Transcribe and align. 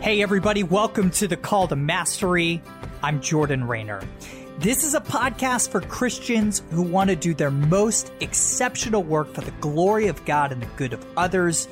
Hey, 0.00 0.22
everybody, 0.22 0.62
welcome 0.62 1.10
to 1.10 1.26
the 1.26 1.36
Call 1.36 1.66
to 1.66 1.74
Mastery. 1.74 2.62
I'm 3.02 3.20
Jordan 3.20 3.66
Raynor. 3.66 4.00
This 4.60 4.84
is 4.84 4.94
a 4.94 5.00
podcast 5.00 5.70
for 5.70 5.80
Christians 5.80 6.62
who 6.70 6.82
want 6.82 7.10
to 7.10 7.16
do 7.16 7.34
their 7.34 7.50
most 7.50 8.12
exceptional 8.20 9.02
work 9.02 9.34
for 9.34 9.40
the 9.40 9.50
glory 9.60 10.06
of 10.06 10.24
God 10.24 10.52
and 10.52 10.62
the 10.62 10.68
good 10.76 10.92
of 10.92 11.04
others. 11.16 11.66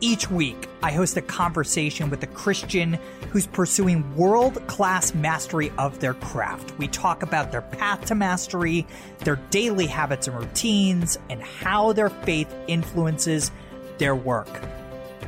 Each 0.00 0.28
week, 0.28 0.68
I 0.82 0.90
host 0.90 1.16
a 1.16 1.22
conversation 1.22 2.10
with 2.10 2.20
a 2.24 2.26
Christian 2.26 2.98
who's 3.30 3.46
pursuing 3.46 4.16
world 4.16 4.66
class 4.66 5.14
mastery 5.14 5.70
of 5.78 6.00
their 6.00 6.14
craft. 6.14 6.76
We 6.78 6.88
talk 6.88 7.22
about 7.22 7.52
their 7.52 7.62
path 7.62 8.06
to 8.06 8.16
mastery, 8.16 8.88
their 9.20 9.36
daily 9.50 9.86
habits 9.86 10.26
and 10.26 10.36
routines, 10.36 11.16
and 11.30 11.40
how 11.40 11.92
their 11.92 12.10
faith 12.10 12.52
influences 12.66 13.52
their 13.98 14.16
work. 14.16 14.48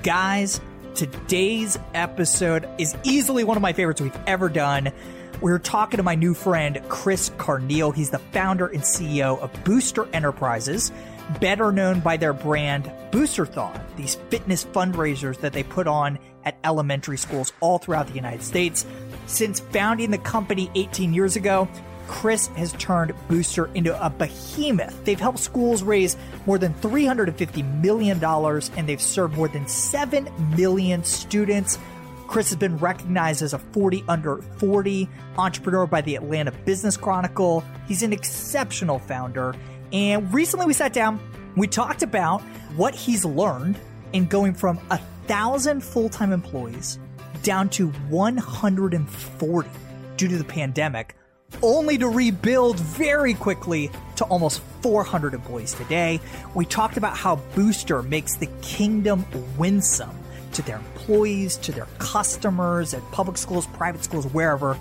Guys, 0.02 0.60
Today's 1.00 1.78
episode 1.94 2.68
is 2.76 2.94
easily 3.04 3.42
one 3.42 3.56
of 3.56 3.62
my 3.62 3.72
favorites 3.72 4.02
we've 4.02 4.20
ever 4.26 4.50
done. 4.50 4.92
We're 5.40 5.58
talking 5.58 5.96
to 5.96 6.02
my 6.02 6.14
new 6.14 6.34
friend, 6.34 6.78
Chris 6.90 7.30
Carneal. 7.38 7.94
He's 7.94 8.10
the 8.10 8.18
founder 8.18 8.66
and 8.66 8.82
CEO 8.82 9.38
of 9.38 9.64
Booster 9.64 10.06
Enterprises, 10.12 10.92
better 11.40 11.72
known 11.72 12.00
by 12.00 12.18
their 12.18 12.34
brand 12.34 12.92
Boosterthon, 13.12 13.82
these 13.96 14.16
fitness 14.28 14.66
fundraisers 14.66 15.40
that 15.40 15.54
they 15.54 15.62
put 15.62 15.86
on 15.86 16.18
at 16.44 16.58
elementary 16.64 17.16
schools 17.16 17.54
all 17.60 17.78
throughout 17.78 18.06
the 18.06 18.12
United 18.12 18.42
States. 18.42 18.84
Since 19.24 19.60
founding 19.60 20.10
the 20.10 20.18
company 20.18 20.70
18 20.74 21.14
years 21.14 21.34
ago, 21.34 21.66
Chris 22.10 22.48
has 22.48 22.72
turned 22.72 23.14
Booster 23.28 23.70
into 23.74 23.94
a 24.04 24.10
behemoth. 24.10 25.04
They've 25.04 25.18
helped 25.18 25.38
schools 25.38 25.84
raise 25.84 26.16
more 26.44 26.58
than 26.58 26.74
$350 26.74 27.80
million 27.80 28.22
and 28.22 28.88
they've 28.88 29.00
served 29.00 29.36
more 29.36 29.46
than 29.46 29.68
7 29.68 30.28
million 30.56 31.04
students. 31.04 31.78
Chris 32.26 32.50
has 32.50 32.58
been 32.58 32.76
recognized 32.78 33.42
as 33.42 33.54
a 33.54 33.58
40 33.58 34.04
under 34.08 34.42
40 34.58 35.08
entrepreneur 35.38 35.86
by 35.86 36.00
the 36.00 36.16
Atlanta 36.16 36.50
Business 36.50 36.96
Chronicle. 36.96 37.64
He's 37.86 38.02
an 38.02 38.12
exceptional 38.12 38.98
founder. 38.98 39.54
And 39.92 40.34
recently 40.34 40.66
we 40.66 40.74
sat 40.74 40.92
down, 40.92 41.20
we 41.56 41.68
talked 41.68 42.02
about 42.02 42.42
what 42.74 42.92
he's 42.92 43.24
learned 43.24 43.78
in 44.12 44.26
going 44.26 44.52
from 44.52 44.80
a 44.90 44.98
thousand 45.28 45.82
full 45.82 46.08
time 46.08 46.32
employees 46.32 46.98
down 47.44 47.68
to 47.70 47.86
140 48.08 49.70
due 50.16 50.28
to 50.28 50.36
the 50.36 50.44
pandemic 50.44 51.14
only 51.62 51.98
to 51.98 52.08
rebuild 52.08 52.78
very 52.78 53.34
quickly 53.34 53.90
to 54.16 54.24
almost 54.24 54.60
400 54.82 55.34
employees 55.34 55.74
today. 55.74 56.20
We 56.54 56.64
talked 56.64 56.96
about 56.96 57.16
how 57.16 57.36
Booster 57.54 58.02
makes 58.02 58.36
the 58.36 58.48
kingdom 58.62 59.24
winsome 59.56 60.16
to 60.52 60.62
their 60.62 60.76
employees, 60.76 61.56
to 61.58 61.72
their 61.72 61.86
customers 61.98 62.94
at 62.94 63.02
public 63.12 63.36
schools, 63.36 63.66
private 63.66 64.04
schools, 64.04 64.26
wherever. 64.26 64.78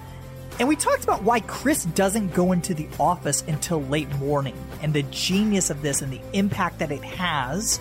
And 0.59 0.67
we 0.67 0.75
talked 0.75 1.03
about 1.03 1.23
why 1.23 1.39
Chris 1.41 1.85
doesn't 1.85 2.33
go 2.33 2.51
into 2.51 2.73
the 2.73 2.87
office 2.99 3.43
until 3.47 3.81
late 3.83 4.09
morning 4.17 4.57
and 4.81 4.93
the 4.93 5.03
genius 5.03 5.69
of 5.69 5.81
this 5.81 6.01
and 6.01 6.11
the 6.11 6.21
impact 6.33 6.79
that 6.79 6.91
it 6.91 7.03
has 7.03 7.79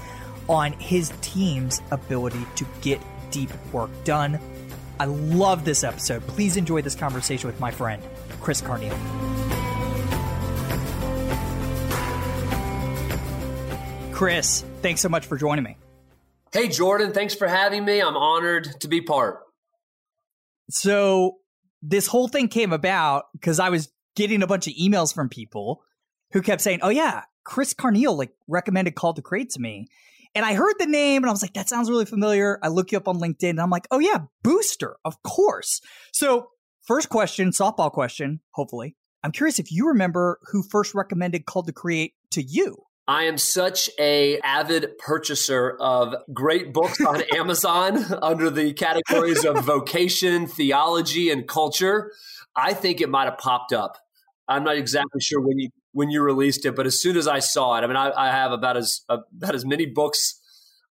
on 0.48 0.72
his 0.72 1.12
team's 1.20 1.82
ability 1.90 2.44
to 2.56 2.66
get 2.80 3.00
deep 3.30 3.50
work 3.72 3.90
done. 4.04 4.38
I 5.00 5.06
love 5.06 5.64
this 5.64 5.84
episode. 5.84 6.26
Please 6.26 6.56
enjoy 6.56 6.82
this 6.82 6.94
conversation 6.94 7.48
with 7.48 7.60
my 7.60 7.70
friend, 7.70 8.02
Chris 8.40 8.60
Carneal. 8.62 8.96
Chris, 14.12 14.64
thanks 14.82 15.00
so 15.00 15.08
much 15.08 15.26
for 15.26 15.36
joining 15.36 15.64
me. 15.64 15.76
Hey, 16.52 16.68
Jordan, 16.68 17.12
thanks 17.12 17.34
for 17.34 17.46
having 17.46 17.84
me. 17.84 18.00
I'm 18.00 18.16
honored 18.16 18.80
to 18.80 18.88
be 18.88 19.00
part. 19.00 19.40
So, 20.70 21.36
this 21.82 22.06
whole 22.06 22.26
thing 22.26 22.48
came 22.48 22.72
about 22.72 23.26
because 23.32 23.60
I 23.60 23.68
was 23.68 23.92
getting 24.16 24.42
a 24.42 24.46
bunch 24.46 24.66
of 24.66 24.74
emails 24.74 25.14
from 25.14 25.28
people 25.28 25.82
who 26.32 26.42
kept 26.42 26.60
saying, 26.62 26.80
Oh, 26.82 26.88
yeah, 26.88 27.22
Chris 27.44 27.72
Carneal 27.74 28.16
like 28.16 28.32
recommended 28.46 28.94
Called 28.94 29.16
to 29.16 29.22
Create 29.22 29.50
to 29.50 29.60
me. 29.60 29.86
And 30.34 30.44
I 30.44 30.54
heard 30.54 30.74
the 30.78 30.86
name 30.86 31.22
and 31.22 31.30
I 31.30 31.32
was 31.32 31.42
like, 31.42 31.54
that 31.54 31.68
sounds 31.68 31.88
really 31.88 32.04
familiar. 32.04 32.58
I 32.62 32.68
look 32.68 32.92
you 32.92 32.98
up 32.98 33.08
on 33.08 33.18
LinkedIn 33.18 33.50
and 33.50 33.60
I'm 33.60 33.70
like, 33.70 33.86
oh 33.90 33.98
yeah, 33.98 34.18
Booster, 34.42 34.96
of 35.04 35.22
course. 35.22 35.80
So 36.12 36.48
First 36.88 37.10
question, 37.10 37.50
softball 37.50 37.92
question, 37.92 38.40
hopefully. 38.52 38.96
I'm 39.22 39.30
curious 39.30 39.58
if 39.58 39.70
you 39.70 39.88
remember 39.88 40.40
who 40.44 40.62
first 40.62 40.94
recommended 40.94 41.44
Called 41.44 41.66
to 41.66 41.72
Create 41.74 42.14
to 42.30 42.42
you. 42.42 42.78
I 43.06 43.24
am 43.24 43.36
such 43.36 43.90
a 43.98 44.38
avid 44.38 44.96
purchaser 44.96 45.76
of 45.80 46.14
great 46.32 46.72
books 46.72 46.98
on 47.02 47.20
Amazon 47.36 47.98
under 48.22 48.48
the 48.48 48.72
categories 48.72 49.44
of 49.44 49.66
vocation, 49.66 50.46
theology, 50.46 51.30
and 51.30 51.46
culture. 51.46 52.10
I 52.56 52.72
think 52.72 53.02
it 53.02 53.10
might 53.10 53.26
have 53.26 53.36
popped 53.36 53.74
up. 53.74 53.98
I'm 54.48 54.64
not 54.64 54.78
exactly 54.78 55.20
sure 55.20 55.42
when 55.42 55.58
you 55.58 55.68
when 55.92 56.08
you 56.08 56.22
released 56.22 56.64
it, 56.64 56.74
but 56.74 56.86
as 56.86 57.02
soon 57.02 57.18
as 57.18 57.28
I 57.28 57.40
saw 57.40 57.76
it, 57.76 57.84
I 57.84 57.86
mean, 57.86 57.96
I, 57.96 58.12
I 58.16 58.30
have 58.30 58.50
about 58.50 58.78
as 58.78 59.02
about 59.10 59.54
as 59.54 59.66
many 59.66 59.84
books 59.84 60.40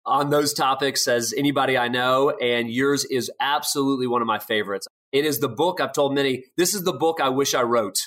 on 0.05 0.29
those 0.29 0.53
topics 0.53 1.07
as 1.07 1.33
anybody 1.35 1.79
I 1.79 1.87
know, 1.87 2.29
and 2.29 2.69
yours 2.69 3.05
is 3.05 3.31
absolutely 3.39 4.05
one 4.05 4.21
of 4.21 4.27
my 4.27 4.37
favorites. 4.37 4.87
It 5.11 5.25
is 5.25 5.39
the 5.39 5.49
book 5.49 5.81
I've 5.81 5.93
told 5.93 6.13
many, 6.13 6.45
this 6.57 6.73
is 6.73 6.83
the 6.83 6.93
book 6.93 7.19
I 7.21 7.29
wish 7.29 7.53
I 7.53 7.61
wrote. 7.61 7.99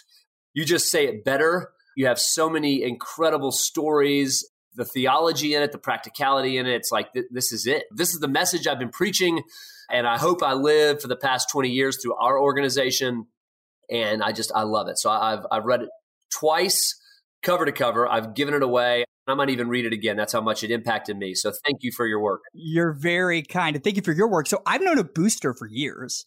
You 0.54 0.64
just 0.64 0.90
say 0.90 1.06
it 1.06 1.24
better. 1.24 1.72
You 1.96 2.06
have 2.06 2.18
so 2.18 2.48
many 2.48 2.82
incredible 2.82 3.52
stories, 3.52 4.48
the 4.74 4.84
theology 4.84 5.54
in 5.54 5.62
it, 5.62 5.72
the 5.72 5.78
practicality 5.78 6.56
in 6.56 6.66
it. 6.66 6.74
It's 6.74 6.92
like, 6.92 7.12
th- 7.12 7.26
this 7.30 7.52
is 7.52 7.66
it. 7.66 7.84
This 7.90 8.10
is 8.10 8.20
the 8.20 8.28
message 8.28 8.66
I've 8.66 8.78
been 8.78 8.90
preaching. 8.90 9.42
And 9.90 10.06
I 10.06 10.16
hope 10.16 10.42
I 10.42 10.54
live 10.54 11.02
for 11.02 11.08
the 11.08 11.16
past 11.16 11.48
20 11.50 11.68
years 11.68 12.00
through 12.00 12.14
our 12.14 12.38
organization. 12.38 13.26
And 13.90 14.22
I 14.22 14.32
just, 14.32 14.52
I 14.54 14.62
love 14.62 14.88
it. 14.88 14.98
So 14.98 15.10
I've, 15.10 15.44
I've 15.50 15.64
read 15.64 15.82
it 15.82 15.88
twice, 16.32 16.98
cover 17.42 17.66
to 17.66 17.72
cover. 17.72 18.10
I've 18.10 18.34
given 18.34 18.54
it 18.54 18.62
away. 18.62 19.04
I 19.26 19.34
might 19.34 19.50
even 19.50 19.68
read 19.68 19.84
it 19.84 19.92
again. 19.92 20.16
That's 20.16 20.32
how 20.32 20.40
much 20.40 20.64
it 20.64 20.70
impacted 20.70 21.16
me. 21.16 21.34
So 21.34 21.52
thank 21.64 21.78
you 21.82 21.92
for 21.92 22.06
your 22.06 22.20
work. 22.20 22.40
You're 22.54 22.92
very 22.92 23.42
kind. 23.42 23.76
And 23.76 23.84
thank 23.84 23.96
you 23.96 24.02
for 24.02 24.12
your 24.12 24.28
work. 24.28 24.46
So 24.46 24.62
I've 24.66 24.82
known 24.82 24.98
a 24.98 25.04
booster 25.04 25.54
for 25.54 25.68
years. 25.68 26.24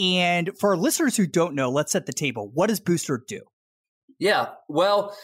And 0.00 0.50
for 0.58 0.70
our 0.70 0.76
listeners 0.76 1.16
who 1.16 1.26
don't 1.26 1.54
know, 1.54 1.70
let's 1.70 1.92
set 1.92 2.06
the 2.06 2.12
table. 2.12 2.50
What 2.52 2.68
does 2.68 2.80
Booster 2.80 3.22
do? 3.26 3.40
Yeah. 4.18 4.50
Well, 4.68 5.16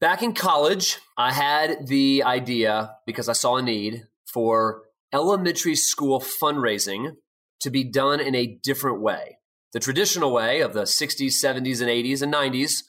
back 0.00 0.22
in 0.22 0.34
college, 0.34 0.98
I 1.16 1.32
had 1.32 1.86
the 1.86 2.22
idea 2.24 2.96
because 3.06 3.28
I 3.28 3.32
saw 3.32 3.56
a 3.56 3.62
need 3.62 4.04
for 4.32 4.82
elementary 5.12 5.74
school 5.74 6.20
fundraising 6.20 7.12
to 7.60 7.70
be 7.70 7.84
done 7.84 8.20
in 8.20 8.34
a 8.34 8.58
different 8.62 9.00
way. 9.00 9.38
The 9.72 9.80
traditional 9.80 10.32
way 10.32 10.60
of 10.60 10.72
the 10.72 10.82
60s, 10.82 11.26
70s, 11.26 11.80
and 11.80 11.90
80s 11.90 12.22
and 12.22 12.32
90s 12.32 12.82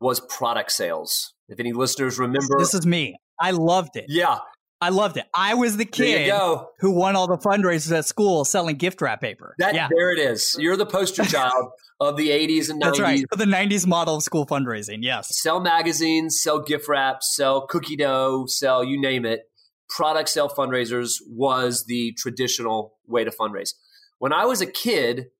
was 0.00 0.20
product 0.20 0.72
sales. 0.72 1.32
If 1.48 1.60
any 1.60 1.72
listeners 1.72 2.18
remember, 2.18 2.58
this 2.58 2.74
is 2.74 2.86
me. 2.86 3.16
I 3.40 3.52
loved 3.52 3.96
it. 3.96 4.06
Yeah. 4.08 4.38
I 4.86 4.90
loved 4.90 5.16
it. 5.16 5.24
I 5.34 5.54
was 5.54 5.76
the 5.76 5.84
kid 5.84 6.32
who 6.78 6.92
won 6.92 7.16
all 7.16 7.26
the 7.26 7.38
fundraisers 7.38 7.90
at 7.90 8.04
school 8.04 8.44
selling 8.44 8.76
gift 8.76 9.00
wrap 9.00 9.20
paper. 9.20 9.56
That, 9.58 9.74
yeah. 9.74 9.88
There 9.90 10.12
it 10.12 10.20
is. 10.20 10.54
You're 10.60 10.76
the 10.76 10.86
poster 10.86 11.24
child 11.24 11.72
of 11.98 12.16
the 12.16 12.28
80s 12.28 12.70
and 12.70 12.80
90s. 12.80 12.84
That's 12.84 13.00
right. 13.00 13.24
The 13.36 13.44
90s 13.46 13.84
model 13.84 14.14
of 14.14 14.22
school 14.22 14.46
fundraising. 14.46 14.98
Yes. 15.00 15.40
Sell 15.40 15.58
magazines, 15.58 16.40
sell 16.40 16.60
gift 16.60 16.86
wraps, 16.86 17.34
sell 17.34 17.66
cookie 17.66 17.96
dough, 17.96 18.44
sell 18.46 18.84
you 18.84 19.00
name 19.00 19.24
it. 19.24 19.50
Product 19.88 20.28
sale 20.28 20.48
fundraisers 20.48 21.14
was 21.28 21.86
the 21.86 22.12
traditional 22.12 22.94
way 23.08 23.24
to 23.24 23.32
fundraise. 23.32 23.70
When 24.18 24.32
I 24.32 24.44
was 24.44 24.60
a 24.60 24.66
kid, 24.66 25.30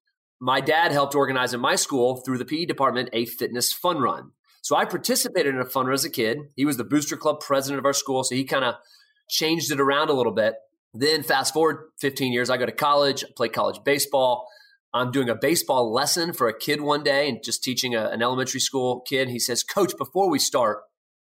my 0.40 0.60
dad 0.60 0.90
helped 0.90 1.14
organize 1.14 1.54
in 1.54 1.60
my 1.60 1.76
school 1.76 2.16
through 2.16 2.38
the 2.38 2.44
PE 2.44 2.64
department 2.64 3.10
a 3.12 3.26
fitness 3.26 3.72
fun 3.72 3.98
run. 3.98 4.32
So 4.62 4.74
I 4.74 4.86
participated 4.86 5.54
in 5.54 5.60
a 5.60 5.64
fun 5.64 5.86
run 5.86 5.94
as 5.94 6.04
a 6.04 6.10
kid. 6.10 6.38
He 6.56 6.64
was 6.64 6.78
the 6.78 6.82
booster 6.82 7.16
club 7.16 7.38
president 7.38 7.78
of 7.78 7.84
our 7.84 7.92
school. 7.92 8.24
So 8.24 8.34
he 8.34 8.42
kind 8.42 8.64
of 8.64 8.74
changed 9.28 9.70
it 9.70 9.80
around 9.80 10.10
a 10.10 10.12
little 10.12 10.32
bit. 10.32 10.54
Then 10.94 11.22
fast 11.22 11.52
forward 11.52 11.90
15 11.98 12.32
years, 12.32 12.48
I 12.48 12.56
go 12.56 12.66
to 12.66 12.72
college, 12.72 13.24
play 13.36 13.48
college 13.48 13.82
baseball. 13.84 14.48
I'm 14.94 15.10
doing 15.10 15.28
a 15.28 15.34
baseball 15.34 15.92
lesson 15.92 16.32
for 16.32 16.48
a 16.48 16.58
kid 16.58 16.80
one 16.80 17.02
day 17.02 17.28
and 17.28 17.42
just 17.42 17.62
teaching 17.62 17.94
a, 17.94 18.06
an 18.08 18.22
elementary 18.22 18.60
school 18.60 19.00
kid. 19.00 19.28
He 19.28 19.38
says, 19.38 19.62
Coach, 19.62 19.92
before 19.98 20.30
we 20.30 20.38
start, 20.38 20.78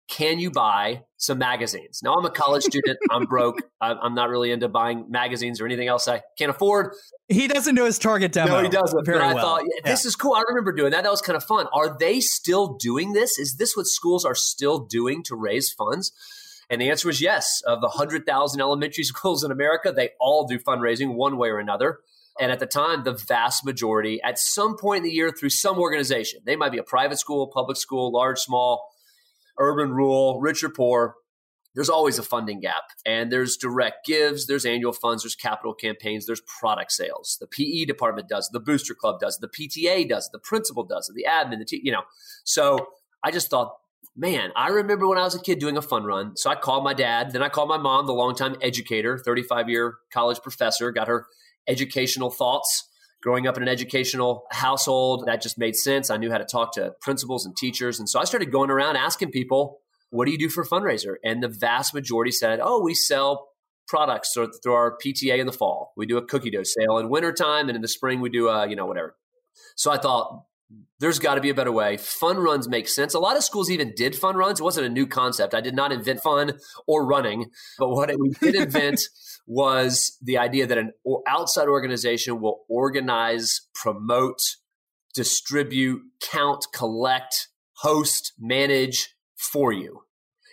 can 0.09 0.39
you 0.39 0.51
buy 0.51 1.05
some 1.17 1.39
magazines? 1.39 2.01
Now, 2.03 2.15
I'm 2.15 2.25
a 2.25 2.31
college 2.31 2.65
student. 2.65 2.99
I'm 3.11 3.25
broke. 3.25 3.63
I'm 3.81 4.15
not 4.15 4.29
really 4.29 4.51
into 4.51 4.69
buying 4.69 5.07
magazines 5.09 5.61
or 5.61 5.67
anything 5.67 5.89
else 5.89 6.09
I 6.09 6.23
can't 6.37 6.51
afford. 6.51 6.95
He 7.29 7.49
doesn't 7.49 7.75
know 7.75 7.85
his 7.85 7.99
target 7.99 8.33
demo. 8.33 8.57
No, 8.57 8.63
he 8.63 8.69
doesn't. 8.69 9.05
Very 9.07 9.21
I 9.21 9.33
well. 9.33 9.43
thought, 9.43 9.63
yeah, 9.63 9.91
this 9.91 10.05
is 10.05 10.17
cool. 10.17 10.35
I 10.35 10.43
remember 10.49 10.73
doing 10.73 10.91
that. 10.91 11.05
That 11.05 11.11
was 11.11 11.23
kind 11.23 11.37
of 11.37 11.45
fun. 11.45 11.67
Are 11.73 11.97
they 11.97 12.21
still 12.21 12.75
doing 12.75 13.13
this? 13.13 13.39
Is 13.39 13.57
this 13.57 13.77
what 13.77 13.87
schools 13.87 14.25
are 14.25 14.35
still 14.35 14.81
doing 14.81 15.23
to 15.25 15.37
raise 15.37 15.73
funds? 15.73 16.13
And 16.71 16.81
the 16.81 16.91
answer 16.91 17.09
was 17.09 17.21
yes. 17.21 17.63
Of 17.67 17.81
the 17.81 17.89
100,000 17.89 18.61
elementary 18.61 19.05
schools 19.05 19.45
in 19.45 19.51
America, 19.51 19.93
they 19.95 20.11
all 20.21 20.47
do 20.47 20.59
fundraising 20.59 21.15
one 21.15 21.37
way 21.37 21.49
or 21.49 21.59
another. 21.59 21.99
And 22.41 22.51
at 22.51 22.61
the 22.61 22.67
time, 22.67 23.05
the 23.05 23.13
vast 23.13 23.65
majority, 23.65 24.21
at 24.23 24.39
some 24.39 24.79
point 24.79 24.99
in 24.99 25.05
the 25.05 25.11
year, 25.11 25.31
through 25.31 25.51
some 25.51 25.79
organization, 25.79 26.41
they 26.47 26.57
might 26.57 26.73
be 26.73 26.79
a 26.79 26.83
private 26.83 27.19
school, 27.19 27.47
public 27.47 27.77
school, 27.77 28.11
large, 28.11 28.39
small, 28.39 28.89
urban, 29.59 29.93
rural, 29.93 30.41
rich 30.41 30.65
or 30.65 30.71
poor, 30.71 31.17
there's 31.75 31.89
always 31.89 32.19
a 32.19 32.23
funding 32.23 32.61
gap. 32.61 32.85
And 33.07 33.33
there's 33.33 33.57
direct 33.57 34.07
gives, 34.07 34.47
there's 34.47 34.67
annual 34.67 34.93
funds, 34.93 35.23
there's 35.23 35.35
capital 35.35 35.75
campaigns, 35.75 36.27
there's 36.27 36.43
product 36.61 36.93
sales. 36.93 37.39
The 37.41 37.47
PE 37.47 37.87
department 37.87 38.29
does, 38.29 38.49
the 38.53 38.61
booster 38.61 38.95
club 38.95 39.21
does, 39.21 39.39
the 39.39 39.49
PTA 39.49 40.09
does, 40.09 40.29
the 40.33 40.39
principal 40.39 40.85
does, 40.85 41.11
the 41.15 41.27
admin, 41.29 41.59
the 41.59 41.65
t- 41.65 41.81
you 41.83 41.93
know. 41.93 42.03
So 42.45 42.89
I 43.25 43.31
just 43.31 43.49
thought, 43.49 43.75
man, 44.17 44.51
I 44.57 44.69
remember 44.69 45.09
when 45.09 45.19
I 45.19 45.25
was 45.25 45.35
a 45.35 45.41
kid 45.41 45.59
doing 45.59 45.77
a 45.77 45.83
fun 45.83 46.05
run. 46.05 46.37
So 46.37 46.51
I 46.51 46.55
called 46.55 46.85
my 46.85 46.95
dad, 46.95 47.33
then 47.33 47.43
I 47.43 47.49
called 47.49 47.69
my 47.69 47.79
mom, 47.79 48.07
the 48.07 48.13
longtime 48.13 48.57
educator, 48.61 49.19
35 49.19 49.69
year 49.69 49.95
college 50.13 50.41
professor, 50.43 50.91
got 50.91 51.09
her 51.09 51.27
educational 51.69 52.31
thoughts. 52.31 52.89
Growing 53.23 53.47
up 53.47 53.57
in 53.57 53.63
an 53.63 53.69
educational 53.69 54.47
household, 54.51 55.25
that 55.27 55.41
just 55.41 55.57
made 55.57 55.77
sense. 55.77 56.11
I 56.11 56.17
knew 56.17 56.33
how 56.33 56.39
to 56.39 56.45
talk 56.45 56.73
to 56.75 56.93
principals 57.01 57.47
and 57.47 57.57
teachers. 57.57 58.01
And 58.01 58.09
so 58.09 58.19
I 58.19 58.25
started 58.25 58.51
going 58.51 58.69
around 58.69 58.97
asking 58.97 59.31
people, 59.31 59.79
what 60.11 60.27
do 60.27 60.33
you 60.33 60.39
do 60.39 60.49
for 60.49 60.65
fundraiser? 60.65 61.15
And 61.23 61.41
the 61.41 61.49
vast 61.49 61.95
majority 61.95 62.33
said, 62.33 62.59
oh, 62.61 62.83
we 62.83 62.95
sell 62.95 63.51
products 63.87 64.33
through 64.35 64.73
our 64.75 64.99
PTA 64.99 65.39
in 65.39 65.47
the 65.47 65.53
fall. 65.53 65.93
We 65.97 66.07
do 66.07 66.17
a 66.17 66.25
cookie 66.25 66.51
dough 66.51 66.65
sale 66.65 66.99
in 66.99 67.09
wintertime, 67.09 67.69
and 67.69 67.77
in 67.77 67.83
the 67.83 67.89
spring 67.89 68.21
we 68.21 68.29
do 68.29 68.49
a, 68.49 68.69
you 68.69 68.75
know, 68.75 68.87
whatever. 68.87 69.15
So 69.77 69.93
I 69.93 69.99
thought 69.99 70.45
there's 71.03 71.19
got 71.19 71.35
to 71.35 71.41
be 71.41 71.51
a 71.51 71.55
better 71.55 71.73
way. 71.73 71.97
Fun 71.97 72.39
runs 72.39 72.69
make 72.69 72.87
sense. 72.87 73.13
A 73.13 73.19
lot 73.19 73.37
of 73.37 73.43
schools 73.43 73.71
even 73.71 73.93
did 73.97 74.15
fun 74.15 74.37
runs. 74.37 74.61
It 74.61 74.63
wasn't 74.63 74.87
a 74.87 74.91
new 74.91 75.07
concept. 75.07 75.53
I 75.53 75.61
did 75.61 75.75
not 75.75 75.91
invent 75.91 76.21
fun 76.21 76.53
or 76.87 77.05
running, 77.05 77.51
but 77.79 77.91
what 77.91 78.11
we 78.19 78.31
did 78.41 78.55
invent 78.55 79.01
was 79.47 80.17
the 80.23 80.39
idea 80.39 80.67
that 80.67 80.79
an 80.79 80.93
outside 81.27 81.67
organization 81.67 82.41
will 82.41 82.61
organize, 82.69 83.63
promote, 83.75 84.39
distribute, 85.15 86.03
count, 86.23 86.67
collect, 86.73 87.49
host, 87.79 88.33
manage 88.39 89.15
for 89.37 89.73
you. 89.73 90.03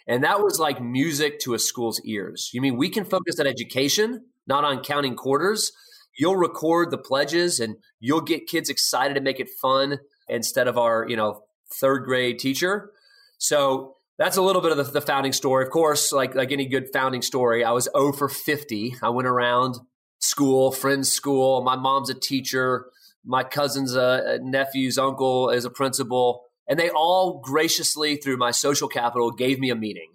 And 0.08 0.24
that 0.24 0.42
was 0.42 0.60
like 0.60 0.82
music 0.82 1.40
to 1.42 1.54
a 1.54 1.60
school's 1.60 2.02
ears. 2.04 2.50
You 2.52 2.62
mean 2.62 2.76
we 2.76 2.90
can 2.90 3.06
focus 3.06 3.40
on 3.40 3.46
education, 3.46 4.26
not 4.48 4.64
on 4.64 4.82
counting 4.82 5.16
quarters? 5.16 5.72
You'll 6.18 6.36
record 6.36 6.92
the 6.92 6.98
pledges 6.98 7.60
and 7.60 7.78
you'll 8.00 8.22
get 8.22 8.48
kids 8.48 8.70
excited 8.70 9.14
to 9.14 9.22
make 9.22 9.40
it 9.40 9.50
fun 9.62 10.00
instead 10.28 10.68
of 10.68 10.78
our, 10.78 11.06
you 11.08 11.16
know, 11.16 11.44
third 11.80 12.04
grade 12.04 12.40
teacher. 12.40 12.92
So 13.38 13.96
that's 14.18 14.38
a 14.38 14.42
little 14.42 14.62
bit 14.62 14.72
of 14.72 14.78
the, 14.78 14.84
the, 14.84 15.02
founding 15.02 15.32
story. 15.32 15.66
Of 15.66 15.72
course, 15.72 16.12
like 16.12 16.36
like 16.36 16.52
any 16.52 16.68
good 16.68 16.90
founding 16.92 17.22
story, 17.22 17.64
I 17.64 17.72
was 17.72 17.88
0 17.96 18.14
for 18.14 18.28
50. 18.28 18.96
I 19.02 19.10
went 19.10 19.28
around 19.28 19.76
school, 20.20 20.72
friends' 20.72 21.12
school. 21.12 21.64
My 21.64 21.76
mom's 21.76 22.10
a 22.10 22.14
teacher. 22.14 22.88
My 23.26 23.44
cousin's 23.44 23.96
a, 23.96 24.40
a 24.40 24.40
nephew's 24.40 24.98
uncle 24.98 25.50
is 25.50 25.66
a 25.66 25.70
principal. 25.70 26.44
And 26.68 26.78
they 26.78 26.90
all 26.90 27.40
graciously, 27.40 28.18
through 28.18 28.38
my 28.38 28.52
social 28.52 28.88
capital, 28.88 29.32
gave 29.32 29.60
me 29.60 29.72
a 29.72 29.76
meeting, 29.76 30.12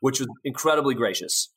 which 0.00 0.18
was 0.18 0.28
incredibly 0.44 0.94
gracious. 0.94 1.48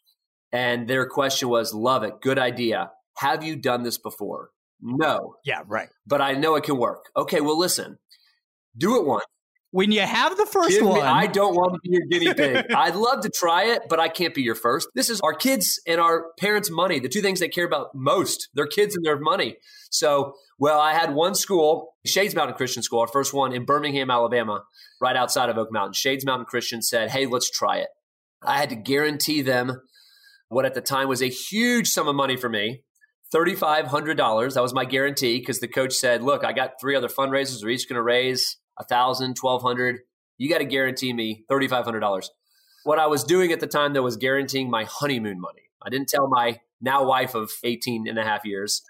And 0.52 0.88
their 0.88 1.08
question 1.08 1.50
was, 1.50 1.74
love 1.74 2.04
it, 2.04 2.22
good 2.22 2.38
idea. 2.38 2.92
Have 3.18 3.44
you 3.44 3.56
done 3.56 3.84
this 3.84 3.98
before? 3.98 4.50
No. 4.82 5.36
Yeah, 5.46 5.62
right. 5.68 5.90
But 6.06 6.22
I 6.22 6.34
know 6.34 6.56
it 6.56 6.64
can 6.64 6.78
work. 6.78 7.06
Okay, 7.16 7.42
well, 7.42 7.58
listen, 7.58 7.98
do 8.78 8.98
it 8.98 9.06
once 9.06 9.26
when 9.76 9.92
you 9.92 10.00
have 10.00 10.38
the 10.38 10.46
first 10.46 10.70
Give 10.70 10.86
one. 10.86 11.02
Me, 11.02 11.02
I 11.02 11.28
don't 11.28 11.54
want 11.54 11.74
to 11.74 11.80
be 11.84 11.90
your 11.98 12.06
guinea 12.10 12.34
pig. 12.34 12.72
I'd 12.74 12.96
love 12.96 13.20
to 13.24 13.30
try 13.30 13.66
it, 13.66 13.82
but 13.90 14.00
I 14.00 14.08
can't 14.08 14.34
be 14.34 14.42
your 14.42 14.56
first. 14.56 14.88
This 14.96 15.10
is 15.10 15.20
our 15.20 15.34
kids 15.34 15.82
and 15.86 16.00
our 16.00 16.28
parents' 16.40 16.72
money, 16.72 17.00
the 17.00 17.10
two 17.10 17.20
things 17.20 17.42
they 17.42 17.50
care 17.50 17.66
about 17.66 17.90
most 17.94 18.48
their 18.54 18.68
kids 18.68 18.96
and 18.96 19.06
their 19.06 19.20
money. 19.20 19.58
So, 19.92 20.32
well, 20.58 20.80
I 20.80 20.94
had 20.94 21.14
one 21.14 21.36
school, 21.36 21.94
Shades 22.06 22.34
Mountain 22.34 22.56
Christian 22.56 22.84
School, 22.84 23.02
our 23.02 23.08
first 23.10 23.34
one 23.34 23.52
in 23.52 23.66
Birmingham, 23.66 24.10
Alabama, 24.10 24.64
right 25.02 25.18
outside 25.18 25.50
of 25.50 25.58
Oak 25.58 25.74
Mountain. 25.74 25.92
Shades 25.92 26.26
Mountain 26.26 26.46
Christian 26.46 26.82
said, 26.82 27.10
hey, 27.10 27.26
let's 27.26 27.50
try 27.50 27.80
it. 27.80 27.90
I 28.42 28.58
had 28.58 28.70
to 28.70 28.78
guarantee 28.78 29.42
them 29.42 29.82
what 30.48 30.64
at 30.64 30.74
the 30.74 30.80
time 30.80 31.10
was 31.10 31.22
a 31.22 31.28
huge 31.28 31.90
sum 31.90 32.08
of 32.08 32.16
money 32.16 32.38
for 32.38 32.48
me. 32.48 32.85
$3,500. 33.36 34.54
That 34.54 34.62
was 34.62 34.74
my 34.74 34.86
guarantee 34.86 35.40
because 35.40 35.60
the 35.60 35.68
coach 35.68 35.94
said, 35.94 36.24
Look, 36.24 36.46
I 36.46 36.54
got 36.54 36.80
three 36.80 36.96
other 36.96 37.10
fundraisers. 37.10 37.64
We're 37.64 37.70
each 37.70 37.90
going 37.90 37.96
to 37.96 38.04
raise 38.04 38.58
a 38.80 38.84
thousand, 38.84 39.36
twelve 39.36 39.62
hundred. 39.62 40.00
You 40.38 40.50
got 40.50 40.60
to 40.60 40.66
guarantee 40.66 41.14
me 41.14 41.44
thirty 41.50 41.68
five 41.68 41.86
hundred 41.86 42.00
dollars. 42.00 42.32
What 42.84 43.00
I 43.00 43.08
was 43.08 43.24
doing 43.24 43.52
at 43.52 43.60
the 43.60 43.68
time 43.68 43.94
though 43.94 44.04
was 44.04 44.16
guaranteeing 44.16 44.70
my 44.70 44.86
honeymoon 44.86 45.42
money. 45.42 45.64
I 45.82 45.90
didn't 45.90 46.08
tell 46.08 46.28
my 46.28 46.60
now 46.82 47.06
wife 47.06 47.36
of 47.36 47.52
18 47.64 48.08
and 48.08 48.18
a 48.18 48.24
half 48.24 48.46
years, 48.46 48.82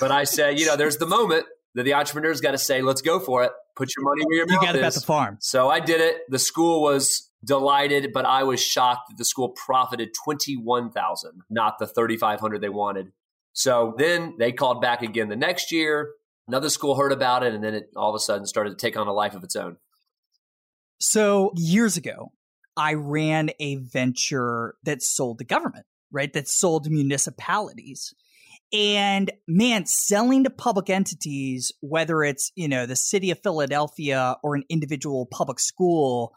but 0.00 0.10
I 0.10 0.24
said, 0.24 0.58
you 0.58 0.66
know, 0.66 0.76
there's 0.76 0.96
the 0.96 1.06
moment 1.06 1.46
that 1.74 1.84
the 1.84 1.94
entrepreneur's 1.94 2.40
got 2.40 2.52
to 2.52 2.58
say, 2.58 2.82
let's 2.82 3.02
go 3.02 3.20
for 3.20 3.44
it. 3.44 3.52
Put 3.76 3.90
your 3.96 4.04
money 4.04 4.24
where 4.26 4.36
your 4.36 4.46
you 4.48 4.54
mouth 4.54 4.62
is. 4.62 4.68
You 4.68 4.72
got 4.72 4.78
to 4.78 4.84
bet 4.84 4.94
the 4.94 5.00
farm. 5.00 5.38
So 5.40 5.68
I 5.68 5.80
did 5.80 6.00
it. 6.00 6.22
The 6.28 6.38
school 6.38 6.82
was 6.82 7.30
delighted, 7.44 8.12
but 8.12 8.24
I 8.24 8.42
was 8.42 8.60
shocked 8.60 9.10
that 9.10 9.18
the 9.18 9.24
school 9.24 9.50
profited 9.50 10.10
21,000, 10.24 11.42
not 11.48 11.78
the 11.78 11.86
3,500 11.86 12.60
they 12.60 12.68
wanted. 12.68 13.12
So 13.52 13.94
then 13.98 14.34
they 14.38 14.52
called 14.52 14.80
back 14.80 15.02
again 15.02 15.28
the 15.28 15.36
next 15.36 15.72
year. 15.72 16.10
Another 16.48 16.70
school 16.70 16.96
heard 16.96 17.12
about 17.12 17.42
it, 17.42 17.54
and 17.54 17.62
then 17.62 17.74
it 17.74 17.90
all 17.96 18.10
of 18.10 18.14
a 18.14 18.18
sudden 18.18 18.46
started 18.46 18.70
to 18.70 18.76
take 18.76 18.96
on 18.96 19.06
a 19.06 19.12
life 19.12 19.34
of 19.34 19.44
its 19.44 19.56
own. 19.56 19.76
So 20.98 21.52
years 21.56 21.96
ago, 21.96 22.32
I 22.76 22.94
ran 22.94 23.50
a 23.58 23.76
venture 23.76 24.74
that 24.84 25.02
sold 25.02 25.38
to 25.38 25.44
government, 25.44 25.86
right? 26.10 26.32
That 26.32 26.48
sold 26.48 26.84
to 26.84 26.90
municipalities. 26.90 28.14
And 28.72 29.32
man, 29.48 29.86
selling 29.86 30.44
to 30.44 30.50
public 30.50 30.90
entities, 30.90 31.72
whether 31.80 32.22
it's, 32.22 32.52
you 32.54 32.68
know, 32.68 32.86
the 32.86 32.96
city 32.96 33.30
of 33.30 33.42
Philadelphia 33.42 34.36
or 34.42 34.54
an 34.54 34.62
individual 34.68 35.26
public 35.26 35.58
school, 35.58 36.32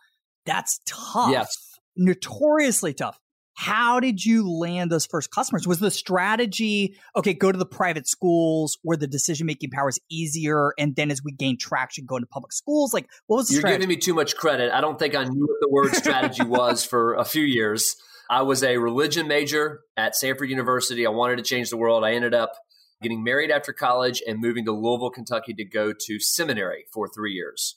that's 0.46 0.80
tough. 0.86 1.32
Yes. 1.32 1.56
Notoriously 1.96 2.94
tough 2.94 3.20
how 3.56 4.00
did 4.00 4.26
you 4.26 4.50
land 4.50 4.92
those 4.92 5.06
first 5.06 5.32
customers? 5.32 5.68
Was 5.68 5.80
the 5.80 5.92
strategy, 5.92 6.96
okay, 7.16 7.34
go 7.34 7.52
to 7.52 7.58
the 7.58 7.66
private 7.66 8.08
schools 8.08 8.78
where 8.82 8.98
the 8.98 9.08
decision 9.08 9.46
making 9.46 9.70
power 9.70 9.90
is 9.90 10.00
easier, 10.10 10.74
and 10.78 10.96
then 10.96 11.12
as 11.12 11.24
we 11.24 11.32
gain 11.32 11.58
traction, 11.58 12.06
go 12.06 12.16
into 12.16 12.28
public 12.28 12.52
schools? 12.52 12.94
Like, 12.94 13.08
what 13.28 13.38
was 13.38 13.48
the 13.48 13.54
You're 13.54 13.62
strategy? 13.62 13.82
giving 13.82 13.90
me 13.90 13.98
too 13.98 14.14
much 14.14 14.36
credit. 14.36 14.72
I 14.72 14.82
don't 14.82 14.98
think 14.98 15.16
I 15.16 15.24
knew 15.24 15.46
what 15.46 15.58
the 15.62 15.70
word 15.70 15.96
strategy 15.96 16.44
was 16.44 16.84
for 16.84 17.14
a 17.14 17.26
few 17.26 17.44
years. 17.44 17.96
I 18.30 18.42
was 18.42 18.64
a 18.64 18.78
religion 18.78 19.28
major 19.28 19.82
at 19.98 20.14
Samford 20.14 20.50
University. 20.50 21.06
I 21.06 21.10
wanted 21.10 21.38
to 21.38 21.44
change 21.44 21.70
the 21.70 21.78
world. 21.78 22.04
I 22.04 22.14
ended 22.14 22.34
up 22.34 22.54
getting 23.02 23.24
married 23.24 23.52
after 23.52 23.74
college 23.74 24.24
and 24.26 24.40
moving 24.40 24.66
to 24.66 24.72
Louisville, 24.72 25.12
Kentucky 25.12 25.54
to 25.54 25.66
go 25.66 25.94
to 25.94 26.20
seminary 26.20 26.86
for 26.92 27.08
three 27.08 27.34
years. 27.34 27.76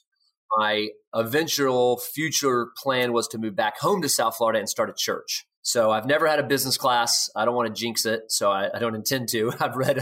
My 0.57 0.89
eventual 1.13 1.97
future 1.97 2.69
plan 2.81 3.11
was 3.11 3.27
to 3.29 3.37
move 3.37 3.55
back 3.55 3.77
home 3.79 4.01
to 4.01 4.09
South 4.09 4.37
Florida 4.37 4.59
and 4.59 4.69
start 4.69 4.89
a 4.89 4.93
church. 4.97 5.45
So 5.61 5.91
I've 5.91 6.05
never 6.05 6.27
had 6.27 6.39
a 6.39 6.43
business 6.43 6.77
class. 6.77 7.29
I 7.35 7.45
don't 7.45 7.55
want 7.55 7.73
to 7.73 7.79
jinx 7.79 8.05
it, 8.05 8.31
so 8.31 8.51
I, 8.51 8.69
I 8.73 8.79
don't 8.79 8.95
intend 8.95 9.29
to. 9.29 9.51
I've 9.59 9.75
read 9.75 9.97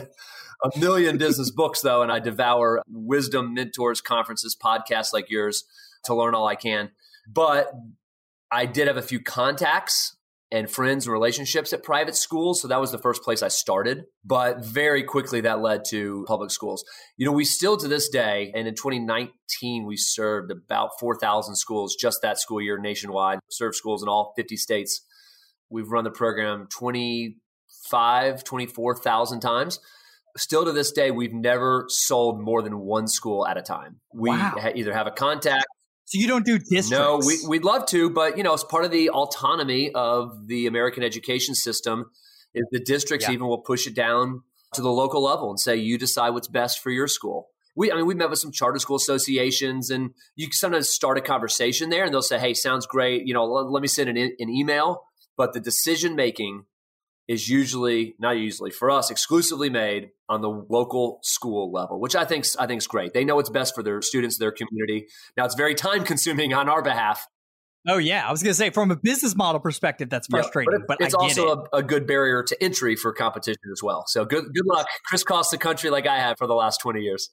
a 0.64 0.80
million 0.80 1.18
business 1.18 1.52
books 1.52 1.82
though, 1.82 2.02
and 2.02 2.12
I 2.12 2.20
devour 2.20 2.82
wisdom 2.88 3.54
mentors, 3.54 4.02
conferences, 4.02 4.56
podcasts 4.62 5.14
like 5.14 5.30
yours 5.30 5.64
to 6.06 6.16
learn 6.16 6.36
all 6.36 6.48
I 6.48 6.56
can. 6.56 6.92
But 7.28 7.72
I 8.52 8.66
did 8.66 8.88
have 8.88 8.98
a 8.98 9.02
few 9.02 9.20
contacts 9.20 10.16
and 10.52 10.70
friends 10.70 11.06
and 11.06 11.14
relationships 11.14 11.74
at 11.74 11.84
private 11.84 12.16
schools. 12.16 12.62
So 12.62 12.68
that 12.68 12.80
was 12.80 12.92
the 12.92 13.00
first 13.00 13.24
place 13.24 13.42
I 13.42 13.48
started. 13.48 14.06
But 14.24 14.64
very 14.64 15.04
quickly 15.04 15.42
that 15.42 15.60
led 15.60 15.84
to 15.90 16.24
public 16.28 16.52
schools. 16.52 16.86
You 17.18 17.26
know, 17.26 17.32
we 17.32 17.46
still 17.46 17.78
to 17.78 17.88
this 17.88 18.10
day, 18.10 18.52
and 18.56 18.68
in 18.68 18.76
2019, 18.76 19.86
we 19.86 19.98
served 19.98 20.52
about 20.52 20.92
4,000 21.00 21.56
schools 21.56 21.96
just 22.00 22.22
that 22.22 22.40
school 22.40 22.62
year 22.62 22.78
nationwide, 22.78 23.40
served 23.50 23.76
schools 23.76 24.04
in 24.04 24.10
all 24.10 24.34
50 24.38 24.56
states. 24.58 25.02
We've 25.70 25.88
run 25.90 26.04
the 26.04 26.12
program 26.12 26.68
25, 26.78 28.44
24,000 28.44 29.40
times. 29.40 29.80
Still 30.38 30.66
to 30.66 30.72
this 30.74 30.92
day, 30.92 31.12
we've 31.12 31.34
never 31.34 31.86
sold 31.88 32.42
more 32.42 32.62
than 32.62 32.80
one 32.80 33.08
school 33.08 33.48
at 33.48 33.58
a 33.58 33.62
time. 33.62 34.02
We 34.14 34.30
Wow. 34.32 34.54
ha- 34.58 34.72
either 34.76 34.94
have 34.94 35.08
a 35.08 35.12
contact. 35.12 35.66
so 36.08 36.20
you 36.20 36.28
don't 36.28 36.46
do 36.46 36.60
districts? 36.60 36.92
No, 36.92 37.20
we, 37.26 37.38
we'd 37.48 37.64
love 37.64 37.88
to, 37.88 38.10
but 38.12 38.38
you 38.38 38.44
know, 38.44 38.54
it's 38.54 38.64
part 38.64 38.86
of 38.86 38.92
the 38.92 39.10
autonomy 39.10 39.92
of 39.96 40.48
the 40.48 40.68
American 40.68 41.02
education 41.04 41.56
system. 41.56 42.12
Is 42.54 42.64
the 42.72 42.80
districts 42.80 43.28
Yeah. 43.28 43.34
even 43.34 43.48
will 43.48 43.62
push 43.62 43.88
it 43.88 43.96
down 43.96 44.44
to 44.74 44.82
the 44.82 44.92
local 44.92 45.24
level 45.24 45.50
and 45.50 45.60
say, 45.60 45.76
you 45.78 45.98
decide 45.98 46.30
what's 46.32 46.48
best 46.48 46.80
for 46.80 46.90
your 46.92 47.08
school. 47.08 47.50
we, 47.78 47.92
I 47.92 47.96
mean, 47.96 48.06
we've 48.06 48.16
met 48.16 48.30
with 48.30 48.40
some 48.40 48.54
charter 48.54 48.80
school 48.80 48.96
associations, 48.96 49.90
and 49.90 50.12
you 50.38 50.46
can 50.48 50.54
sometimes 50.54 50.88
start 50.88 51.18
a 51.18 51.22
conversation 51.22 51.90
there, 51.90 52.06
and 52.06 52.14
they'll 52.14 52.22
say, 52.22 52.40
"Hey, 52.40 52.54
sounds 52.54 52.86
great. 52.86 53.26
You 53.28 53.34
know, 53.34 53.44
let, 53.46 53.70
let 53.70 53.82
me 53.82 53.90
send 53.90 54.08
an, 54.10 54.16
an 54.18 54.50
email." 54.50 55.02
But 55.38 55.54
the 55.54 55.60
decision 55.60 56.15
making 56.15 56.65
is 57.27 57.50
usually 57.50 58.15
not 58.20 58.38
usually 58.38 58.70
for 58.70 58.92
us 58.92 59.10
exclusively 59.10 59.70
made 59.70 60.12
on 60.30 60.42
the 60.42 60.50
local 60.50 61.20
school 61.24 61.72
level, 61.72 62.00
which 62.00 62.15
I 62.15 62.25
think 62.25 62.46
I 62.60 62.68
think 62.68 62.80
is 62.80 62.88
great. 62.88 63.13
They 63.13 63.25
know 63.25 63.36
what's 63.36 63.50
best 63.50 63.74
for 63.75 63.84
their 63.84 64.01
students, 64.01 64.38
their 64.38 64.51
community. 64.51 65.08
Now 65.36 65.46
it's 65.46 65.56
very 65.56 65.75
time 65.75 66.04
consuming 66.04 66.54
on 66.54 66.70
our 66.70 66.82
behalf 66.82 67.27
Oh 67.88 67.98
yeah, 67.98 68.27
I 68.27 68.32
was 68.32 68.42
going 68.42 68.51
to 68.51 68.56
say 68.56 68.72
from 68.72 68.89
a 68.89 68.96
business 68.96 69.36
model 69.36 69.62
perspective, 69.62 70.10
that's 70.10 70.27
frustrating. 70.27 70.74
Yeah, 70.74 70.86
but, 70.88 70.94
it, 70.96 71.00
but, 71.00 71.06
it's 71.06 71.13
also 71.13 71.51
it. 71.51 71.68
a, 71.72 71.77
a, 71.77 71.84
good 71.84 72.08
barrier 72.08 72.42
to 72.42 72.63
entry 72.63 72.96
for 72.96 73.13
competition 73.13 73.62
as 73.72 73.84
well. 73.84 74.06
So 74.08 74.25
good, 74.25 74.46
good 74.46 74.65
luck, 74.65 74.88
crisscross 75.06 75.51
the 75.51 75.60
country 75.60 75.92
like 75.92 76.08
I 76.08 76.18
have 76.18 76.38
for 76.39 76.48
the 76.48 76.56
last 76.56 76.80
twenty 76.82 77.01
years. 77.01 77.30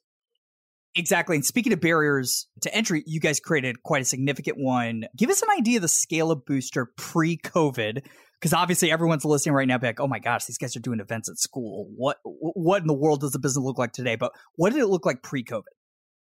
Exactly. 0.95 1.35
And 1.35 1.45
speaking 1.45 1.73
of 1.73 1.81
barriers 1.81 2.47
to 2.61 2.73
entry, 2.73 3.03
you 3.07 3.19
guys 3.19 3.39
created 3.39 3.81
quite 3.81 4.03
a 4.03 4.05
significant 4.05 4.57
one. 4.59 5.05
Give 5.17 5.29
us 5.29 5.41
an 5.41 5.49
idea 5.57 5.77
of 5.77 5.81
the 5.81 5.87
scale 5.87 6.29
of 6.29 6.45
Booster 6.45 6.91
pre-COVID, 6.97 8.05
because 8.39 8.53
obviously 8.53 8.91
everyone's 8.91 9.25
listening 9.25 9.55
right 9.55 9.67
now, 9.67 9.79
be 9.79 9.87
like, 9.87 9.99
"Oh 9.99 10.07
my 10.07 10.19
gosh, 10.19 10.45
these 10.45 10.59
guys 10.59 10.75
are 10.75 10.81
doing 10.81 10.99
events 10.99 11.29
at 11.29 11.39
school. 11.39 11.87
What 11.95 12.17
what 12.23 12.81
in 12.81 12.87
the 12.87 12.93
world 12.93 13.21
does 13.21 13.31
the 13.31 13.39
business 13.39 13.63
look 13.63 13.79
like 13.79 13.93
today?" 13.93 14.15
But 14.15 14.33
what 14.55 14.71
did 14.71 14.81
it 14.81 14.87
look 14.87 15.05
like 15.05 15.23
pre-COVID? 15.23 15.63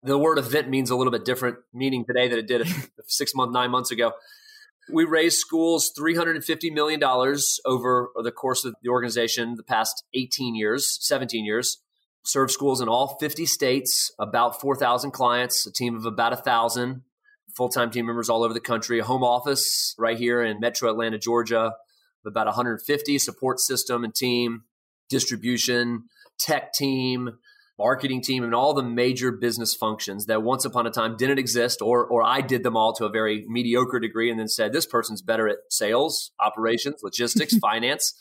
the 0.04 0.18
word 0.18 0.38
event 0.38 0.70
means 0.70 0.90
a 0.90 0.96
little 0.96 1.12
bit 1.12 1.26
different 1.26 1.58
meaning 1.74 2.06
today 2.06 2.28
than 2.28 2.40
it 2.40 2.48
did 2.48 2.68
six 3.08 3.34
months, 3.34 3.54
nine 3.54 3.72
months 3.72 3.92
ago. 3.92 4.12
We 4.92 5.06
raised 5.06 5.38
schools 5.38 5.94
$350 5.98 6.74
million 6.74 7.02
over 7.02 8.10
the 8.22 8.32
course 8.32 8.66
of 8.66 8.76
the 8.84 8.90
organization 8.90 9.56
the 9.56 9.64
past 9.64 10.04
18 10.14 10.56
years, 10.56 10.98
17 11.00 11.46
years. 11.46 11.82
Served 12.26 12.52
schools 12.52 12.82
in 12.82 12.88
all 12.88 13.18
50 13.20 13.46
states, 13.46 14.12
about 14.18 14.62
4,000 14.62 15.12
clients, 15.12 15.68
a 15.68 15.72
team 15.72 15.96
of 15.96 16.06
about 16.06 16.32
1,000 16.32 17.02
full 17.56 17.70
time 17.70 17.92
team 17.92 18.06
members 18.06 18.30
all 18.30 18.44
over 18.44 18.54
the 18.54 18.60
country, 18.60 19.00
a 19.00 19.04
home 19.04 19.24
office 19.24 19.94
right 19.98 20.18
here 20.18 20.42
in 20.42 20.60
metro 20.60 20.90
Atlanta, 20.90 21.18
Georgia, 21.18 21.74
about 22.26 22.48
150 22.48 23.20
support 23.20 23.60
system 23.60 24.04
and 24.04 24.16
team, 24.16 24.64
distribution, 25.10 26.06
tech 26.40 26.74
team, 26.74 27.38
marketing 27.78 28.22
team 28.22 28.44
and 28.44 28.54
all 28.54 28.74
the 28.74 28.84
major 28.84 29.32
business 29.32 29.74
functions 29.74 30.28
that 30.28 30.44
once 30.44 30.64
upon 30.64 30.86
a 30.86 30.92
time 30.92 31.18
didn't 31.18 31.40
exist 31.40 31.82
or 31.82 32.06
or 32.06 32.24
I 32.24 32.42
did 32.42 32.64
them 32.64 32.78
all 32.78 32.94
to 32.94 33.06
a 33.06 33.10
very 33.10 33.46
mediocre 33.48 34.00
degree 34.00 34.30
and 34.30 34.40
then 34.40 34.48
said 34.48 34.72
this 34.72 34.86
person's 34.86 35.22
better 35.22 35.48
at 35.48 35.58
sales, 35.70 36.32
operations, 36.40 37.02
logistics, 37.04 37.58
finance, 37.62 38.14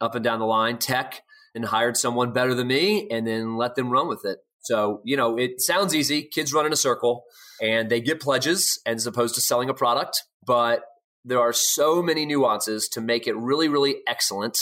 up 0.00 0.14
and 0.14 0.24
down 0.24 0.38
the 0.38 0.46
line, 0.46 0.78
tech 0.78 1.22
and 1.54 1.64
hired 1.64 1.96
someone 1.96 2.32
better 2.32 2.54
than 2.54 2.68
me 2.68 3.08
and 3.10 3.26
then 3.26 3.56
let 3.56 3.74
them 3.74 3.90
run 3.90 4.08
with 4.08 4.24
it. 4.24 4.38
So, 4.60 5.00
you 5.04 5.16
know, 5.16 5.38
it 5.38 5.60
sounds 5.60 5.94
easy. 5.94 6.22
Kids 6.22 6.52
run 6.52 6.66
in 6.66 6.72
a 6.72 6.76
circle 6.76 7.24
and 7.60 7.90
they 7.90 8.00
get 8.00 8.20
pledges 8.20 8.80
as 8.86 9.06
opposed 9.06 9.34
to 9.34 9.40
selling 9.40 9.70
a 9.70 9.74
product, 9.74 10.22
but 10.46 10.82
there 11.24 11.40
are 11.40 11.52
so 11.52 12.02
many 12.02 12.24
nuances 12.24 12.88
to 12.88 13.00
make 13.00 13.26
it 13.26 13.36
really 13.36 13.68
really 13.68 13.96
excellent, 14.06 14.58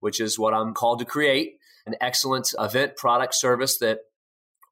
which 0.00 0.20
is 0.20 0.38
what 0.38 0.54
I'm 0.54 0.74
called 0.74 0.98
to 1.00 1.04
create 1.04 1.54
an 1.86 1.94
excellent 2.00 2.52
event, 2.58 2.96
product, 2.96 3.34
service 3.34 3.78
that 3.78 4.00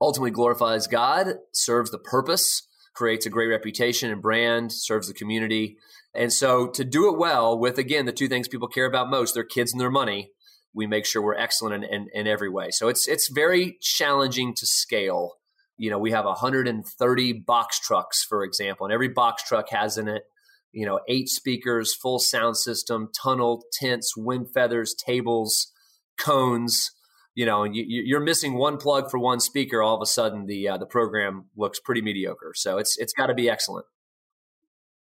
ultimately 0.00 0.30
glorifies 0.30 0.86
God, 0.86 1.34
serves 1.52 1.90
the 1.90 1.98
purpose, 1.98 2.66
creates 2.94 3.26
a 3.26 3.30
great 3.30 3.48
reputation 3.48 4.10
and 4.10 4.22
brand, 4.22 4.72
serves 4.72 5.08
the 5.08 5.14
community. 5.14 5.76
And 6.14 6.32
so 6.32 6.68
to 6.68 6.84
do 6.84 7.08
it 7.08 7.18
well 7.18 7.58
with, 7.58 7.78
again, 7.78 8.06
the 8.06 8.12
two 8.12 8.28
things 8.28 8.48
people 8.48 8.68
care 8.68 8.86
about 8.86 9.10
most, 9.10 9.34
their 9.34 9.44
kids 9.44 9.72
and 9.72 9.80
their 9.80 9.90
money, 9.90 10.30
we 10.78 10.86
make 10.86 11.04
sure 11.04 11.20
we're 11.20 11.34
excellent 11.34 11.82
in, 11.82 11.92
in, 11.92 12.08
in 12.14 12.26
every 12.28 12.48
way. 12.48 12.70
So 12.70 12.86
it's, 12.86 13.08
it's 13.08 13.28
very 13.28 13.76
challenging 13.80 14.54
to 14.54 14.64
scale. 14.64 15.32
You 15.76 15.90
know, 15.90 15.98
we 15.98 16.12
have 16.12 16.24
130 16.24 17.32
box 17.32 17.80
trucks, 17.80 18.24
for 18.24 18.44
example, 18.44 18.86
and 18.86 18.92
every 18.92 19.08
box 19.08 19.42
truck 19.42 19.70
has 19.70 19.98
in 19.98 20.06
it, 20.06 20.22
you 20.70 20.86
know, 20.86 21.00
eight 21.08 21.28
speakers, 21.28 21.96
full 21.96 22.20
sound 22.20 22.56
system, 22.56 23.08
tunnel, 23.20 23.64
tents, 23.72 24.16
wind 24.16 24.52
feathers, 24.54 24.94
tables, 24.94 25.72
cones, 26.16 26.92
you 27.34 27.44
know, 27.44 27.64
and 27.64 27.74
you, 27.74 28.16
are 28.16 28.20
missing 28.20 28.54
one 28.54 28.76
plug 28.76 29.10
for 29.10 29.18
one 29.18 29.40
speaker, 29.40 29.82
all 29.82 29.96
of 29.96 30.02
a 30.02 30.06
sudden 30.06 30.46
the 30.46 30.68
uh, 30.68 30.78
the 30.78 30.86
program 30.86 31.46
looks 31.56 31.80
pretty 31.80 32.02
mediocre. 32.02 32.52
So 32.54 32.78
it's 32.78 32.96
it's 32.98 33.12
got 33.12 33.26
to 33.26 33.34
be 33.34 33.50
excellent. 33.50 33.86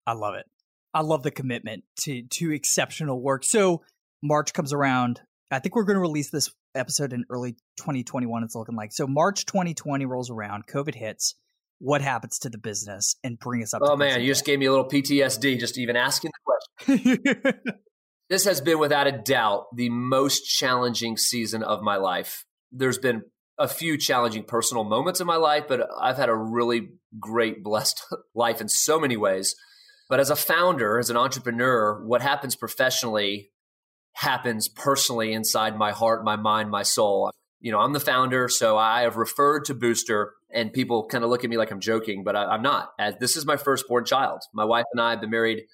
I 0.07 0.13
love 0.13 0.33
it. 0.35 0.45
I 0.93 1.01
love 1.01 1.21
the 1.21 1.31
commitment 1.31 1.83
to 2.01 2.23
to 2.23 2.51
exceptional 2.51 3.21
work. 3.21 3.43
So 3.43 3.81
March 4.23 4.53
comes 4.53 4.73
around. 4.73 5.21
I 5.49 5.59
think 5.59 5.75
we're 5.75 5.83
going 5.83 5.95
to 5.95 6.01
release 6.01 6.29
this 6.29 6.51
episode 6.75 7.13
in 7.13 7.25
early 7.29 7.53
2021. 7.77 8.43
It's 8.43 8.55
looking 8.55 8.75
like 8.75 8.91
so. 8.91 9.07
March 9.07 9.45
2020 9.45 10.05
rolls 10.05 10.29
around. 10.29 10.67
COVID 10.67 10.95
hits. 10.95 11.35
What 11.79 12.01
happens 12.01 12.39
to 12.39 12.49
the 12.49 12.57
business 12.57 13.15
and 13.23 13.37
bring 13.37 13.61
us 13.61 13.73
up? 13.73 13.81
Oh 13.83 13.95
man, 13.95 14.21
you 14.21 14.27
just 14.27 14.45
gave 14.45 14.57
me 14.57 14.65
a 14.65 14.71
little 14.71 14.89
PTSD 14.89 15.59
just 15.59 15.77
even 15.77 15.95
asking 15.95 16.31
the 16.31 16.95
question. 16.95 17.61
This 18.29 18.43
has 18.43 18.59
been 18.59 18.79
without 18.79 19.07
a 19.07 19.11
doubt 19.11 19.67
the 19.73 19.89
most 19.89 20.41
challenging 20.41 21.15
season 21.15 21.63
of 21.63 21.81
my 21.81 21.95
life. 21.95 22.45
There's 22.71 22.97
been 22.97 23.23
a 23.57 23.67
few 23.67 23.97
challenging 23.97 24.43
personal 24.43 24.83
moments 24.83 25.21
in 25.21 25.27
my 25.27 25.37
life, 25.37 25.63
but 25.67 25.87
I've 25.99 26.17
had 26.17 26.29
a 26.29 26.35
really 26.35 26.89
great, 27.19 27.63
blessed 27.63 28.03
life 28.35 28.59
in 28.59 28.67
so 28.67 28.99
many 28.99 29.15
ways. 29.15 29.55
But 30.09 30.19
as 30.19 30.29
a 30.29 30.35
founder, 30.35 30.99
as 30.99 31.09
an 31.09 31.17
entrepreneur, 31.17 32.03
what 32.05 32.21
happens 32.21 32.55
professionally 32.55 33.51
happens 34.17 34.67
personally 34.67 35.31
inside 35.31 35.77
my 35.77 35.91
heart, 35.91 36.25
my 36.25 36.35
mind, 36.35 36.71
my 36.71 36.81
soul. 36.81 37.31
You 37.59 37.71
know, 37.71 37.79
I'm 37.79 37.93
the 37.93 37.99
founder, 37.99 38.49
so 38.49 38.75
I 38.75 39.01
have 39.01 39.15
referred 39.15 39.65
to 39.65 39.75
Booster, 39.75 40.33
and 40.51 40.73
people 40.73 41.05
kind 41.05 41.23
of 41.23 41.29
look 41.29 41.43
at 41.43 41.49
me 41.51 41.57
like 41.57 41.69
I'm 41.69 41.79
joking, 41.79 42.23
but 42.23 42.35
I, 42.35 42.55
am 42.55 42.63
not. 42.63 42.89
As 42.97 43.13
this 43.19 43.37
is 43.37 43.45
my 43.45 43.57
firstborn 43.57 44.05
child. 44.05 44.41
My 44.55 44.65
wife 44.65 44.85
and 44.91 44.99
I 44.99 45.11
have 45.11 45.21
been 45.21 45.29
married 45.29 45.65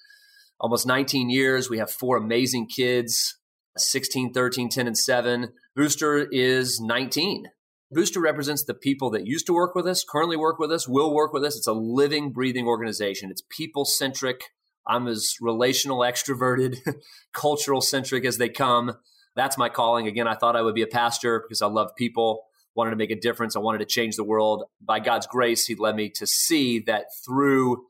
almost 0.60 0.86
19 0.86 1.30
years. 1.30 1.70
We 1.70 1.78
have 1.78 1.90
four 1.90 2.18
amazing 2.18 2.68
kids 2.68 3.38
16, 3.78 4.34
13, 4.34 4.68
10, 4.68 4.86
and 4.86 4.98
7. 4.98 5.48
Booster 5.74 6.28
is 6.30 6.80
19. 6.80 7.46
Booster 7.90 8.20
represents 8.20 8.64
the 8.64 8.74
people 8.74 9.08
that 9.10 9.26
used 9.26 9.46
to 9.46 9.54
work 9.54 9.74
with 9.74 9.86
us, 9.86 10.04
currently 10.06 10.36
work 10.36 10.58
with 10.58 10.70
us, 10.70 10.86
will 10.86 11.14
work 11.14 11.32
with 11.32 11.44
us. 11.44 11.56
It's 11.56 11.66
a 11.66 11.72
living, 11.72 12.30
breathing 12.30 12.66
organization. 12.66 13.30
It's 13.30 13.42
people 13.48 13.86
centric. 13.86 14.50
I'm 14.86 15.08
as 15.08 15.36
relational, 15.40 15.98
extroverted, 15.98 16.78
cultural 17.32 17.80
centric 17.80 18.24
as 18.24 18.38
they 18.38 18.48
come. 18.48 18.96
That's 19.36 19.58
my 19.58 19.68
calling. 19.68 20.06
Again, 20.06 20.28
I 20.28 20.34
thought 20.34 20.56
I 20.56 20.62
would 20.62 20.74
be 20.74 20.82
a 20.82 20.86
pastor 20.86 21.40
because 21.40 21.62
I 21.62 21.66
love 21.66 21.90
people, 21.96 22.44
wanted 22.74 22.90
to 22.90 22.96
make 22.96 23.10
a 23.10 23.18
difference. 23.18 23.56
I 23.56 23.60
wanted 23.60 23.78
to 23.78 23.86
change 23.86 24.16
the 24.16 24.24
world. 24.24 24.64
By 24.80 25.00
God's 25.00 25.26
grace, 25.26 25.66
He 25.66 25.74
led 25.74 25.96
me 25.96 26.10
to 26.10 26.26
see 26.26 26.80
that 26.80 27.06
through 27.24 27.86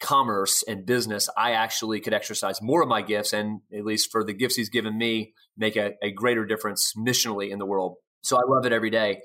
commerce 0.00 0.64
and 0.66 0.86
business, 0.86 1.28
I 1.36 1.52
actually 1.52 2.00
could 2.00 2.14
exercise 2.14 2.60
more 2.60 2.82
of 2.82 2.88
my 2.88 3.02
gifts 3.02 3.32
and, 3.32 3.60
at 3.72 3.84
least 3.84 4.10
for 4.10 4.24
the 4.24 4.32
gifts 4.32 4.56
he's 4.56 4.70
given 4.70 4.96
me, 4.96 5.34
make 5.56 5.76
a, 5.76 5.92
a 6.02 6.10
greater 6.10 6.44
difference 6.44 6.94
missionally 6.96 7.50
in 7.50 7.58
the 7.58 7.66
world. 7.66 7.96
So 8.22 8.36
I 8.36 8.42
love 8.48 8.66
it 8.66 8.72
every 8.72 8.90
day. 8.90 9.20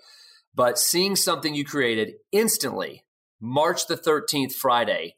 But 0.54 0.78
seeing 0.78 1.16
something 1.16 1.56
you 1.56 1.66
created 1.66 2.16
instantly, 2.32 3.06
March 3.42 3.88
the 3.88 3.98
13th, 3.98 4.54
Friday, 4.54 5.16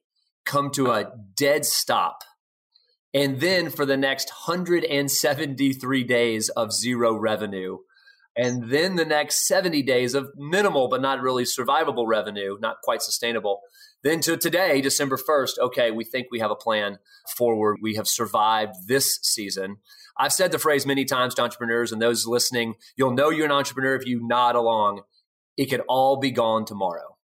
come 0.48 0.72
to 0.72 0.92
a 0.92 1.12
dead 1.36 1.66
stop. 1.66 2.24
And 3.14 3.40
then 3.40 3.70
for 3.70 3.86
the 3.86 3.98
next 3.98 4.30
173 4.48 6.04
days 6.04 6.50
of 6.50 6.74
zero 6.74 7.16
revenue. 7.16 7.78
And 8.36 8.70
then 8.70 8.96
the 8.96 9.06
next 9.06 9.48
70 9.48 9.82
days 9.82 10.14
of 10.14 10.30
minimal, 10.36 10.90
but 10.90 11.02
not 11.02 11.22
really 11.22 11.44
survivable 11.44 12.06
revenue, 12.08 12.58
not 12.60 12.78
quite 12.84 13.02
sustainable 13.02 13.62
then 14.04 14.22
to 14.22 14.38
today, 14.38 14.82
December 14.82 15.18
1st, 15.18 15.60
okay, 15.60 15.92
we 15.92 16.06
think 16.06 16.28
we 16.32 16.40
have 16.40 16.52
a 16.52 16.56
plan 16.56 17.00
forward. 17.36 17.78
We 17.82 17.96
have 17.96 18.08
survived 18.08 18.74
this 18.88 19.20
season. 19.22 19.78
I've 20.18 20.34
said 20.34 20.52
the 20.52 20.60
phrase 20.60 20.86
many 20.86 21.06
times 21.06 21.36
to 21.36 21.42
entrepreneurs 21.42 21.92
and 21.92 22.02
those 22.02 22.26
listening, 22.26 22.76
you'll 22.96 23.12
know 23.12 23.30
you're 23.30 23.46
an 23.46 23.52
entrepreneur 23.52 23.96
if 23.96 24.06
you 24.06 24.26
nod 24.26 24.56
along. 24.56 25.02
It 25.58 25.66
could 25.66 25.82
all 25.88 26.18
be 26.18 26.32
gone 26.32 26.66
tomorrow. 26.66 27.18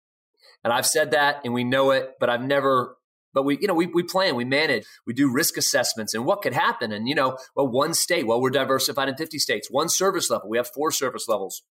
And 0.63 0.73
I've 0.73 0.85
said 0.85 1.11
that 1.11 1.41
and 1.43 1.53
we 1.53 1.63
know 1.63 1.91
it, 1.91 2.13
but 2.19 2.29
I've 2.29 2.43
never 2.43 2.97
but 3.33 3.43
we 3.43 3.57
you 3.59 3.67
know 3.67 3.73
we, 3.73 3.87
we 3.87 4.03
plan 4.03 4.35
we 4.35 4.45
manage 4.45 4.85
we 5.05 5.13
do 5.13 5.31
risk 5.31 5.57
assessments 5.57 6.13
and 6.13 6.25
what 6.25 6.41
could 6.41 6.53
happen 6.53 6.91
and 6.91 7.07
you 7.07 7.15
know 7.15 7.37
well 7.55 7.67
one 7.67 7.93
state 7.93 8.27
well 8.27 8.41
we're 8.41 8.49
diversified 8.49 9.09
in 9.09 9.15
50 9.15 9.39
states 9.39 9.69
one 9.69 9.89
service 9.89 10.29
level 10.29 10.49
we 10.49 10.57
have 10.57 10.67
four 10.67 10.91
service 10.91 11.27
levels 11.27 11.63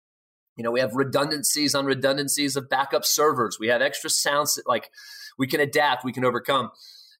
you 0.57 0.63
know, 0.63 0.71
we 0.71 0.79
have 0.79 0.95
redundancies 0.95 1.73
on 1.73 1.85
redundancies 1.85 2.55
of 2.55 2.69
backup 2.69 3.05
servers. 3.05 3.57
We 3.59 3.67
have 3.69 3.81
extra 3.81 4.09
sounds 4.09 4.55
that, 4.55 4.67
like 4.67 4.89
we 5.37 5.47
can 5.47 5.59
adapt, 5.59 6.03
we 6.03 6.11
can 6.11 6.25
overcome. 6.25 6.71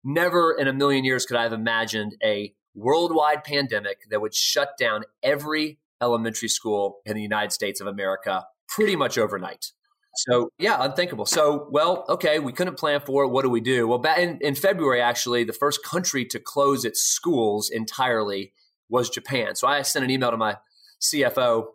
Never 0.04 0.54
in 0.54 0.68
a 0.68 0.74
million 0.74 1.06
years 1.06 1.26
could 1.26 1.38
I 1.38 1.44
have 1.44 1.54
imagined 1.54 2.16
a 2.24 2.54
worldwide 2.76 3.44
pandemic 3.44 4.02
that 4.10 4.22
would 4.22 4.34
shut 4.34 4.78
down 4.78 5.04
every 5.24 5.80
elementary 6.02 6.50
school 6.50 7.00
in 7.06 7.16
the 7.16 7.22
United 7.22 7.52
States 7.52 7.80
of 7.80 7.88
America 7.88 8.46
pretty 8.68 8.96
much 8.96 9.18
overnight. 9.18 9.72
So 10.16 10.50
yeah, 10.58 10.78
unthinkable. 10.80 11.26
So 11.26 11.68
well, 11.72 12.06
okay, 12.10 12.40
we 12.40 12.52
couldn't 12.54 12.78
plan 12.78 13.02
for 13.06 13.24
it. 13.24 13.30
What 13.30 13.44
do 13.44 13.50
we 13.50 13.62
do? 13.62 13.88
Well, 13.88 14.00
back 14.00 14.20
in, 14.20 14.40
in 14.42 14.56
February, 14.56 15.02
actually, 15.02 15.44
the 15.44 15.54
first 15.54 15.84
country 15.84 16.26
to 16.26 16.40
close 16.40 16.86
its 16.86 17.02
schools 17.02 17.70
entirely 17.70 18.54
was 18.90 19.10
Japan. 19.10 19.56
So 19.56 19.68
I 19.68 19.82
sent 19.84 20.04
an 20.04 20.12
email 20.12 20.32
to 20.32 20.38
my 20.38 20.58
CFO 21.02 21.68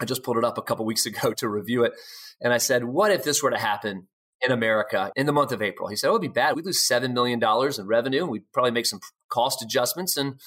I 0.00 0.06
just 0.06 0.22
pulled 0.22 0.38
it 0.38 0.44
up 0.44 0.58
a 0.58 0.62
couple 0.62 0.84
weeks 0.84 1.06
ago 1.06 1.32
to 1.34 1.48
review 1.48 1.84
it. 1.84 1.92
And 2.40 2.52
I 2.52 2.58
said, 2.58 2.84
what 2.84 3.12
if 3.12 3.22
this 3.22 3.42
were 3.42 3.50
to 3.50 3.58
happen 3.58 4.08
in 4.40 4.50
America 4.50 5.12
in 5.14 5.26
the 5.26 5.32
month 5.32 5.52
of 5.52 5.60
April? 5.60 5.88
He 5.88 5.96
said, 5.96 6.08
oh, 6.08 6.12
it'd 6.12 6.22
be 6.22 6.28
bad. 6.28 6.56
We'd 6.56 6.64
lose 6.64 6.86
$7 6.88 7.12
million 7.12 7.40
in 7.42 7.86
revenue 7.86 8.22
and 8.22 8.30
we'd 8.30 8.50
probably 8.52 8.72
make 8.72 8.86
some 8.86 9.00
cost 9.28 9.62
adjustments 9.62 10.16
and, 10.16 10.40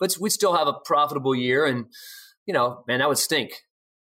but 0.00 0.16
we'd 0.20 0.30
still 0.30 0.56
have 0.56 0.66
a 0.66 0.74
profitable 0.84 1.34
year. 1.34 1.64
And, 1.64 1.86
you 2.44 2.52
know, 2.52 2.84
man, 2.88 2.98
that 2.98 3.08
would 3.08 3.18
stink. 3.18 3.62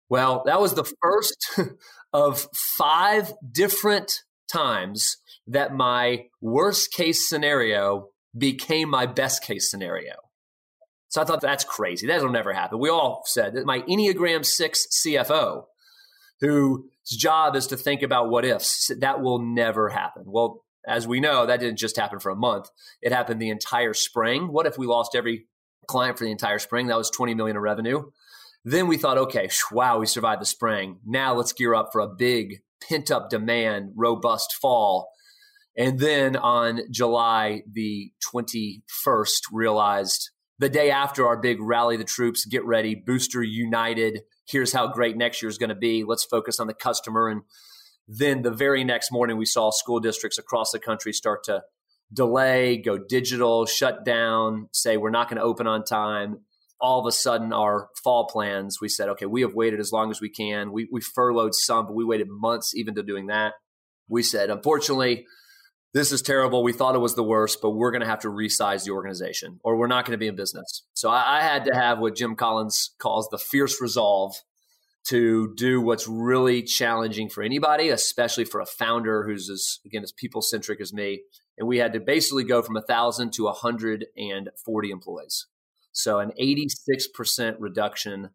Well, 0.10 0.44
that 0.46 0.62
was 0.62 0.74
the 0.74 0.92
first 1.02 1.60
of 2.14 2.48
five 2.54 3.34
different 3.52 4.24
times 4.52 5.18
that 5.48 5.74
my 5.74 6.26
worst 6.42 6.94
case 6.94 7.28
scenario 7.28 8.10
became 8.38 8.90
my 8.90 9.06
best 9.06 9.44
case 9.44 9.70
scenario. 9.70 10.14
So 11.10 11.22
I 11.22 11.26
thought 11.26 11.42
that's 11.42 11.64
crazy. 11.64 12.08
That'll 12.08 12.32
never 12.32 12.54
happen. 12.54 12.80
We 12.80 12.90
all 12.90 13.22
said 13.26 13.54
that 13.54 13.66
my 13.66 13.82
Enneagram 13.82 14.44
6 14.44 14.88
CFO, 15.06 15.66
whose 16.42 16.82
job 17.08 17.56
is 17.56 17.68
to 17.68 17.78
think 17.78 18.02
about 18.02 18.30
what 18.30 18.46
ifs, 18.46 18.90
that 19.00 19.22
will 19.22 19.40
never 19.40 19.90
happen. 19.90 20.24
Well, 20.26 20.64
as 20.88 21.08
we 21.08 21.20
know, 21.20 21.46
that 21.46 21.60
didn't 21.60 21.78
just 21.78 21.98
happen 21.98 22.20
for 22.20 22.32
a 22.32 22.36
month. 22.36 22.70
It 23.02 23.12
happened 23.12 23.42
the 23.42 23.50
entire 23.50 23.94
spring. 23.94 24.52
What 24.52 24.66
if 24.66 24.78
we 24.78 24.88
lost 24.88 25.16
every 25.16 25.46
client 25.88 26.18
for 26.18 26.24
the 26.24 26.32
entire 26.32 26.60
spring? 26.60 26.88
That 26.88 26.98
was 26.98 27.12
20 27.12 27.36
million 27.36 27.58
in 27.58 27.62
revenue. 27.62 28.10
Then 28.66 28.88
we 28.88 28.98
thought, 28.98 29.18
okay, 29.18 29.50
wow, 29.72 30.00
we 30.00 30.06
survived 30.06 30.42
the 30.42 30.46
spring. 30.46 31.00
Now 31.06 31.34
let's 31.34 31.54
gear 31.54 31.76
up 31.76 31.90
for 31.92 32.00
a 32.00 32.08
big 32.08 32.62
pent 32.88 33.12
up 33.12 33.30
demand, 33.30 33.92
robust 33.96 34.54
fall. 34.54 35.10
And 35.76 36.00
then 36.00 36.36
on 36.36 36.82
July 36.92 37.64
the 37.72 38.12
21st, 38.34 39.42
realized 39.52 40.30
the 40.60 40.70
day 40.70 40.92
after 40.92 41.28
our 41.28 41.38
big 41.38 41.60
rally 41.60 41.98
the 41.98 42.04
troops, 42.04 42.46
get 42.46 42.64
ready, 42.64 42.96
booster 42.96 43.44
united. 43.44 44.22
Here's 44.48 44.72
how 44.72 44.88
great 44.88 45.18
next 45.18 45.42
year 45.42 45.50
is 45.50 45.58
going 45.58 45.70
to 45.70 45.76
be. 45.76 46.04
Let's 46.04 46.24
focus 46.24 46.60
on 46.60 46.68
the 46.68 46.74
customer. 46.74 47.28
And 47.28 47.42
then 48.08 48.44
the 48.44 48.52
very 48.52 48.84
next 48.84 49.12
morning, 49.12 49.38
we 49.38 49.46
saw 49.46 49.72
school 49.72 50.00
districts 50.00 50.38
across 50.38 50.72
the 50.72 50.80
country 50.80 51.12
start 51.12 51.44
to 51.46 51.64
delay, 52.14 52.78
go 52.78 52.98
digital, 52.98 53.66
shut 53.66 54.06
down, 54.06 54.70
say 54.72 54.96
we're 54.96 55.10
not 55.10 55.28
going 55.28 55.38
to 55.38 55.44
open 55.44 55.68
on 55.68 55.84
time 55.84 56.40
all 56.84 57.00
of 57.00 57.06
a 57.06 57.12
sudden 57.14 57.54
our 57.54 57.88
fall 58.04 58.28
plans, 58.28 58.82
we 58.82 58.90
said, 58.90 59.08
okay, 59.08 59.26
we 59.26 59.42
have 59.42 59.56
waited 59.56 59.80
as 59.80 59.94
long 59.94 60.12
as 60.12 60.20
we 60.20 60.30
can. 60.30 60.74
We, 60.74 60.90
we 60.92 61.00
furloughed 61.00 61.56
some, 61.56 61.86
but 61.86 61.96
we 61.96 62.04
waited 62.04 62.28
months 62.30 62.76
even 62.76 62.94
to 62.96 63.04
doing 63.04 63.28
that. 63.28 63.54
We 64.10 64.22
said, 64.22 64.50
unfortunately, 64.50 65.26
this 65.94 66.12
is 66.12 66.22
terrible. 66.22 66.62
We 66.62 66.74
thought 66.74 66.96
it 66.96 67.00
was 67.00 67.16
the 67.16 67.24
worst, 67.24 67.60
but 67.62 67.72
we're 67.72 67.92
going 67.92 68.02
to 68.02 68.08
have 68.08 68.20
to 68.22 68.28
resize 68.28 68.84
the 68.84 68.92
organization 68.92 69.62
or 69.64 69.78
we're 69.78 69.88
not 69.88 70.06
going 70.06 70.12
to 70.12 70.18
be 70.18 70.28
in 70.28 70.36
business. 70.36 70.84
So 70.94 71.10
I, 71.10 71.38
I 71.38 71.42
had 71.42 71.64
to 71.66 71.74
have 71.74 72.00
what 72.00 72.18
Jim 72.18 72.36
Collins 72.36 72.94
calls 73.00 73.30
the 73.30 73.38
fierce 73.38 73.80
resolve 73.80 74.36
to 75.06 75.54
do 75.56 75.80
what's 75.80 76.08
really 76.08 76.64
challenging 76.64 77.30
for 77.30 77.44
anybody, 77.44 77.90
especially 77.90 78.44
for 78.44 78.60
a 78.60 78.66
founder 78.66 79.24
who's 79.24 79.50
as, 79.50 79.80
again, 79.86 80.04
as 80.04 80.12
people 80.12 80.42
centric 80.42 80.82
as 80.82 80.92
me. 80.92 81.22
And 81.58 81.66
we 81.66 81.78
had 81.78 81.94
to 81.94 82.02
basically 82.02 82.44
go 82.44 82.62
from 82.62 82.76
a 82.76 82.82
thousand 82.82 83.32
to 83.34 83.46
140 83.46 84.92
employees. 84.92 85.48
So 85.94 86.18
an 86.18 86.32
86% 86.42 87.56
reduction 87.60 88.32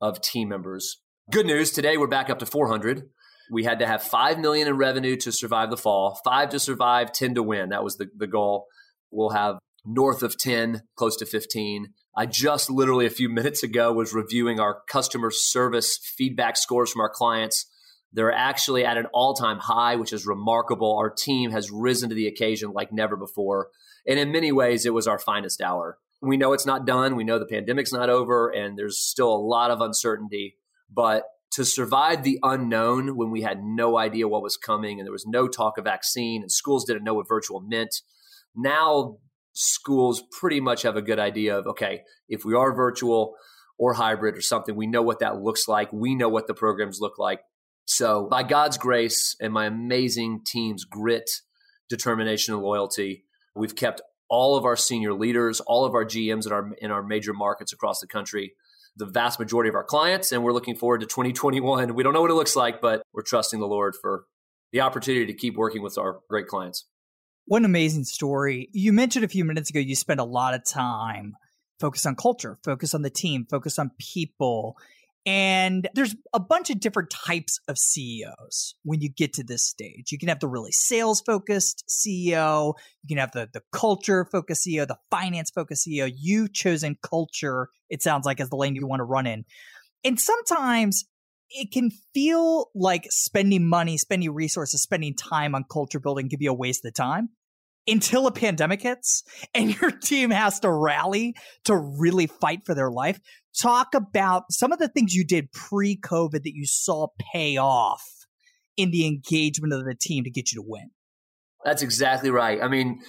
of 0.00 0.22
team 0.22 0.48
members. 0.48 1.02
Good 1.30 1.44
news, 1.44 1.70
today 1.70 1.98
we're 1.98 2.06
back 2.06 2.30
up 2.30 2.38
to 2.38 2.46
400. 2.46 3.10
We 3.52 3.64
had 3.64 3.78
to 3.80 3.86
have 3.86 4.02
5 4.02 4.38
million 4.38 4.66
in 4.66 4.78
revenue 4.78 5.16
to 5.16 5.30
survive 5.30 5.68
the 5.68 5.76
fall, 5.76 6.18
5 6.24 6.48
to 6.48 6.58
survive, 6.58 7.12
10 7.12 7.34
to 7.34 7.42
win. 7.42 7.68
That 7.68 7.84
was 7.84 7.98
the, 7.98 8.08
the 8.16 8.26
goal. 8.26 8.68
We'll 9.10 9.30
have 9.30 9.58
north 9.84 10.22
of 10.22 10.38
10, 10.38 10.80
close 10.96 11.14
to 11.18 11.26
15. 11.26 11.92
I 12.16 12.24
just 12.24 12.70
literally 12.70 13.04
a 13.04 13.10
few 13.10 13.28
minutes 13.32 13.62
ago 13.62 13.92
was 13.92 14.14
reviewing 14.14 14.58
our 14.58 14.80
customer 14.88 15.30
service 15.30 15.98
feedback 16.16 16.56
scores 16.56 16.90
from 16.90 17.02
our 17.02 17.10
clients. 17.10 17.70
They're 18.14 18.32
actually 18.32 18.86
at 18.86 18.96
an 18.96 19.08
all 19.12 19.34
time 19.34 19.58
high, 19.58 19.96
which 19.96 20.14
is 20.14 20.26
remarkable. 20.26 20.96
Our 20.96 21.10
team 21.10 21.50
has 21.50 21.70
risen 21.70 22.08
to 22.08 22.14
the 22.14 22.28
occasion 22.28 22.72
like 22.72 22.92
never 22.92 23.14
before. 23.14 23.68
And 24.06 24.18
in 24.18 24.32
many 24.32 24.52
ways, 24.52 24.86
it 24.86 24.94
was 24.94 25.06
our 25.06 25.18
finest 25.18 25.60
hour 25.60 25.98
we 26.20 26.36
know 26.36 26.52
it's 26.52 26.66
not 26.66 26.86
done. 26.86 27.16
We 27.16 27.24
know 27.24 27.38
the 27.38 27.46
pandemic's 27.46 27.92
not 27.92 28.10
over 28.10 28.48
and 28.48 28.78
there's 28.78 28.98
still 28.98 29.32
a 29.32 29.36
lot 29.36 29.70
of 29.70 29.80
uncertainty. 29.80 30.56
But 30.90 31.24
to 31.52 31.64
survive 31.64 32.22
the 32.22 32.38
unknown 32.42 33.16
when 33.16 33.30
we 33.30 33.42
had 33.42 33.62
no 33.62 33.98
idea 33.98 34.28
what 34.28 34.42
was 34.42 34.56
coming 34.56 34.98
and 34.98 35.06
there 35.06 35.12
was 35.12 35.26
no 35.26 35.48
talk 35.48 35.78
of 35.78 35.84
vaccine 35.84 36.42
and 36.42 36.50
schools 36.50 36.84
didn't 36.84 37.04
know 37.04 37.14
what 37.14 37.28
virtual 37.28 37.60
meant, 37.60 37.94
now 38.54 39.18
schools 39.52 40.22
pretty 40.32 40.60
much 40.60 40.82
have 40.82 40.96
a 40.96 41.02
good 41.02 41.18
idea 41.18 41.56
of 41.56 41.66
okay, 41.66 42.02
if 42.28 42.44
we 42.44 42.54
are 42.54 42.74
virtual 42.74 43.34
or 43.78 43.94
hybrid 43.94 44.36
or 44.36 44.40
something, 44.40 44.76
we 44.76 44.86
know 44.86 45.02
what 45.02 45.20
that 45.20 45.40
looks 45.40 45.68
like. 45.68 45.92
We 45.92 46.14
know 46.14 46.28
what 46.28 46.46
the 46.46 46.54
programs 46.54 46.98
look 47.00 47.18
like. 47.18 47.40
So, 47.86 48.26
by 48.30 48.42
God's 48.42 48.78
grace 48.78 49.36
and 49.40 49.52
my 49.52 49.66
amazing 49.66 50.40
team's 50.46 50.84
grit, 50.84 51.30
determination, 51.88 52.54
and 52.54 52.62
loyalty, 52.62 53.24
we've 53.54 53.76
kept 53.76 54.00
all 54.28 54.56
of 54.56 54.64
our 54.64 54.76
senior 54.76 55.12
leaders, 55.14 55.60
all 55.60 55.84
of 55.84 55.94
our 55.94 56.04
GMs 56.04 56.46
in 56.46 56.52
our 56.52 56.72
in 56.78 56.90
our 56.90 57.02
major 57.02 57.32
markets 57.32 57.72
across 57.72 58.00
the 58.00 58.06
country, 58.06 58.54
the 58.96 59.06
vast 59.06 59.38
majority 59.38 59.68
of 59.68 59.74
our 59.74 59.84
clients, 59.84 60.32
and 60.32 60.42
we're 60.42 60.52
looking 60.52 60.76
forward 60.76 61.00
to 61.00 61.06
2021. 61.06 61.94
We 61.94 62.02
don't 62.02 62.12
know 62.12 62.22
what 62.22 62.30
it 62.30 62.34
looks 62.34 62.56
like, 62.56 62.80
but 62.80 63.02
we're 63.12 63.22
trusting 63.22 63.60
the 63.60 63.66
Lord 63.66 63.94
for 64.00 64.24
the 64.72 64.80
opportunity 64.80 65.26
to 65.26 65.34
keep 65.34 65.56
working 65.56 65.82
with 65.82 65.98
our 65.98 66.20
great 66.28 66.48
clients. 66.48 66.86
What 67.46 67.58
an 67.58 67.66
amazing 67.66 68.04
story. 68.04 68.70
You 68.72 68.92
mentioned 68.92 69.24
a 69.24 69.28
few 69.28 69.44
minutes 69.44 69.70
ago 69.70 69.78
you 69.78 69.94
spent 69.94 70.20
a 70.20 70.24
lot 70.24 70.54
of 70.54 70.64
time 70.64 71.36
focused 71.78 72.06
on 72.06 72.16
culture, 72.16 72.58
focus 72.64 72.94
on 72.94 73.02
the 73.02 73.10
team, 73.10 73.46
focus 73.48 73.78
on 73.78 73.90
people. 73.98 74.76
And 75.26 75.88
there's 75.94 76.14
a 76.34 76.40
bunch 76.40 76.68
of 76.68 76.80
different 76.80 77.08
types 77.08 77.58
of 77.66 77.78
CEOs 77.78 78.74
when 78.82 79.00
you 79.00 79.08
get 79.08 79.32
to 79.34 79.42
this 79.42 79.64
stage. 79.64 80.12
You 80.12 80.18
can 80.18 80.28
have 80.28 80.40
the 80.40 80.48
really 80.48 80.72
sales 80.72 81.22
focused 81.22 81.84
CEO, 81.88 82.74
you 83.02 83.08
can 83.08 83.18
have 83.18 83.32
the, 83.32 83.48
the 83.52 83.62
culture 83.72 84.26
focused 84.30 84.66
CEO, 84.66 84.86
the 84.86 84.98
finance 85.10 85.50
focused 85.50 85.86
CEO. 85.86 86.12
You've 86.14 86.52
chosen 86.52 86.98
culture, 87.02 87.68
it 87.88 88.02
sounds 88.02 88.26
like, 88.26 88.38
as 88.38 88.50
the 88.50 88.56
lane 88.56 88.76
you 88.76 88.86
want 88.86 89.00
to 89.00 89.04
run 89.04 89.26
in. 89.26 89.44
And 90.04 90.20
sometimes 90.20 91.06
it 91.48 91.72
can 91.72 91.90
feel 92.12 92.70
like 92.74 93.06
spending 93.10 93.66
money, 93.66 93.96
spending 93.96 94.34
resources, 94.34 94.82
spending 94.82 95.14
time 95.14 95.54
on 95.54 95.64
culture 95.70 96.00
building 96.00 96.28
can 96.28 96.38
be 96.38 96.46
a 96.46 96.54
waste 96.54 96.84
of 96.84 96.92
time 96.92 97.30
until 97.86 98.26
a 98.26 98.32
pandemic 98.32 98.82
hits 98.82 99.22
and 99.54 99.74
your 99.80 99.90
team 99.90 100.30
has 100.30 100.60
to 100.60 100.70
rally 100.70 101.34
to 101.64 101.76
really 101.76 102.26
fight 102.26 102.64
for 102.64 102.74
their 102.74 102.90
life. 102.90 103.20
Talk 103.60 103.94
about 103.94 104.44
some 104.50 104.72
of 104.72 104.78
the 104.78 104.88
things 104.88 105.14
you 105.14 105.24
did 105.24 105.52
pre 105.52 105.96
COVID 105.96 106.42
that 106.42 106.54
you 106.54 106.66
saw 106.66 107.08
pay 107.32 107.56
off 107.56 108.02
in 108.76 108.90
the 108.90 109.06
engagement 109.06 109.72
of 109.72 109.84
the 109.84 109.94
team 109.94 110.24
to 110.24 110.30
get 110.30 110.52
you 110.52 110.60
to 110.60 110.66
win. 110.66 110.90
That's 111.64 111.82
exactly 111.82 112.30
right. 112.30 112.60
I 112.60 112.68
mean, 112.68 113.00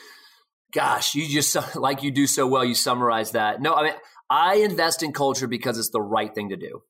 gosh, 0.72 1.16
you 1.16 1.28
just 1.28 1.56
like 1.76 2.04
you 2.04 2.12
do 2.12 2.28
so 2.28 2.46
well, 2.46 2.64
you 2.64 2.76
summarize 2.76 3.32
that. 3.32 3.62
No, 3.62 3.74
I 3.74 3.84
mean, 3.84 3.94
I 4.30 4.56
invest 4.56 5.04
in 5.04 5.14
culture 5.14 5.48
because 5.48 5.78
it's 5.78 5.90
the 5.90 6.02
right 6.02 6.34
thing 6.34 6.50
to 6.50 6.58
do. 6.58 6.84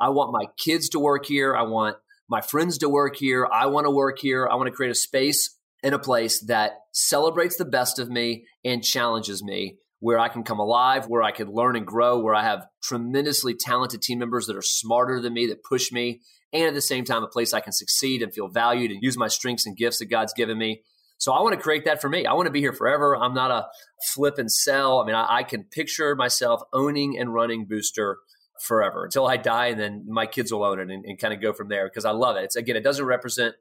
I 0.00 0.08
want 0.08 0.32
my 0.32 0.46
kids 0.56 0.88
to 0.90 0.98
work 0.98 1.26
here. 1.26 1.54
I 1.54 1.62
want 1.62 1.96
my 2.28 2.40
friends 2.40 2.78
to 2.78 2.88
work 2.88 3.16
here. 3.16 3.46
I 3.52 3.66
want 3.66 3.86
to 3.86 3.90
work 3.90 4.18
here. 4.18 4.48
I 4.50 4.54
want 4.56 4.66
to 4.66 4.72
create 4.72 4.90
a 4.90 4.94
space 4.94 5.53
in 5.84 5.92
a 5.92 5.98
place 5.98 6.40
that 6.46 6.72
celebrates 6.92 7.56
the 7.56 7.64
best 7.64 7.98
of 7.98 8.08
me 8.08 8.46
and 8.64 8.82
challenges 8.82 9.44
me, 9.44 9.76
where 10.00 10.18
I 10.18 10.28
can 10.28 10.42
come 10.42 10.58
alive, 10.58 11.06
where 11.06 11.22
I 11.22 11.30
can 11.30 11.52
learn 11.52 11.76
and 11.76 11.86
grow, 11.86 12.18
where 12.18 12.34
I 12.34 12.42
have 12.42 12.66
tremendously 12.82 13.54
talented 13.54 14.00
team 14.00 14.18
members 14.18 14.46
that 14.46 14.56
are 14.56 14.62
smarter 14.62 15.20
than 15.20 15.34
me, 15.34 15.46
that 15.46 15.62
push 15.62 15.92
me, 15.92 16.22
and 16.54 16.64
at 16.64 16.74
the 16.74 16.80
same 16.80 17.04
time, 17.04 17.22
a 17.22 17.28
place 17.28 17.52
I 17.52 17.60
can 17.60 17.72
succeed 17.72 18.22
and 18.22 18.32
feel 18.32 18.48
valued 18.48 18.92
and 18.92 19.02
use 19.02 19.18
my 19.18 19.28
strengths 19.28 19.66
and 19.66 19.76
gifts 19.76 19.98
that 19.98 20.06
God's 20.06 20.32
given 20.32 20.56
me. 20.56 20.82
So 21.18 21.32
I 21.32 21.42
want 21.42 21.54
to 21.54 21.60
create 21.60 21.84
that 21.84 22.00
for 22.00 22.08
me. 22.08 22.24
I 22.24 22.32
want 22.32 22.46
to 22.46 22.52
be 22.52 22.60
here 22.60 22.72
forever. 22.72 23.14
I'm 23.14 23.34
not 23.34 23.50
a 23.50 23.66
flip 24.14 24.38
and 24.38 24.50
sell. 24.50 25.00
I 25.00 25.06
mean, 25.06 25.14
I, 25.14 25.26
I 25.28 25.42
can 25.42 25.64
picture 25.64 26.16
myself 26.16 26.62
owning 26.72 27.18
and 27.18 27.32
running 27.32 27.66
Booster 27.66 28.18
forever 28.62 29.04
until 29.04 29.26
I 29.26 29.36
die, 29.36 29.66
and 29.66 29.80
then 29.80 30.06
my 30.08 30.26
kids 30.26 30.50
will 30.50 30.64
own 30.64 30.80
it 30.80 30.90
and, 30.90 31.04
and 31.04 31.18
kind 31.18 31.34
of 31.34 31.42
go 31.42 31.52
from 31.52 31.68
there 31.68 31.86
because 31.86 32.06
I 32.06 32.12
love 32.12 32.36
it. 32.36 32.44
It's 32.44 32.56
again, 32.56 32.76
it 32.76 32.84
doesn't 32.84 33.04
represent 33.04 33.54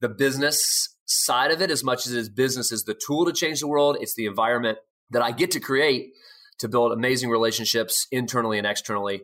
the 0.00 0.08
business 0.08 0.94
side 1.08 1.50
of 1.50 1.60
it 1.62 1.70
as 1.70 1.82
much 1.82 2.06
as 2.06 2.12
it 2.12 2.18
is 2.18 2.28
business 2.28 2.70
is 2.70 2.84
the 2.84 2.94
tool 2.94 3.24
to 3.24 3.32
change 3.32 3.60
the 3.60 3.66
world. 3.66 3.96
It's 4.00 4.14
the 4.14 4.26
environment 4.26 4.78
that 5.10 5.22
I 5.22 5.32
get 5.32 5.50
to 5.52 5.60
create 5.60 6.12
to 6.58 6.68
build 6.68 6.92
amazing 6.92 7.30
relationships 7.30 8.06
internally 8.12 8.58
and 8.58 8.66
externally. 8.66 9.22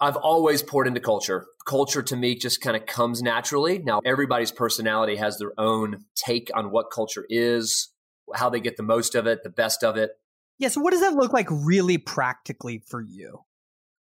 I've 0.00 0.16
always 0.16 0.62
poured 0.62 0.86
into 0.86 1.00
culture. 1.00 1.46
Culture 1.66 2.02
to 2.02 2.16
me 2.16 2.34
just 2.34 2.60
kind 2.60 2.76
of 2.76 2.86
comes 2.86 3.22
naturally. 3.22 3.78
Now, 3.78 4.00
everybody's 4.04 4.52
personality 4.52 5.16
has 5.16 5.38
their 5.38 5.52
own 5.58 6.04
take 6.14 6.50
on 6.54 6.70
what 6.70 6.90
culture 6.90 7.24
is, 7.28 7.88
how 8.34 8.50
they 8.50 8.60
get 8.60 8.76
the 8.76 8.82
most 8.82 9.14
of 9.14 9.26
it, 9.26 9.42
the 9.42 9.50
best 9.50 9.82
of 9.82 9.96
it. 9.96 10.10
Yeah. 10.58 10.68
So, 10.68 10.80
what 10.80 10.92
does 10.92 11.00
that 11.00 11.14
look 11.14 11.32
like 11.32 11.48
really 11.50 11.98
practically 11.98 12.82
for 12.86 13.00
you? 13.00 13.40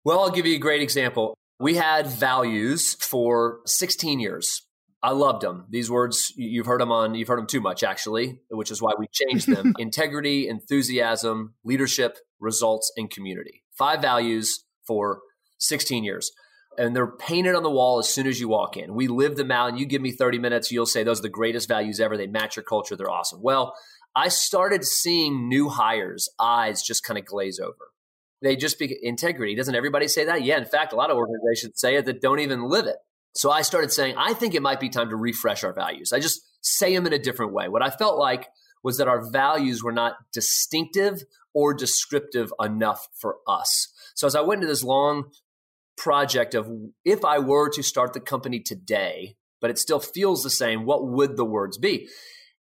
Well, 0.03 0.19
I'll 0.19 0.31
give 0.31 0.45
you 0.45 0.55
a 0.55 0.59
great 0.59 0.81
example. 0.81 1.35
We 1.59 1.75
had 1.75 2.07
values 2.07 2.95
for 2.95 3.61
16 3.65 4.19
years. 4.19 4.64
I 5.05 5.11
loved 5.11 5.43
them. 5.43 5.67
These 5.69 5.91
words 5.91 6.33
you've 6.35 6.65
heard 6.65 6.81
them 6.81 6.91
on 6.91 7.13
you've 7.13 7.27
heard 7.27 7.37
them 7.37 7.45
too 7.45 7.61
much 7.61 7.83
actually, 7.83 8.39
which 8.49 8.71
is 8.71 8.81
why 8.81 8.93
we 8.97 9.05
changed 9.11 9.47
them. 9.47 9.75
Integrity, 9.79 10.47
enthusiasm, 10.47 11.53
leadership, 11.63 12.17
results 12.39 12.91
and 12.97 13.07
community. 13.07 13.61
Five 13.77 14.01
values 14.01 14.63
for 14.87 15.19
16 15.59 16.03
years. 16.03 16.31
and 16.79 16.95
they're 16.95 17.15
painted 17.17 17.53
on 17.53 17.61
the 17.61 17.69
wall 17.69 17.99
as 17.99 18.09
soon 18.09 18.25
as 18.25 18.39
you 18.39 18.47
walk 18.47 18.77
in. 18.77 18.95
We 18.95 19.07
live 19.07 19.35
them 19.35 19.51
out, 19.51 19.69
and 19.69 19.79
you 19.79 19.85
give 19.85 20.01
me 20.01 20.11
30 20.11 20.39
minutes, 20.39 20.71
you'll 20.71 20.87
say 20.87 21.03
those 21.03 21.19
are 21.19 21.29
the 21.29 21.29
greatest 21.29 21.67
values 21.69 21.99
ever. 21.99 22.17
They 22.17 22.27
match 22.27 22.55
your 22.55 22.63
culture, 22.63 22.95
they're 22.95 23.09
awesome. 23.09 23.41
Well, 23.43 23.75
I 24.15 24.29
started 24.29 24.83
seeing 24.83 25.47
new 25.47 25.69
hires' 25.69 26.27
eyes 26.39 26.81
just 26.81 27.03
kind 27.03 27.19
of 27.19 27.25
glaze 27.25 27.59
over. 27.59 27.91
They 28.41 28.55
just 28.55 28.79
be 28.79 28.97
integrity. 29.01 29.55
Doesn't 29.55 29.75
everybody 29.75 30.07
say 30.07 30.25
that? 30.25 30.43
Yeah. 30.43 30.57
In 30.57 30.65
fact, 30.65 30.93
a 30.93 30.95
lot 30.95 31.11
of 31.11 31.17
organizations 31.17 31.79
say 31.79 31.95
it 31.95 32.05
that 32.05 32.21
don't 32.21 32.39
even 32.39 32.67
live 32.67 32.87
it. 32.87 32.97
So 33.35 33.51
I 33.51 33.63
started 33.63 33.91
saying, 33.91 34.15
I 34.17 34.33
think 34.33 34.55
it 34.55 34.61
might 34.61 34.79
be 34.79 34.89
time 34.89 35.09
to 35.09 35.15
refresh 35.15 35.63
our 35.63 35.73
values. 35.73 36.13
I 36.13 36.19
just 36.19 36.41
say 36.61 36.95
them 36.95 37.05
in 37.05 37.13
a 37.13 37.19
different 37.19 37.53
way. 37.53 37.67
What 37.67 37.83
I 37.83 37.89
felt 37.89 38.17
like 38.17 38.47
was 38.83 38.97
that 38.97 39.07
our 39.07 39.29
values 39.29 39.83
were 39.83 39.91
not 39.91 40.13
distinctive 40.31 41.23
or 41.53 41.73
descriptive 41.73 42.53
enough 42.61 43.07
for 43.19 43.37
us. 43.47 43.89
So 44.15 44.25
as 44.27 44.35
I 44.35 44.41
went 44.41 44.61
into 44.61 44.71
this 44.71 44.83
long 44.83 45.31
project 45.97 46.55
of 46.55 46.69
if 47.03 47.25
I 47.25 47.39
were 47.39 47.69
to 47.71 47.83
start 47.83 48.13
the 48.13 48.19
company 48.19 48.59
today, 48.59 49.35
but 49.59 49.69
it 49.69 49.79
still 49.79 49.99
feels 49.99 50.43
the 50.43 50.49
same, 50.49 50.85
what 50.85 51.07
would 51.07 51.35
the 51.35 51.45
words 51.45 51.77
be? 51.77 52.07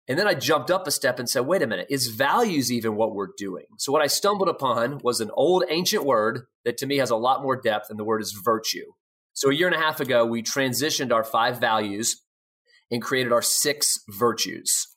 And 0.08 0.18
then 0.18 0.26
I 0.26 0.35
jumped 0.35 0.70
up 0.70 0.87
a 0.87 0.90
step 0.90 1.18
and 1.18 1.28
said, 1.28 1.46
wait 1.46 1.62
a 1.62 1.66
minute, 1.66 1.87
is 1.88 2.08
values 2.08 2.72
even 2.72 2.96
what 2.96 3.14
we're 3.14 3.30
doing? 3.37 3.64
So 3.78 3.92
what 3.92 4.02
I 4.02 4.06
stumbled 4.06 4.48
upon 4.48 5.00
was 5.02 5.20
an 5.20 5.30
old 5.35 5.64
ancient 5.68 6.04
word 6.04 6.42
that 6.64 6.76
to 6.78 6.87
me 6.87 6.96
has 6.98 7.11
a 7.11 7.16
lot 7.16 7.42
more 7.42 7.61
depth, 7.61 7.88
and 7.88 7.98
the 7.98 8.04
word 8.04 8.20
is 8.20 8.32
virtue. 8.44 8.92
So 9.34 9.50
a 9.50 9.54
year 9.54 9.66
and 9.66 9.76
a 9.76 9.80
half 9.80 10.00
ago, 10.00 10.24
we 10.24 10.42
transitioned 10.42 11.12
our 11.12 11.24
five 11.24 11.58
values 11.58 12.22
and 12.90 13.02
created 13.02 13.32
our 13.32 13.42
six 13.42 14.00
virtues. 14.08 14.88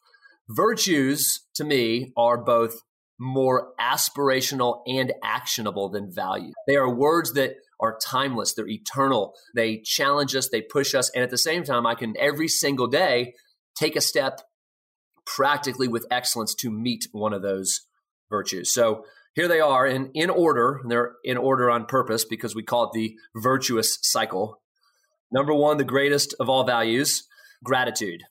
Virtues 0.50 1.42
to 1.56 1.64
me 1.64 2.12
are 2.18 2.38
both 2.38 2.82
more 3.20 3.74
aspirational 3.80 4.82
and 4.86 5.14
actionable 5.24 5.90
than 5.90 6.14
value. 6.14 6.52
They 6.68 6.76
are 6.76 6.94
words 6.94 7.34
that 7.34 7.56
are 7.80 7.98
timeless, 8.04 8.54
they're 8.54 8.68
eternal. 8.68 9.34
They 9.54 9.78
challenge 9.80 10.36
us, 10.36 10.50
they 10.50 10.62
push 10.62 10.94
us, 10.94 11.10
and 11.12 11.24
at 11.24 11.30
the 11.30 11.38
same 11.38 11.64
time, 11.64 11.86
I 11.86 11.96
can 11.96 12.16
every 12.20 12.48
single 12.48 12.88
day 12.88 13.34
take 13.76 13.96
a 13.96 14.02
step 14.02 14.42
practically 15.26 15.88
with 15.88 16.06
excellence 16.12 16.54
to 16.56 16.72
meet 16.72 17.08
one 17.12 17.34
of 17.34 17.42
those 17.42 17.82
virtues. 18.30 18.74
So 18.74 19.06
here 19.36 19.48
they 19.48 19.60
are 19.60 19.86
in, 19.86 20.12
in 20.14 20.30
order. 20.30 20.82
They're 20.88 21.12
in 21.24 21.38
order 21.38 21.70
on 21.70 21.86
purpose 21.86 22.26
because 22.26 22.56
we 22.56 22.64
call 22.64 22.86
it 22.86 22.92
the 22.94 23.16
virtuous 23.36 24.00
cycle. 24.02 24.62
Number 25.32 25.54
one, 25.54 25.78
the 25.78 25.84
greatest 25.84 26.34
of 26.40 26.50
all 26.50 26.64
values, 26.64 27.28
gratitude. 27.64 28.24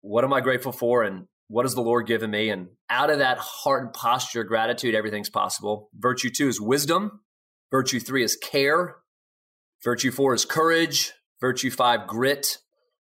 What 0.00 0.24
am 0.24 0.32
I 0.32 0.40
grateful 0.40 0.72
for? 0.72 1.04
And 1.04 1.26
what 1.46 1.64
has 1.64 1.74
the 1.74 1.80
Lord 1.80 2.06
given 2.06 2.30
me? 2.30 2.50
And 2.50 2.68
out 2.90 3.10
of 3.10 3.18
that 3.18 3.38
heart 3.38 3.84
and 3.84 3.92
posture, 3.92 4.42
gratitude, 4.42 4.94
everything's 4.94 5.30
possible. 5.30 5.90
Virtue 5.94 6.30
two 6.30 6.48
is 6.48 6.60
wisdom. 6.60 7.20
Virtue 7.70 8.00
three 8.00 8.24
is 8.24 8.36
care. 8.36 8.96
Virtue 9.84 10.10
four 10.10 10.34
is 10.34 10.44
courage. 10.44 11.12
Virtue 11.40 11.70
five, 11.70 12.06
grit. 12.08 12.58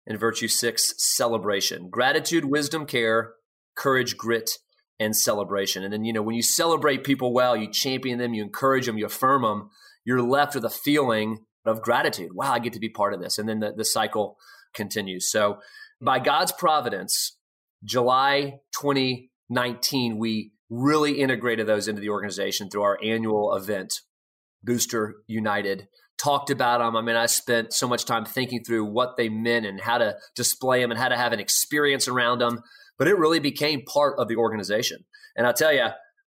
And 0.06 0.18
virtue 0.18 0.48
six, 0.48 0.94
celebration. 0.98 1.88
Gratitude, 1.88 2.44
wisdom, 2.44 2.84
care, 2.84 3.34
courage, 3.76 4.16
grit, 4.16 4.58
and 5.00 5.16
celebration. 5.16 5.82
And 5.82 5.92
then, 5.92 6.04
you 6.04 6.12
know, 6.12 6.22
when 6.22 6.36
you 6.36 6.42
celebrate 6.42 7.02
people 7.02 7.32
well, 7.32 7.56
you 7.56 7.68
champion 7.72 8.18
them, 8.18 8.34
you 8.34 8.42
encourage 8.44 8.86
them, 8.86 8.98
you 8.98 9.06
affirm 9.06 9.42
them, 9.42 9.70
you're 10.04 10.22
left 10.22 10.54
with 10.54 10.64
a 10.64 10.70
feeling 10.70 11.38
of 11.64 11.82
gratitude. 11.82 12.34
Wow, 12.34 12.52
I 12.52 12.58
get 12.58 12.74
to 12.74 12.78
be 12.78 12.90
part 12.90 13.14
of 13.14 13.20
this. 13.20 13.38
And 13.38 13.48
then 13.48 13.60
the, 13.60 13.72
the 13.74 13.84
cycle 13.84 14.36
continues. 14.74 15.30
So, 15.30 15.58
by 16.02 16.18
God's 16.18 16.52
providence, 16.52 17.36
July 17.84 18.60
2019, 18.80 20.18
we 20.18 20.52
really 20.70 21.20
integrated 21.20 21.66
those 21.66 21.88
into 21.88 22.00
the 22.00 22.08
organization 22.08 22.70
through 22.70 22.82
our 22.82 22.98
annual 23.02 23.54
event, 23.54 24.00
Booster 24.62 25.16
United. 25.26 25.88
Talked 26.18 26.50
about 26.50 26.78
them. 26.78 26.96
I 26.96 27.02
mean, 27.02 27.16
I 27.16 27.26
spent 27.26 27.72
so 27.72 27.88
much 27.88 28.04
time 28.04 28.24
thinking 28.24 28.62
through 28.62 28.84
what 28.84 29.16
they 29.16 29.28
meant 29.28 29.66
and 29.66 29.80
how 29.80 29.98
to 29.98 30.16
display 30.36 30.80
them 30.80 30.90
and 30.90 31.00
how 31.00 31.08
to 31.08 31.16
have 31.16 31.32
an 31.32 31.40
experience 31.40 32.08
around 32.08 32.38
them. 32.38 32.60
But 33.00 33.08
it 33.08 33.18
really 33.18 33.40
became 33.40 33.82
part 33.82 34.18
of 34.18 34.28
the 34.28 34.36
organization. 34.36 35.06
And 35.34 35.46
I'll 35.46 35.54
tell 35.54 35.72
you, 35.72 35.86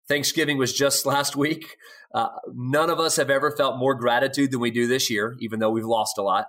Thanksgiving 0.08 0.56
was 0.56 0.72
just 0.72 1.04
last 1.14 1.36
week. 1.36 1.76
Uh, 2.14 2.28
none 2.54 2.88
of 2.88 2.98
us 2.98 3.16
have 3.16 3.28
ever 3.28 3.50
felt 3.50 3.78
more 3.78 3.94
gratitude 3.94 4.50
than 4.50 4.60
we 4.60 4.70
do 4.70 4.86
this 4.86 5.10
year, 5.10 5.36
even 5.40 5.60
though 5.60 5.70
we've 5.70 5.84
lost 5.84 6.16
a 6.16 6.22
lot. 6.22 6.46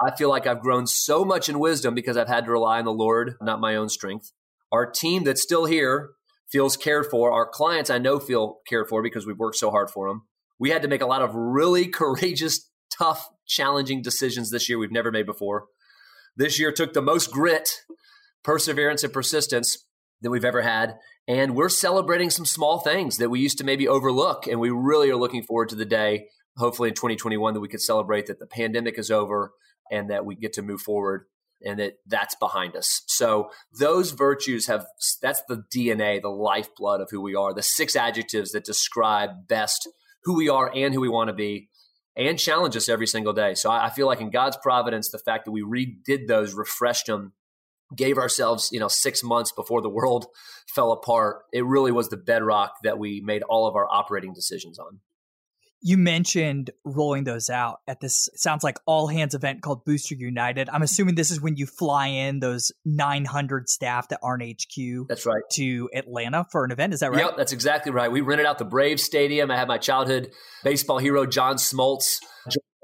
I 0.00 0.16
feel 0.16 0.30
like 0.30 0.46
I've 0.46 0.62
grown 0.62 0.86
so 0.86 1.22
much 1.22 1.50
in 1.50 1.58
wisdom 1.58 1.94
because 1.94 2.16
I've 2.16 2.28
had 2.28 2.46
to 2.46 2.50
rely 2.50 2.78
on 2.78 2.86
the 2.86 2.92
Lord, 2.92 3.34
not 3.42 3.60
my 3.60 3.76
own 3.76 3.90
strength. 3.90 4.32
Our 4.72 4.90
team 4.90 5.24
that's 5.24 5.42
still 5.42 5.66
here 5.66 6.12
feels 6.50 6.78
cared 6.78 7.06
for. 7.10 7.30
Our 7.30 7.46
clients 7.46 7.90
I 7.90 7.98
know 7.98 8.18
feel 8.18 8.60
cared 8.66 8.88
for 8.88 9.02
because 9.02 9.26
we've 9.26 9.38
worked 9.38 9.56
so 9.56 9.70
hard 9.70 9.90
for 9.90 10.08
them. 10.08 10.22
We 10.58 10.70
had 10.70 10.82
to 10.82 10.88
make 10.88 11.02
a 11.02 11.06
lot 11.06 11.20
of 11.20 11.34
really 11.34 11.86
courageous, 11.88 12.70
tough, 12.90 13.28
challenging 13.46 14.00
decisions 14.00 14.50
this 14.50 14.68
year 14.68 14.78
we've 14.78 14.90
never 14.90 15.12
made 15.12 15.26
before. 15.26 15.66
This 16.36 16.58
year 16.58 16.72
took 16.72 16.94
the 16.94 17.02
most 17.02 17.30
grit, 17.30 17.68
perseverance, 18.44 19.04
and 19.04 19.12
persistence 19.12 19.86
than 20.20 20.30
we've 20.30 20.44
ever 20.44 20.62
had. 20.62 20.96
And 21.28 21.54
we're 21.54 21.68
celebrating 21.68 22.30
some 22.30 22.46
small 22.46 22.80
things 22.80 23.18
that 23.18 23.30
we 23.30 23.40
used 23.40 23.58
to 23.58 23.64
maybe 23.64 23.86
overlook. 23.86 24.46
And 24.46 24.60
we 24.60 24.70
really 24.70 25.10
are 25.10 25.16
looking 25.16 25.42
forward 25.42 25.68
to 25.70 25.76
the 25.76 25.84
day, 25.84 26.26
hopefully 26.56 26.88
in 26.88 26.94
2021, 26.94 27.54
that 27.54 27.60
we 27.60 27.68
could 27.68 27.80
celebrate 27.80 28.26
that 28.26 28.38
the 28.38 28.46
pandemic 28.46 28.98
is 28.98 29.10
over 29.10 29.52
and 29.90 30.10
that 30.10 30.24
we 30.24 30.34
get 30.34 30.52
to 30.54 30.62
move 30.62 30.80
forward 30.80 31.26
and 31.64 31.78
that 31.78 31.94
that's 32.06 32.34
behind 32.36 32.74
us. 32.76 33.02
So 33.06 33.50
those 33.78 34.10
virtues 34.10 34.66
have 34.66 34.86
that's 35.20 35.42
the 35.48 35.64
DNA, 35.74 36.20
the 36.20 36.28
lifeblood 36.28 37.00
of 37.00 37.08
who 37.10 37.20
we 37.20 37.34
are, 37.34 37.54
the 37.54 37.62
six 37.62 37.94
adjectives 37.94 38.52
that 38.52 38.64
describe 38.64 39.46
best 39.48 39.88
who 40.24 40.36
we 40.36 40.48
are 40.48 40.72
and 40.74 40.92
who 40.94 41.00
we 41.00 41.08
want 41.08 41.28
to 41.28 41.34
be 41.34 41.68
and 42.16 42.38
challenge 42.38 42.76
us 42.76 42.88
every 42.88 43.06
single 43.06 43.32
day. 43.32 43.54
So 43.54 43.70
I, 43.70 43.90
feel 43.90 44.06
like 44.06 44.20
in 44.20 44.30
God's 44.30 44.58
providence, 44.58 45.10
the 45.10 45.18
fact 45.18 45.46
that 45.46 45.50
we 45.50 45.62
redid 45.62 46.28
those, 46.28 46.52
refreshed 46.54 47.06
them, 47.06 47.32
gave 47.96 48.18
ourselves, 48.18 48.68
you 48.72 48.80
know, 48.80 48.88
six 48.88 49.22
months 49.22 49.52
before 49.52 49.82
the 49.82 49.90
world 49.90 50.26
fell 50.66 50.92
apart, 50.92 51.42
it 51.52 51.64
really 51.64 51.92
was 51.92 52.08
the 52.08 52.16
bedrock 52.16 52.74
that 52.82 52.98
we 52.98 53.20
made 53.24 53.42
all 53.42 53.66
of 53.66 53.76
our 53.76 53.86
operating 53.90 54.32
decisions 54.32 54.78
on 54.78 55.00
you 55.82 55.98
mentioned 55.98 56.70
rolling 56.84 57.24
those 57.24 57.50
out 57.50 57.80
at 57.88 58.00
this 58.00 58.28
sounds 58.36 58.62
like 58.62 58.78
all 58.86 59.08
hands 59.08 59.34
event 59.34 59.62
called 59.62 59.84
Booster 59.84 60.14
United. 60.14 60.68
I'm 60.68 60.82
assuming 60.82 61.16
this 61.16 61.32
is 61.32 61.40
when 61.40 61.56
you 61.56 61.66
fly 61.66 62.06
in 62.06 62.38
those 62.38 62.70
900 62.84 63.68
staff 63.68 64.08
that 64.08 64.20
aren't 64.22 64.44
HQ. 64.44 65.08
That's 65.08 65.26
right. 65.26 65.42
To 65.54 65.90
Atlanta 65.92 66.46
for 66.52 66.64
an 66.64 66.70
event. 66.70 66.94
Is 66.94 67.00
that 67.00 67.10
right? 67.10 67.24
Yep, 67.24 67.36
that's 67.36 67.52
exactly 67.52 67.90
right. 67.90 68.10
We 68.10 68.20
rented 68.20 68.46
out 68.46 68.58
the 68.58 68.64
Brave 68.64 69.00
Stadium. 69.00 69.50
I 69.50 69.56
had 69.56 69.66
my 69.66 69.78
childhood 69.78 70.30
baseball 70.62 70.98
hero 70.98 71.26
John 71.26 71.56
Smoltz. 71.56 72.18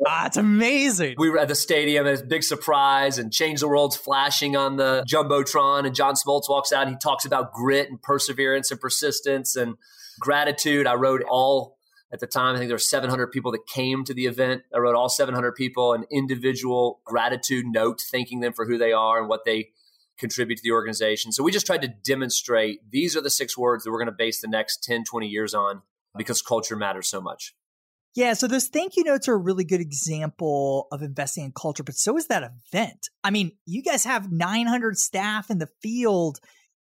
Ah, 0.06 0.26
it's 0.26 0.37
amazing. 0.37 1.16
We 1.18 1.28
were 1.28 1.38
at 1.38 1.48
the 1.48 1.54
stadium 1.54 2.06
as 2.06 2.22
big 2.22 2.44
surprise 2.44 3.18
and 3.18 3.32
Change 3.32 3.61
the 3.61 3.68
World's 3.68 3.96
flashing 3.96 4.56
on 4.56 4.76
the 4.76 5.04
Jumbotron. 5.08 5.87
And 5.87 5.94
John 5.94 6.14
Smoltz 6.14 6.48
walks 6.48 6.72
out 6.72 6.82
and 6.82 6.90
he 6.90 6.96
talks 6.96 7.24
about 7.24 7.52
grit 7.52 7.90
and 7.90 8.00
perseverance 8.00 8.70
and 8.70 8.80
persistence 8.80 9.56
and 9.56 9.76
gratitude. 10.20 10.87
I 10.87 10.94
wrote 10.94 11.22
all 11.28 11.78
at 12.12 12.20
the 12.20 12.26
time. 12.26 12.54
I 12.54 12.58
think 12.58 12.68
there 12.68 12.76
were 12.76 12.80
700 12.80 13.32
people 13.32 13.50
that 13.52 13.66
came 13.66 14.04
to 14.04 14.14
the 14.14 14.26
event. 14.26 14.62
I 14.74 14.78
wrote 14.78 14.94
all 14.94 15.08
700 15.08 15.52
people 15.52 15.92
an 15.92 16.04
individual 16.11 17.00
gratitude 17.04 17.66
note, 17.66 18.00
thanking 18.00 18.40
them 18.40 18.52
for 18.52 18.66
who 18.66 18.78
they 18.78 18.92
are 18.92 19.18
and 19.18 19.28
what 19.28 19.44
they 19.44 19.70
contribute 20.18 20.56
to 20.56 20.62
the 20.62 20.72
organization. 20.72 21.32
So 21.32 21.42
we 21.42 21.52
just 21.52 21.66
tried 21.66 21.82
to 21.82 21.88
demonstrate 21.88 22.88
these 22.90 23.16
are 23.16 23.20
the 23.20 23.30
six 23.30 23.58
words 23.58 23.84
that 23.84 23.90
we're 23.90 23.98
going 23.98 24.06
to 24.06 24.12
base 24.12 24.40
the 24.40 24.48
next 24.48 24.82
10, 24.84 25.04
20 25.04 25.26
years 25.26 25.54
on 25.54 25.82
because 26.16 26.40
culture 26.42 26.76
matters 26.76 27.08
so 27.08 27.20
much. 27.20 27.54
Yeah, 28.18 28.33
so 28.33 28.48
those 28.48 28.66
thank 28.66 28.96
you 28.96 29.04
notes 29.04 29.28
are 29.28 29.35
a 29.35 29.38
really 29.38 29.62
good 29.62 29.81
example 29.81 30.88
of 30.90 31.02
investing 31.02 31.44
in 31.44 31.52
culture, 31.52 31.85
but 31.85 31.94
so 31.94 32.16
is 32.16 32.26
that 32.26 32.42
event. 32.42 33.11
I 33.22 33.31
mean, 33.31 33.52
you 33.64 33.81
guys 33.81 34.02
have 34.07 34.33
900 34.33 34.98
staff 34.98 35.50
in 35.50 35.59
the 35.59 35.68
field 35.81 36.40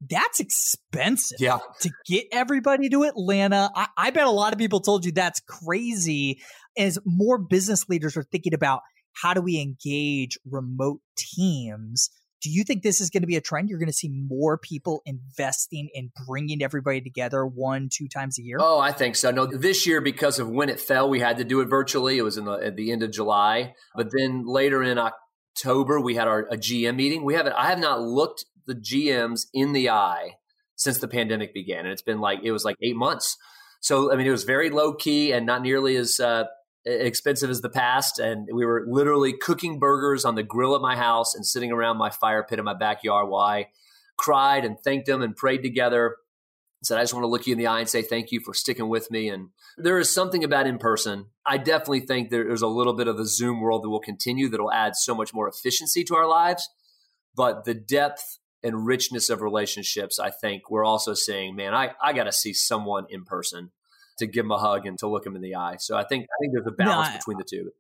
that's 0.10 0.42
expensive. 0.42 1.38
Yeah. 1.40 1.60
To 1.82 1.92
get 2.06 2.26
everybody 2.34 2.90
to 2.90 3.04
Atlanta. 3.04 3.70
I, 3.74 3.88
I, 3.96 4.10
bet 4.10 4.26
a 4.26 4.32
lot 4.32 4.52
of 4.52 4.60
people 4.60 4.82
told 4.82 5.06
you 5.06 5.14
that's 5.14 5.40
crazy 5.40 6.42
as 6.78 7.00
more 7.06 7.38
business 7.38 7.88
leaders 7.88 8.18
are 8.18 8.24
thinking 8.24 8.54
about 8.54 8.82
how 9.14 9.34
do 9.34 9.42
we 9.42 9.62
engage 9.62 10.38
remote 10.50 11.00
teams. 11.16 12.10
Do 12.42 12.50
you 12.50 12.64
think 12.64 12.82
this 12.82 13.00
is 13.00 13.12
going 13.12 13.22
to 13.22 13.28
be 13.28 13.36
a 13.36 13.42
trend? 13.42 13.70
You're 13.70 13.78
going 13.78 13.88
to 13.88 13.94
see 13.94 14.10
more 14.10 14.58
people 14.58 15.04
investing 15.06 15.90
in 15.94 16.12
bringing 16.28 16.64
everybody 16.64 17.00
together 17.00 17.46
one, 17.46 17.88
two 17.92 18.08
times 18.08 18.40
a 18.40 18.42
year? 18.42 18.58
Oh, 18.60 18.80
I 18.80 18.92
think 18.92 19.16
so. 19.16 19.30
No, 19.30 19.46
this 19.46 19.86
year, 19.86 20.02
because 20.02 20.40
of 20.40 20.50
when 20.50 20.70
it 20.70 20.80
fell, 20.80 21.08
we 21.08 21.20
had 21.20 21.38
to 21.38 21.44
do 21.44 21.62
it 21.62 21.66
virtually. 21.66 22.18
It 22.18 22.24
was 22.24 22.38
in 22.38 22.46
the, 22.46 22.54
at 22.54 22.76
the 22.76 22.92
end 22.92 23.04
of 23.04 23.12
July. 23.12 23.76
But 23.96 24.10
then 24.12 24.44
later 24.48 24.82
in 24.82 24.98
October, 24.98 26.00
we 26.00 26.16
had 26.16 26.28
our 26.28 26.48
a 26.50 26.58
GM 26.58 26.96
meeting. 26.96 27.24
We 27.24 27.36
haven't, 27.36 27.54
I 27.54 27.68
have 27.68 27.80
not 27.80 28.02
looked 28.02 28.46
the 28.66 28.76
GMs 28.76 29.46
in 29.54 29.74
the 29.74 29.92
eye 29.92 30.38
since 30.76 30.98
the 30.98 31.08
pandemic 31.08 31.54
began. 31.54 31.80
And 31.80 31.90
it's 31.90 32.02
been 32.02 32.22
like, 32.22 32.40
it 32.44 32.52
was 32.52 32.66
like 32.66 32.76
eight 32.82 32.96
months. 32.96 33.38
So, 33.82 34.12
I 34.12 34.16
mean, 34.16 34.26
it 34.26 34.32
was 34.32 34.46
very 34.46 34.72
low 34.72 34.94
key 34.94 35.32
and 35.32 35.46
not 35.46 35.62
nearly 35.62 35.96
as 35.96 36.20
uh, 36.20 36.46
expensive 36.86 37.50
as 37.50 37.62
the 37.62 37.70
past. 37.70 38.20
And 38.20 38.48
we 38.52 38.66
were 38.66 38.86
literally 38.88 39.34
cooking 39.34 39.80
burgers 39.80 40.26
on 40.26 40.36
the 40.36 40.44
grill 40.44 40.76
at 40.76 40.82
my 40.82 40.96
house 40.96 41.36
and 41.36 41.46
sitting 41.46 41.72
around 41.72 41.98
my 41.98 42.10
fire 42.10 42.44
pit 42.44 42.60
in 42.60 42.66
my 42.66 42.74
backyard 42.74 43.30
while 43.30 43.44
I 43.44 43.68
cried 44.18 44.66
and 44.66 44.80
thanked 44.80 45.08
them 45.08 45.22
and 45.22 45.36
prayed 45.36 45.64
together. 45.64 46.18
said, 46.84 46.98
I 46.98 47.04
just 47.04 47.14
want 47.14 47.24
to 47.24 47.28
look 47.30 47.48
you 47.48 47.54
in 47.54 47.60
the 47.60 47.68
eye 47.68 47.80
and 47.80 47.90
say 47.90 48.02
thank 48.02 48.32
you 48.32 48.40
for 48.40 48.54
sticking 48.54 48.90
with 48.90 49.12
me. 49.12 49.30
And 49.30 49.50
there 49.78 50.00
is 50.00 50.14
something 50.14 50.44
about 50.44 50.68
in 50.68 50.78
person. 50.78 51.28
I 51.46 51.58
definitely 51.58 52.02
think 52.02 52.30
there's 52.30 52.62
a 52.62 52.68
little 52.68 52.94
bit 52.94 53.08
of 53.08 53.18
the 53.18 53.28
Zoom 53.28 53.62
world 53.62 53.84
that 53.84 53.90
will 53.90 54.00
continue 54.00 54.50
that'll 54.50 54.72
add 54.72 54.96
so 54.96 55.16
much 55.16 55.34
more 55.34 55.48
efficiency 55.48 56.04
to 56.06 56.16
our 56.16 56.28
lives. 56.28 56.70
But 57.36 57.66
the 57.66 57.74
depth 57.74 58.40
and 58.64 58.86
richness 58.86 59.30
of 59.30 59.42
relationships, 59.42 60.20
I 60.20 60.30
think 60.30 60.70
we're 60.70 60.86
also 60.86 61.14
saying, 61.14 61.56
man, 61.56 61.74
I, 61.74 61.92
I 62.02 62.14
got 62.14 62.26
to 62.26 62.32
see 62.32 62.54
someone 62.54 63.06
in 63.10 63.24
person 63.24 63.72
to 64.18 64.28
give 64.28 64.46
him 64.46 64.52
a 64.52 64.58
hug 64.58 64.86
and 64.86 64.98
to 65.00 65.08
look 65.08 65.26
him 65.26 65.36
in 65.36 65.42
the 65.42 65.56
eye. 65.56 65.78
So 65.80 65.98
I 65.98 66.04
think 66.04 66.26
I 66.26 66.36
think 66.42 66.54
there's 66.54 66.68
a 66.68 66.72
balance 66.72 67.10
no, 67.10 67.14
I, 67.14 67.18
between 67.18 67.38
the 67.38 67.44
two. 67.44 67.72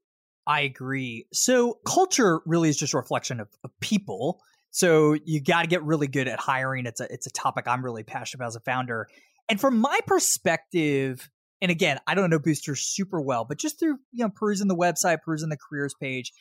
I 0.47 0.61
agree. 0.61 1.27
So 1.33 1.79
culture 1.85 2.41
really 2.45 2.69
is 2.69 2.77
just 2.77 2.93
a 2.93 2.97
reflection 2.97 3.39
of, 3.39 3.49
of 3.63 3.71
people. 3.79 4.41
So 4.71 5.15
you 5.25 5.41
got 5.41 5.63
to 5.63 5.67
get 5.67 5.83
really 5.83 6.07
good 6.07 6.27
at 6.27 6.39
hiring. 6.39 6.85
It's 6.85 6.99
a 6.99 7.11
it's 7.11 7.27
a 7.27 7.31
topic 7.31 7.67
I'm 7.67 7.83
really 7.83 8.03
passionate 8.03 8.39
about 8.39 8.47
as 8.47 8.55
a 8.55 8.61
founder. 8.61 9.07
And 9.49 9.59
from 9.59 9.79
my 9.79 9.99
perspective, 10.07 11.29
and 11.61 11.69
again, 11.69 11.99
I 12.07 12.15
don't 12.15 12.29
know 12.29 12.39
Booster 12.39 12.75
super 12.75 13.21
well, 13.21 13.45
but 13.45 13.57
just 13.57 13.79
through 13.79 13.97
you 14.11 14.23
know 14.23 14.29
perusing 14.29 14.67
the 14.67 14.75
website, 14.75 15.21
perusing 15.21 15.49
the 15.49 15.57
careers 15.57 15.93
page, 15.99 16.31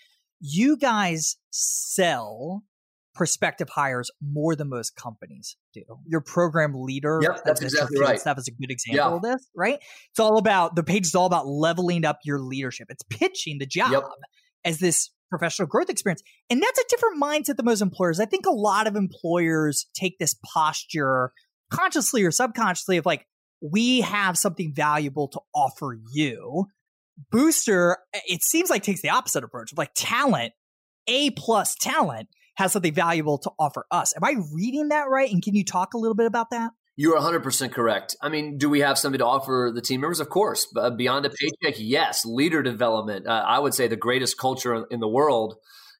you 0.40 0.76
guys 0.76 1.36
sell 1.50 2.62
prospective 3.14 3.68
hires 3.68 4.10
more 4.22 4.54
than 4.54 4.68
most 4.68 4.96
companies 4.96 5.56
do. 5.74 5.82
Your 6.06 6.20
program 6.20 6.72
leader, 6.74 7.20
yep, 7.22 7.42
that's 7.44 7.60
exactly 7.60 8.00
right. 8.00 8.20
Stuff 8.20 8.38
is 8.38 8.48
a 8.48 8.52
good 8.52 8.70
example 8.70 9.10
yeah. 9.10 9.16
of 9.16 9.22
this, 9.22 9.48
right? 9.54 9.78
It's 10.10 10.20
all 10.20 10.38
about 10.38 10.76
the 10.76 10.82
page 10.82 11.06
is 11.06 11.14
all 11.14 11.26
about 11.26 11.46
leveling 11.46 12.04
up 12.04 12.18
your 12.24 12.38
leadership. 12.38 12.86
It's 12.90 13.02
pitching 13.02 13.58
the 13.58 13.66
job 13.66 13.92
yep. 13.92 14.04
as 14.64 14.78
this 14.78 15.10
professional 15.28 15.68
growth 15.68 15.90
experience. 15.90 16.22
And 16.50 16.62
that's 16.62 16.78
a 16.78 16.84
different 16.88 17.22
mindset 17.22 17.56
than 17.56 17.66
most 17.66 17.82
employers. 17.82 18.20
I 18.20 18.26
think 18.26 18.46
a 18.46 18.52
lot 18.52 18.86
of 18.86 18.96
employers 18.96 19.86
take 19.94 20.18
this 20.18 20.34
posture 20.54 21.32
consciously 21.70 22.24
or 22.24 22.30
subconsciously 22.30 22.96
of 22.96 23.06
like, 23.06 23.26
we 23.62 24.00
have 24.00 24.36
something 24.38 24.72
valuable 24.74 25.28
to 25.28 25.40
offer 25.54 25.96
you. 26.12 26.66
Booster, 27.30 27.98
it 28.12 28.42
seems 28.42 28.70
like 28.70 28.82
takes 28.82 29.02
the 29.02 29.10
opposite 29.10 29.44
approach 29.44 29.72
of 29.72 29.78
like 29.78 29.92
talent, 29.94 30.52
A 31.06 31.30
plus 31.30 31.74
talent 31.74 32.28
has 32.60 32.72
something 32.72 32.92
valuable 32.92 33.38
to 33.38 33.50
offer 33.58 33.86
us. 33.90 34.14
Am 34.16 34.22
I 34.22 34.36
reading 34.52 34.88
that 34.88 35.08
right? 35.08 35.30
And 35.32 35.42
can 35.42 35.54
you 35.54 35.64
talk 35.64 35.94
a 35.94 35.98
little 35.98 36.14
bit 36.14 36.26
about 36.26 36.50
that? 36.50 36.72
You're 36.94 37.18
100% 37.18 37.72
correct. 37.72 38.14
I 38.20 38.28
mean, 38.28 38.58
do 38.58 38.68
we 38.68 38.80
have 38.80 38.98
something 38.98 39.18
to 39.18 39.24
offer 39.24 39.72
the 39.74 39.80
team 39.80 40.02
members? 40.02 40.20
Of 40.20 40.28
course. 40.28 40.66
But 40.72 40.98
beyond 40.98 41.24
a 41.24 41.30
paycheck, 41.30 41.76
yes. 41.78 42.26
Leader 42.26 42.62
development, 42.62 43.26
uh, 43.26 43.44
I 43.46 43.58
would 43.58 43.72
say 43.72 43.88
the 43.88 43.96
greatest 43.96 44.36
culture 44.36 44.84
in 44.90 45.00
the 45.00 45.08
world. 45.08 45.54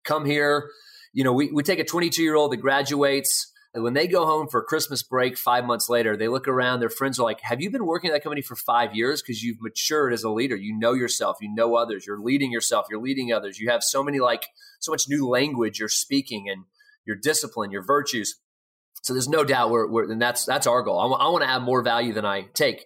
Come 0.04 0.26
here. 0.26 0.68
You 1.14 1.24
know, 1.24 1.32
we, 1.32 1.50
we 1.50 1.62
take 1.62 1.78
a 1.78 1.84
22 1.84 2.22
year 2.22 2.34
old 2.34 2.52
that 2.52 2.58
graduates. 2.58 3.49
And 3.72 3.84
when 3.84 3.94
they 3.94 4.08
go 4.08 4.26
home 4.26 4.48
for 4.48 4.62
Christmas 4.64 5.02
break 5.02 5.38
five 5.38 5.64
months 5.64 5.88
later, 5.88 6.16
they 6.16 6.26
look 6.26 6.48
around, 6.48 6.80
their 6.80 6.90
friends 6.90 7.20
are 7.20 7.22
like, 7.22 7.40
Have 7.42 7.60
you 7.60 7.70
been 7.70 7.86
working 7.86 8.10
at 8.10 8.14
that 8.14 8.22
company 8.22 8.42
for 8.42 8.56
five 8.56 8.94
years? 8.94 9.22
Because 9.22 9.42
you've 9.42 9.60
matured 9.60 10.12
as 10.12 10.24
a 10.24 10.30
leader. 10.30 10.56
You 10.56 10.76
know 10.76 10.92
yourself, 10.92 11.36
you 11.40 11.54
know 11.54 11.76
others, 11.76 12.04
you're 12.06 12.20
leading 12.20 12.50
yourself, 12.50 12.86
you're 12.90 13.00
leading 13.00 13.32
others. 13.32 13.60
You 13.60 13.70
have 13.70 13.84
so 13.84 14.02
many, 14.02 14.18
like, 14.18 14.46
so 14.80 14.90
much 14.90 15.04
new 15.08 15.28
language 15.28 15.78
you're 15.78 15.88
speaking 15.88 16.48
and 16.48 16.64
your 17.06 17.16
discipline, 17.16 17.70
your 17.70 17.84
virtues. 17.84 18.36
So 19.02 19.12
there's 19.12 19.28
no 19.28 19.44
doubt 19.44 19.70
we're, 19.70 19.88
we're 19.88 20.10
and 20.10 20.20
that's 20.20 20.44
that's 20.44 20.66
our 20.66 20.82
goal. 20.82 20.98
I, 20.98 21.04
w- 21.04 21.20
I 21.20 21.28
want 21.30 21.42
to 21.42 21.50
add 21.50 21.62
more 21.62 21.82
value 21.82 22.12
than 22.12 22.26
I 22.26 22.48
take, 22.54 22.84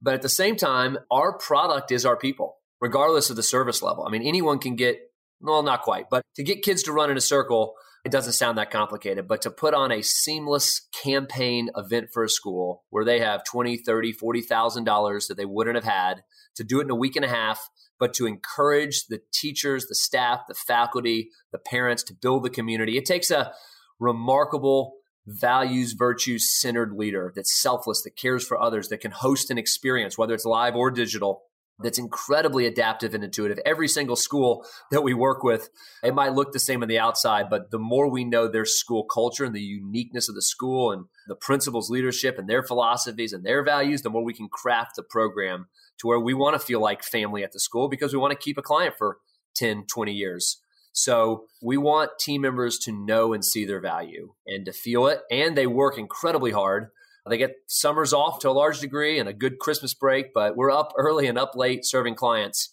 but 0.00 0.14
at 0.14 0.22
the 0.22 0.28
same 0.28 0.56
time, 0.56 0.98
our 1.10 1.36
product 1.36 1.90
is 1.90 2.06
our 2.06 2.16
people, 2.16 2.58
regardless 2.80 3.30
of 3.30 3.36
the 3.36 3.42
service 3.42 3.82
level. 3.82 4.04
I 4.06 4.10
mean, 4.10 4.22
anyone 4.22 4.58
can 4.58 4.76
get 4.76 5.00
well, 5.40 5.62
not 5.62 5.82
quite, 5.82 6.08
but 6.10 6.22
to 6.36 6.42
get 6.42 6.62
kids 6.62 6.84
to 6.84 6.92
run 6.92 7.10
in 7.10 7.16
a 7.16 7.20
circle, 7.22 7.74
it 8.06 8.12
doesn't 8.12 8.34
sound 8.34 8.56
that 8.56 8.70
complicated. 8.70 9.26
But 9.26 9.42
to 9.42 9.50
put 9.50 9.74
on 9.74 9.90
a 9.90 10.00
seamless 10.00 10.86
campaign 11.02 11.70
event 11.76 12.10
for 12.12 12.22
a 12.22 12.28
school 12.28 12.84
where 12.90 13.04
they 13.04 13.18
have 13.18 13.42
twenty, 13.42 13.76
thirty, 13.76 14.12
forty 14.12 14.42
thousand 14.42 14.84
dollars 14.84 15.26
that 15.26 15.36
they 15.36 15.44
wouldn't 15.44 15.74
have 15.74 15.84
had 15.84 16.22
to 16.54 16.62
do 16.62 16.78
it 16.78 16.84
in 16.84 16.90
a 16.90 16.94
week 16.94 17.16
and 17.16 17.24
a 17.24 17.28
half, 17.28 17.68
but 17.98 18.14
to 18.14 18.26
encourage 18.26 19.06
the 19.08 19.20
teachers, 19.34 19.86
the 19.86 19.96
staff, 19.96 20.42
the 20.46 20.54
faculty, 20.54 21.30
the 21.50 21.58
parents 21.58 22.04
to 22.04 22.14
build 22.14 22.44
the 22.44 22.50
community. 22.50 22.96
It 22.96 23.06
takes 23.06 23.28
a 23.32 23.52
remarkable 23.98 24.94
values, 25.26 25.94
virtues 25.94 26.48
centered 26.48 26.92
leader 26.92 27.32
that's 27.34 27.60
selfless, 27.60 28.02
that 28.02 28.16
cares 28.16 28.46
for 28.46 28.62
others, 28.62 28.88
that 28.88 29.00
can 29.00 29.10
host 29.10 29.50
an 29.50 29.58
experience, 29.58 30.16
whether 30.16 30.32
it's 30.34 30.44
live 30.44 30.76
or 30.76 30.92
digital, 30.92 31.42
that's 31.78 31.98
incredibly 31.98 32.66
adaptive 32.66 33.14
and 33.14 33.22
intuitive. 33.22 33.58
Every 33.66 33.88
single 33.88 34.16
school 34.16 34.64
that 34.90 35.02
we 35.02 35.12
work 35.12 35.42
with, 35.42 35.68
it 36.02 36.14
might 36.14 36.32
look 36.32 36.52
the 36.52 36.58
same 36.58 36.82
on 36.82 36.88
the 36.88 36.98
outside, 36.98 37.50
but 37.50 37.70
the 37.70 37.78
more 37.78 38.08
we 38.08 38.24
know 38.24 38.48
their 38.48 38.64
school 38.64 39.04
culture 39.04 39.44
and 39.44 39.54
the 39.54 39.60
uniqueness 39.60 40.28
of 40.28 40.34
the 40.34 40.42
school 40.42 40.90
and 40.90 41.04
the 41.28 41.36
principals, 41.36 41.90
leadership, 41.90 42.38
and 42.38 42.48
their 42.48 42.62
philosophies 42.62 43.32
and 43.32 43.44
their 43.44 43.62
values, 43.62 44.02
the 44.02 44.10
more 44.10 44.24
we 44.24 44.34
can 44.34 44.48
craft 44.48 44.96
the 44.96 45.02
program 45.02 45.66
to 45.98 46.06
where 46.06 46.20
we 46.20 46.34
want 46.34 46.58
to 46.58 46.66
feel 46.66 46.80
like 46.80 47.02
family 47.02 47.44
at 47.44 47.52
the 47.52 47.60
school 47.60 47.88
because 47.88 48.12
we 48.12 48.18
want 48.18 48.32
to 48.32 48.42
keep 48.42 48.58
a 48.58 48.62
client 48.62 48.94
for 48.96 49.18
10, 49.56 49.84
20 49.86 50.12
years. 50.12 50.60
So 50.92 51.44
we 51.62 51.76
want 51.76 52.18
team 52.18 52.40
members 52.40 52.78
to 52.80 52.92
know 52.92 53.34
and 53.34 53.44
see 53.44 53.66
their 53.66 53.80
value 53.80 54.32
and 54.46 54.64
to 54.64 54.72
feel 54.72 55.06
it. 55.08 55.20
And 55.30 55.56
they 55.56 55.66
work 55.66 55.98
incredibly 55.98 56.52
hard. 56.52 56.88
They 57.28 57.38
get 57.38 57.56
summers 57.66 58.12
off 58.12 58.38
to 58.40 58.50
a 58.50 58.52
large 58.52 58.80
degree 58.80 59.18
and 59.18 59.28
a 59.28 59.32
good 59.32 59.58
Christmas 59.58 59.94
break, 59.94 60.32
but 60.32 60.56
we're 60.56 60.70
up 60.70 60.92
early 60.96 61.26
and 61.26 61.38
up 61.38 61.56
late 61.56 61.84
serving 61.84 62.14
clients. 62.14 62.72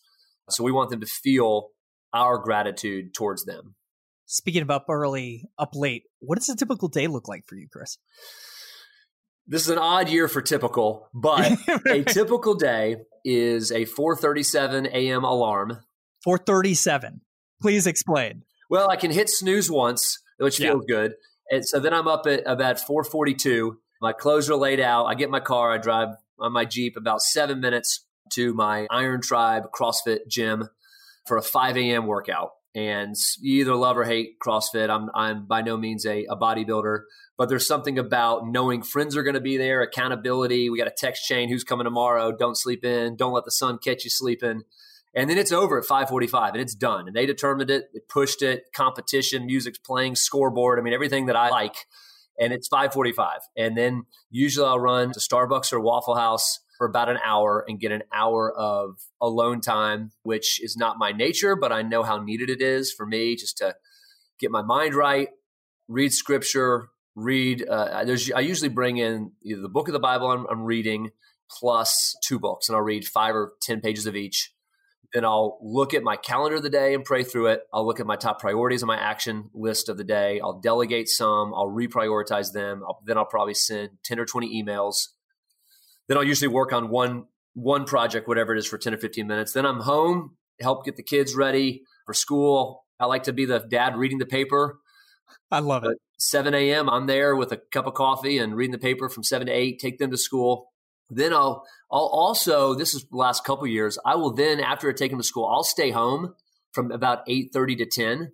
So 0.50 0.63
we 0.63 0.72
want 0.72 0.89
them 0.89 1.02
to 1.02 1.08
feel 1.08 1.70
our 2.13 2.38
gratitude 2.38 3.13
towards 3.13 3.46
them. 3.46 3.76
Speaking 4.26 4.62
of 4.62 4.70
up 4.70 4.86
early, 4.89 5.46
up 5.58 5.72
late, 5.74 6.04
what 6.20 6.38
does 6.38 6.50
a 6.50 6.56
typical 6.56 6.88
day 6.88 7.08
look 7.08 7.28
like 7.28 7.46
for 7.48 7.56
you, 7.56 7.68
Chris? 7.72 7.98
This 9.46 9.63
is 9.63 9.70
an 9.70 9.78
odd 9.78 10.10
year 10.10 10.28
for 10.28 10.42
typical, 10.42 11.10
but 11.13 11.52
a 11.88 12.04
typical 12.04 12.56
day 12.56 12.98
is 13.26 13.72
a 13.72 13.86
4:37 13.86 14.88
a.m. 14.88 15.24
alarm. 15.24 15.80
4:37. 16.26 17.20
Please 17.62 17.88
explain. 17.88 18.44
Well, 18.70 18.89
I 18.89 18.96
can 18.96 19.12
hit 19.12 19.30
snooze 19.30 19.70
once, 19.70 20.20
which 20.38 20.60
yeah. 20.60 20.70
feels 20.70 20.86
good. 20.88 21.13
And 21.50 21.66
so 21.66 21.80
then 21.80 21.94
I'm 21.94 22.08
up 22.08 22.26
at 22.26 22.42
about 22.46 22.80
442. 22.80 23.78
My 24.04 24.12
clothes 24.12 24.50
are 24.50 24.58
laid 24.58 24.82
out. 24.82 25.06
I 25.06 25.16
get 25.16 25.30
my 25.30 25.39
car. 25.39 25.72
I 25.72 25.78
drive 25.78 26.10
on 26.38 26.52
my 26.52 26.66
Jeep 26.66 26.98
about 26.98 27.22
seven 27.22 27.62
minutes 27.62 28.06
to 28.34 28.54
my 28.54 28.86
Iron 28.92 29.22
Tribe 29.22 29.72
CrossFit 29.74 30.28
gym 30.28 30.68
for 31.26 31.38
a 31.38 31.42
5 31.42 31.78
a.m. 31.78 32.06
workout. 32.06 32.50
And 32.76 33.16
you 33.39 33.62
either 33.62 33.76
love 33.76 33.98
or 33.98 34.04
hate 34.04 34.39
CrossFit. 34.46 34.89
I'm, 34.89 35.10
I'm 35.16 35.46
by 35.46 35.62
no 35.62 35.78
means 35.78 36.06
a, 36.06 36.26
a 36.26 36.36
bodybuilder, 36.36 37.04
but 37.38 37.48
there's 37.48 37.66
something 37.66 37.98
about 37.98 38.46
knowing 38.46 38.84
friends 38.84 39.16
are 39.16 39.24
going 39.24 39.36
to 39.36 39.39
be 39.39 39.56
there, 39.56 39.82
accountability. 39.82 40.70
We 40.70 40.78
got 40.78 40.88
a 40.88 40.96
text 40.98 41.24
chain 41.26 41.48
who's 41.48 41.63
coming 41.63 41.86
tomorrow. 41.86 42.34
Don't 42.34 42.58
sleep 42.58 42.84
in. 42.84 43.16
Don't 43.16 43.32
let 43.32 43.46
the 43.46 43.52
sun 43.52 43.78
catch 43.78 44.04
you 44.04 44.10
sleeping 44.10 44.63
and 45.16 45.30
then 45.30 45.38
it's 45.38 45.52
over 45.52 45.78
at 45.78 45.86
5:45 45.86 46.54
and 46.54 46.62
it's 46.62 46.76
done. 46.76 47.08
And 47.08 47.16
they 47.16 47.26
determined 47.26 47.70
it, 47.70 47.86
it 47.94 48.10
pushed 48.10 48.42
it, 48.42 48.66
competition, 48.76 49.46
music's 49.46 49.78
playing, 49.78 50.16
scoreboard. 50.16 50.80
I 50.80 50.82
mean, 50.82 50.94
everything 50.94 51.28
that 51.28 51.36
I 51.36 51.50
like. 51.50 51.86
And 52.39 52.54
it's 52.54 52.67
5:45. 52.67 53.39
And 53.56 53.78
then 53.78 54.04
usually 54.30 54.67
I'll 54.67 54.80
run 54.80 55.12
to 55.13 55.19
Starbucks 55.19 55.72
or 55.72 55.80
Waffle 55.80 56.15
House 56.15 56.60
for 56.78 56.88
about 56.88 57.10
an 57.10 57.19
hour 57.24 57.63
and 57.67 57.80
get 57.80 57.91
an 57.91 58.04
hour 58.13 58.52
of 58.52 58.98
alone 59.22 59.62
time, 59.62 60.12
which 60.24 60.62
is 60.63 60.76
not 60.76 60.98
my 60.98 61.12
nature, 61.12 61.56
but 61.56 61.72
I 61.72 61.82
know 61.82 62.04
how 62.04 62.17
needed 62.17 62.50
it 62.50 62.62
is 62.62 62.91
for 62.91 63.06
me 63.06 63.36
just 63.36 63.58
to 63.60 63.76
get 64.39 64.52
my 64.52 64.62
mind 64.62 64.96
right, 64.96 65.30
read 65.88 66.13
scripture, 66.13 66.89
read. 67.15 67.65
Uh, 67.67 68.04
there's 68.06 68.32
I 68.32 68.39
usually 68.39 68.69
bring 68.69 68.98
in 68.98 69.32
either 69.43 69.62
the 69.62 69.69
book 69.69 69.88
of 69.88 69.93
the 69.93 70.00
Bible 70.00 70.32
I'm, 70.32 70.46
I'm 70.50 70.63
reading 70.63 71.12
plus 71.50 72.15
two 72.24 72.39
books, 72.39 72.67
and 72.67 72.76
I'll 72.76 72.82
read 72.82 73.06
five 73.06 73.36
or 73.36 73.54
ten 73.62 73.82
pages 73.82 74.06
of 74.06 74.15
each 74.15 74.53
then 75.13 75.26
I'll 75.26 75.60
look 75.62 75.93
at 75.93 76.04
my 76.04 76.15
calendar 76.15 76.58
of 76.58 76.63
the 76.63 76.69
day 76.69 76.93
and 76.93 77.06
pray 77.06 77.23
through 77.23 77.47
it. 77.47 77.62
I'll 77.71 77.86
look 77.86 77.99
at 77.99 78.08
my 78.08 78.15
top 78.15 78.39
priorities 78.39 78.82
on 78.82 78.88
my 78.88 78.97
action 78.97 79.49
list 79.54 79.88
of 79.88 79.97
the 79.97 80.04
day. 80.04 80.39
I'll 80.39 80.60
delegate 80.60 81.08
some. 81.08 81.54
I'll 81.54 81.69
reprioritize 81.69 82.52
them. 82.52 82.84
I'll, 82.84 82.99
then 83.06 83.17
I'll 83.17 83.26
probably 83.26 83.54
send 83.54 83.89
10 84.04 84.19
or 84.19 84.26
20 84.26 84.63
emails. 84.63 85.10
Then 86.08 86.17
I'll 86.17 86.23
usually 86.23 86.49
work 86.49 86.73
on 86.73 86.89
one 86.89 87.26
one 87.56 87.86
project, 87.86 88.28
whatever 88.28 88.56
it 88.56 88.58
is, 88.58 88.65
for 88.65 88.80
10 88.80 88.95
or 88.95 88.97
15 88.97 89.28
minutes. 89.28 89.54
Then 89.54 89.65
I'm 89.65 89.82
home, 89.82 90.38
help 90.60 90.86
get 90.86 90.95
the 90.95 91.04
kids 91.04 91.36
ready 91.36 91.84
for 92.08 92.15
school. 92.15 92.86
I 92.99 93.06
like 93.06 93.23
to 93.23 93.34
be 93.34 93.45
the 93.45 93.60
dad 93.60 93.95
reading 93.95 94.17
the 94.17 94.26
paper. 94.26 94.80
I 95.52 95.60
love 95.60 95.84
it. 95.84 95.99
7 96.17 96.54
a.m., 96.56 96.89
I'm 96.89 97.06
there 97.06 97.36
with 97.36 97.52
a 97.52 97.58
cup 97.58 97.86
of 97.86 97.93
coffee 97.93 98.39
and 98.39 98.56
reading 98.56 98.71
the 98.71 98.80
paper 98.80 99.10
from 99.10 99.23
7 99.23 99.45
to 99.45 99.54
8, 99.54 99.78
take 99.80 99.99
them 99.99 100.10
to 100.10 100.17
school. 100.17 100.73
Then 101.15 101.34
I'll 101.34 101.65
I'll 101.91 102.10
also 102.12 102.73
this 102.73 102.93
is 102.93 103.06
the 103.10 103.17
last 103.17 103.43
couple 103.43 103.67
years. 103.67 103.97
I 104.06 104.15
will 104.15 104.34
then 104.34 104.60
after 104.60 104.89
I 104.89 104.93
take 104.93 105.12
them 105.12 105.19
to 105.19 105.26
school, 105.26 105.45
I'll 105.45 105.63
stay 105.63 105.91
home 105.91 106.34
from 106.71 106.91
about 106.91 107.19
eight 107.28 107.49
thirty 107.54 107.76
to 107.78 107.86
ten. 107.86 108.32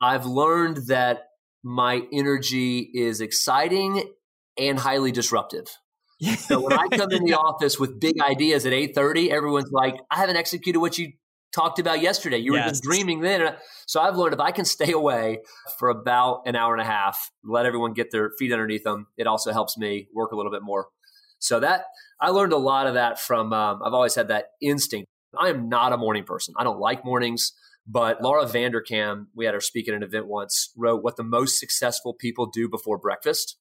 I've 0.00 0.26
learned 0.26 0.88
that 0.88 1.28
my 1.62 2.02
energy 2.12 2.90
is 2.94 3.20
exciting 3.20 4.12
and 4.58 4.78
highly 4.78 5.12
disruptive. 5.12 5.66
so 6.38 6.60
when 6.60 6.72
I 6.72 6.88
come 6.88 7.10
in 7.12 7.24
the 7.24 7.34
office 7.38 7.78
with 7.78 8.00
big 8.00 8.20
ideas 8.20 8.66
at 8.66 8.72
eight 8.72 8.94
thirty, 8.94 9.30
everyone's 9.30 9.72
like, 9.72 9.96
"I 10.10 10.16
haven't 10.16 10.36
executed 10.36 10.80
what 10.80 10.98
you 10.98 11.12
talked 11.54 11.78
about 11.78 12.00
yesterday. 12.00 12.38
You 12.38 12.52
were 12.52 12.58
yes. 12.58 12.70
just 12.70 12.82
dreaming 12.82 13.20
then." 13.20 13.54
So 13.86 14.00
I've 14.00 14.16
learned 14.16 14.34
if 14.34 14.40
I 14.40 14.50
can 14.50 14.64
stay 14.64 14.92
away 14.92 15.40
for 15.78 15.88
about 15.88 16.42
an 16.46 16.56
hour 16.56 16.74
and 16.74 16.82
a 16.82 16.86
half, 16.86 17.30
let 17.44 17.66
everyone 17.66 17.92
get 17.92 18.10
their 18.10 18.30
feet 18.38 18.52
underneath 18.52 18.84
them, 18.84 19.06
it 19.16 19.26
also 19.26 19.52
helps 19.52 19.78
me 19.78 20.08
work 20.14 20.32
a 20.32 20.36
little 20.36 20.52
bit 20.52 20.62
more. 20.62 20.88
So 21.38 21.60
that 21.60 21.84
I 22.20 22.30
learned 22.30 22.52
a 22.52 22.58
lot 22.58 22.86
of 22.86 22.94
that 22.94 23.20
from. 23.20 23.52
Um, 23.52 23.82
I've 23.84 23.92
always 23.92 24.14
had 24.14 24.28
that 24.28 24.46
instinct. 24.60 25.08
I 25.38 25.48
am 25.48 25.68
not 25.68 25.92
a 25.92 25.96
morning 25.96 26.24
person. 26.24 26.54
I 26.56 26.64
don't 26.64 26.80
like 26.80 27.04
mornings. 27.04 27.52
But 27.86 28.20
Laura 28.20 28.44
Vanderkam, 28.46 29.26
we 29.34 29.44
had 29.44 29.54
her 29.54 29.60
speak 29.60 29.88
at 29.88 29.94
an 29.94 30.02
event 30.02 30.26
once, 30.26 30.72
wrote 30.76 31.04
what 31.04 31.16
the 31.16 31.22
most 31.22 31.60
successful 31.60 32.14
people 32.14 32.46
do 32.46 32.68
before 32.68 32.98
breakfast. 32.98 33.56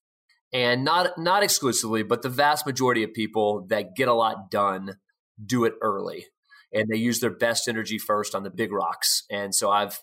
And 0.51 0.83
not 0.83 1.17
not 1.17 1.43
exclusively, 1.43 2.01
but 2.01 2.21
the 2.21 2.29
vast 2.29 2.65
majority 2.65 3.03
of 3.03 3.13
people 3.13 3.65
that 3.69 3.95
get 3.95 4.07
a 4.07 4.13
lot 4.13 4.49
done 4.49 4.95
do 5.43 5.65
it 5.65 5.73
early. 5.81 6.27
And 6.73 6.87
they 6.89 6.97
use 6.97 7.19
their 7.19 7.29
best 7.29 7.67
energy 7.67 7.97
first 7.97 8.33
on 8.33 8.43
the 8.43 8.49
big 8.49 8.71
rocks. 8.71 9.23
And 9.29 9.53
so 9.53 9.69
I've 9.69 10.01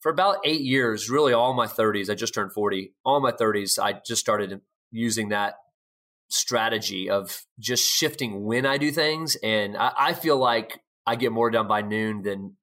for 0.00 0.10
about 0.10 0.38
eight 0.44 0.62
years, 0.62 1.10
really 1.10 1.32
all 1.32 1.52
my 1.52 1.66
30s, 1.66 2.10
I 2.10 2.14
just 2.14 2.34
turned 2.34 2.52
40, 2.52 2.94
all 3.04 3.20
my 3.20 3.32
30s, 3.32 3.78
I 3.78 4.00
just 4.06 4.20
started 4.20 4.60
using 4.90 5.28
that 5.28 5.56
strategy 6.30 7.10
of 7.10 7.42
just 7.58 7.84
shifting 7.84 8.44
when 8.44 8.64
I 8.64 8.78
do 8.78 8.90
things. 8.90 9.36
And 9.42 9.76
I, 9.76 9.92
I 9.98 10.12
feel 10.14 10.38
like 10.38 10.80
I 11.06 11.16
get 11.16 11.32
more 11.32 11.50
done 11.50 11.68
by 11.68 11.82
noon 11.82 12.22
than 12.22 12.56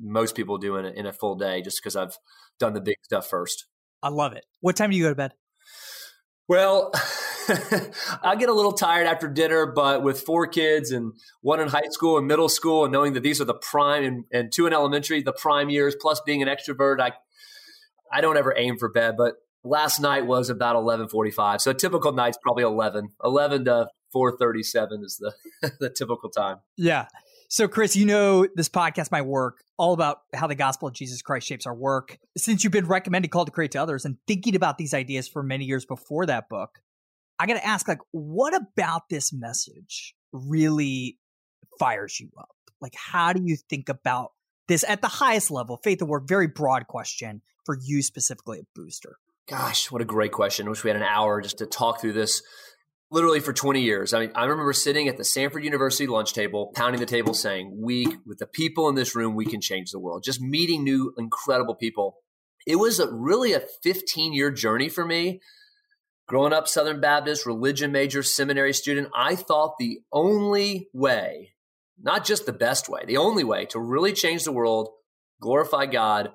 most 0.00 0.34
people 0.34 0.58
do 0.58 0.76
in 0.76 0.84
a, 0.84 0.90
in 0.90 1.06
a 1.06 1.12
full 1.12 1.34
day 1.34 1.62
just 1.62 1.80
because 1.82 1.96
I've 1.96 2.16
done 2.58 2.74
the 2.74 2.80
big 2.80 2.96
stuff 3.02 3.28
first. 3.28 3.66
I 4.02 4.08
love 4.08 4.32
it. 4.32 4.44
What 4.60 4.76
time 4.76 4.90
do 4.90 4.96
you 4.96 5.04
go 5.04 5.08
to 5.10 5.14
bed? 5.14 5.32
Well, 6.48 6.92
I 8.22 8.36
get 8.36 8.48
a 8.48 8.52
little 8.52 8.72
tired 8.72 9.06
after 9.06 9.28
dinner, 9.28 9.66
but 9.66 10.02
with 10.02 10.20
four 10.20 10.46
kids 10.46 10.90
and 10.90 11.12
one 11.40 11.60
in 11.60 11.68
high 11.68 11.88
school 11.90 12.18
and 12.18 12.26
middle 12.26 12.48
school, 12.48 12.84
and 12.84 12.92
knowing 12.92 13.14
that 13.14 13.22
these 13.22 13.40
are 13.40 13.44
the 13.44 13.54
prime 13.54 14.04
and, 14.04 14.24
and 14.32 14.52
two 14.52 14.66
in 14.66 14.72
elementary, 14.72 15.22
the 15.22 15.32
prime 15.32 15.70
years, 15.70 15.96
plus 16.00 16.20
being 16.24 16.42
an 16.42 16.48
extrovert, 16.48 17.00
I 17.00 17.12
I 18.12 18.20
don't 18.20 18.36
ever 18.36 18.54
aim 18.56 18.76
for 18.76 18.90
bed. 18.90 19.14
But 19.16 19.36
last 19.64 20.00
night 20.00 20.26
was 20.26 20.50
about 20.50 20.76
eleven 20.76 21.08
forty 21.08 21.30
five, 21.30 21.60
so 21.60 21.70
a 21.70 21.74
typical 21.74 22.12
night's 22.12 22.38
probably 22.42 22.64
11. 22.64 23.08
11 23.24 23.64
to 23.66 23.88
four 24.12 24.36
thirty 24.36 24.62
seven 24.62 25.02
is 25.04 25.18
the 25.18 25.72
the 25.80 25.90
typical 25.90 26.30
time. 26.30 26.58
Yeah. 26.76 27.06
So, 27.52 27.68
Chris, 27.68 27.94
you 27.94 28.06
know 28.06 28.46
this 28.54 28.70
podcast, 28.70 29.12
my 29.12 29.20
work, 29.20 29.62
all 29.76 29.92
about 29.92 30.20
how 30.32 30.46
the 30.46 30.54
gospel 30.54 30.88
of 30.88 30.94
Jesus 30.94 31.20
Christ 31.20 31.46
shapes 31.46 31.66
our 31.66 31.74
work. 31.74 32.16
Since 32.34 32.64
you've 32.64 32.72
been 32.72 32.86
recommending 32.86 33.30
Called 33.30 33.48
to 33.48 33.52
Create 33.52 33.72
to 33.72 33.82
others 33.82 34.06
and 34.06 34.16
thinking 34.26 34.56
about 34.56 34.78
these 34.78 34.94
ideas 34.94 35.28
for 35.28 35.42
many 35.42 35.66
years 35.66 35.84
before 35.84 36.24
that 36.24 36.48
book, 36.48 36.78
I 37.38 37.44
got 37.46 37.54
to 37.54 37.66
ask, 37.66 37.86
like, 37.86 37.98
what 38.10 38.54
about 38.54 39.02
this 39.10 39.34
message 39.34 40.14
really 40.32 41.18
fires 41.78 42.18
you 42.20 42.30
up? 42.38 42.56
Like, 42.80 42.94
how 42.94 43.34
do 43.34 43.42
you 43.44 43.56
think 43.68 43.90
about 43.90 44.30
this 44.66 44.82
at 44.88 45.02
the 45.02 45.08
highest 45.08 45.50
level? 45.50 45.78
Faith 45.84 46.00
and 46.00 46.08
work, 46.08 46.26
very 46.26 46.46
broad 46.46 46.86
question 46.86 47.42
for 47.66 47.76
you 47.78 48.00
specifically 48.00 48.60
at 48.60 48.64
Booster. 48.74 49.16
Gosh, 49.48 49.90
what 49.90 50.02
a 50.02 50.06
great 50.06 50.32
question. 50.32 50.66
I 50.66 50.70
wish 50.70 50.84
we 50.84 50.90
had 50.90 50.96
an 50.96 51.02
hour 51.02 51.40
just 51.40 51.58
to 51.58 51.66
talk 51.66 52.00
through 52.00 52.12
this 52.12 52.42
literally 53.10 53.40
for 53.40 53.52
20 53.52 53.82
years. 53.82 54.14
I 54.14 54.20
mean, 54.20 54.32
I 54.34 54.44
remember 54.44 54.72
sitting 54.72 55.08
at 55.08 55.18
the 55.18 55.22
Samford 55.22 55.64
University 55.64 56.06
lunch 56.06 56.32
table, 56.32 56.72
pounding 56.74 57.00
the 57.00 57.06
table 57.06 57.34
saying, 57.34 57.76
we, 57.78 58.06
with 58.24 58.38
the 58.38 58.46
people 58.46 58.88
in 58.88 58.94
this 58.94 59.14
room, 59.14 59.34
we 59.34 59.44
can 59.44 59.60
change 59.60 59.90
the 59.90 59.98
world. 59.98 60.22
Just 60.24 60.40
meeting 60.40 60.82
new, 60.82 61.12
incredible 61.18 61.74
people. 61.74 62.16
It 62.66 62.76
was 62.76 63.00
a, 63.00 63.12
really 63.12 63.52
a 63.52 63.60
15 63.82 64.32
year 64.32 64.50
journey 64.50 64.88
for 64.88 65.04
me. 65.04 65.40
Growing 66.28 66.52
up 66.52 66.68
Southern 66.68 67.00
Baptist, 67.00 67.44
religion 67.44 67.92
major, 67.92 68.22
seminary 68.22 68.72
student, 68.72 69.08
I 69.14 69.34
thought 69.34 69.74
the 69.78 69.98
only 70.12 70.88
way, 70.94 71.54
not 72.00 72.24
just 72.24 72.46
the 72.46 72.52
best 72.52 72.88
way, 72.88 73.02
the 73.06 73.18
only 73.18 73.44
way 73.44 73.66
to 73.66 73.80
really 73.80 74.12
change 74.12 74.44
the 74.44 74.52
world, 74.52 74.88
glorify 75.40 75.86
God, 75.86 76.30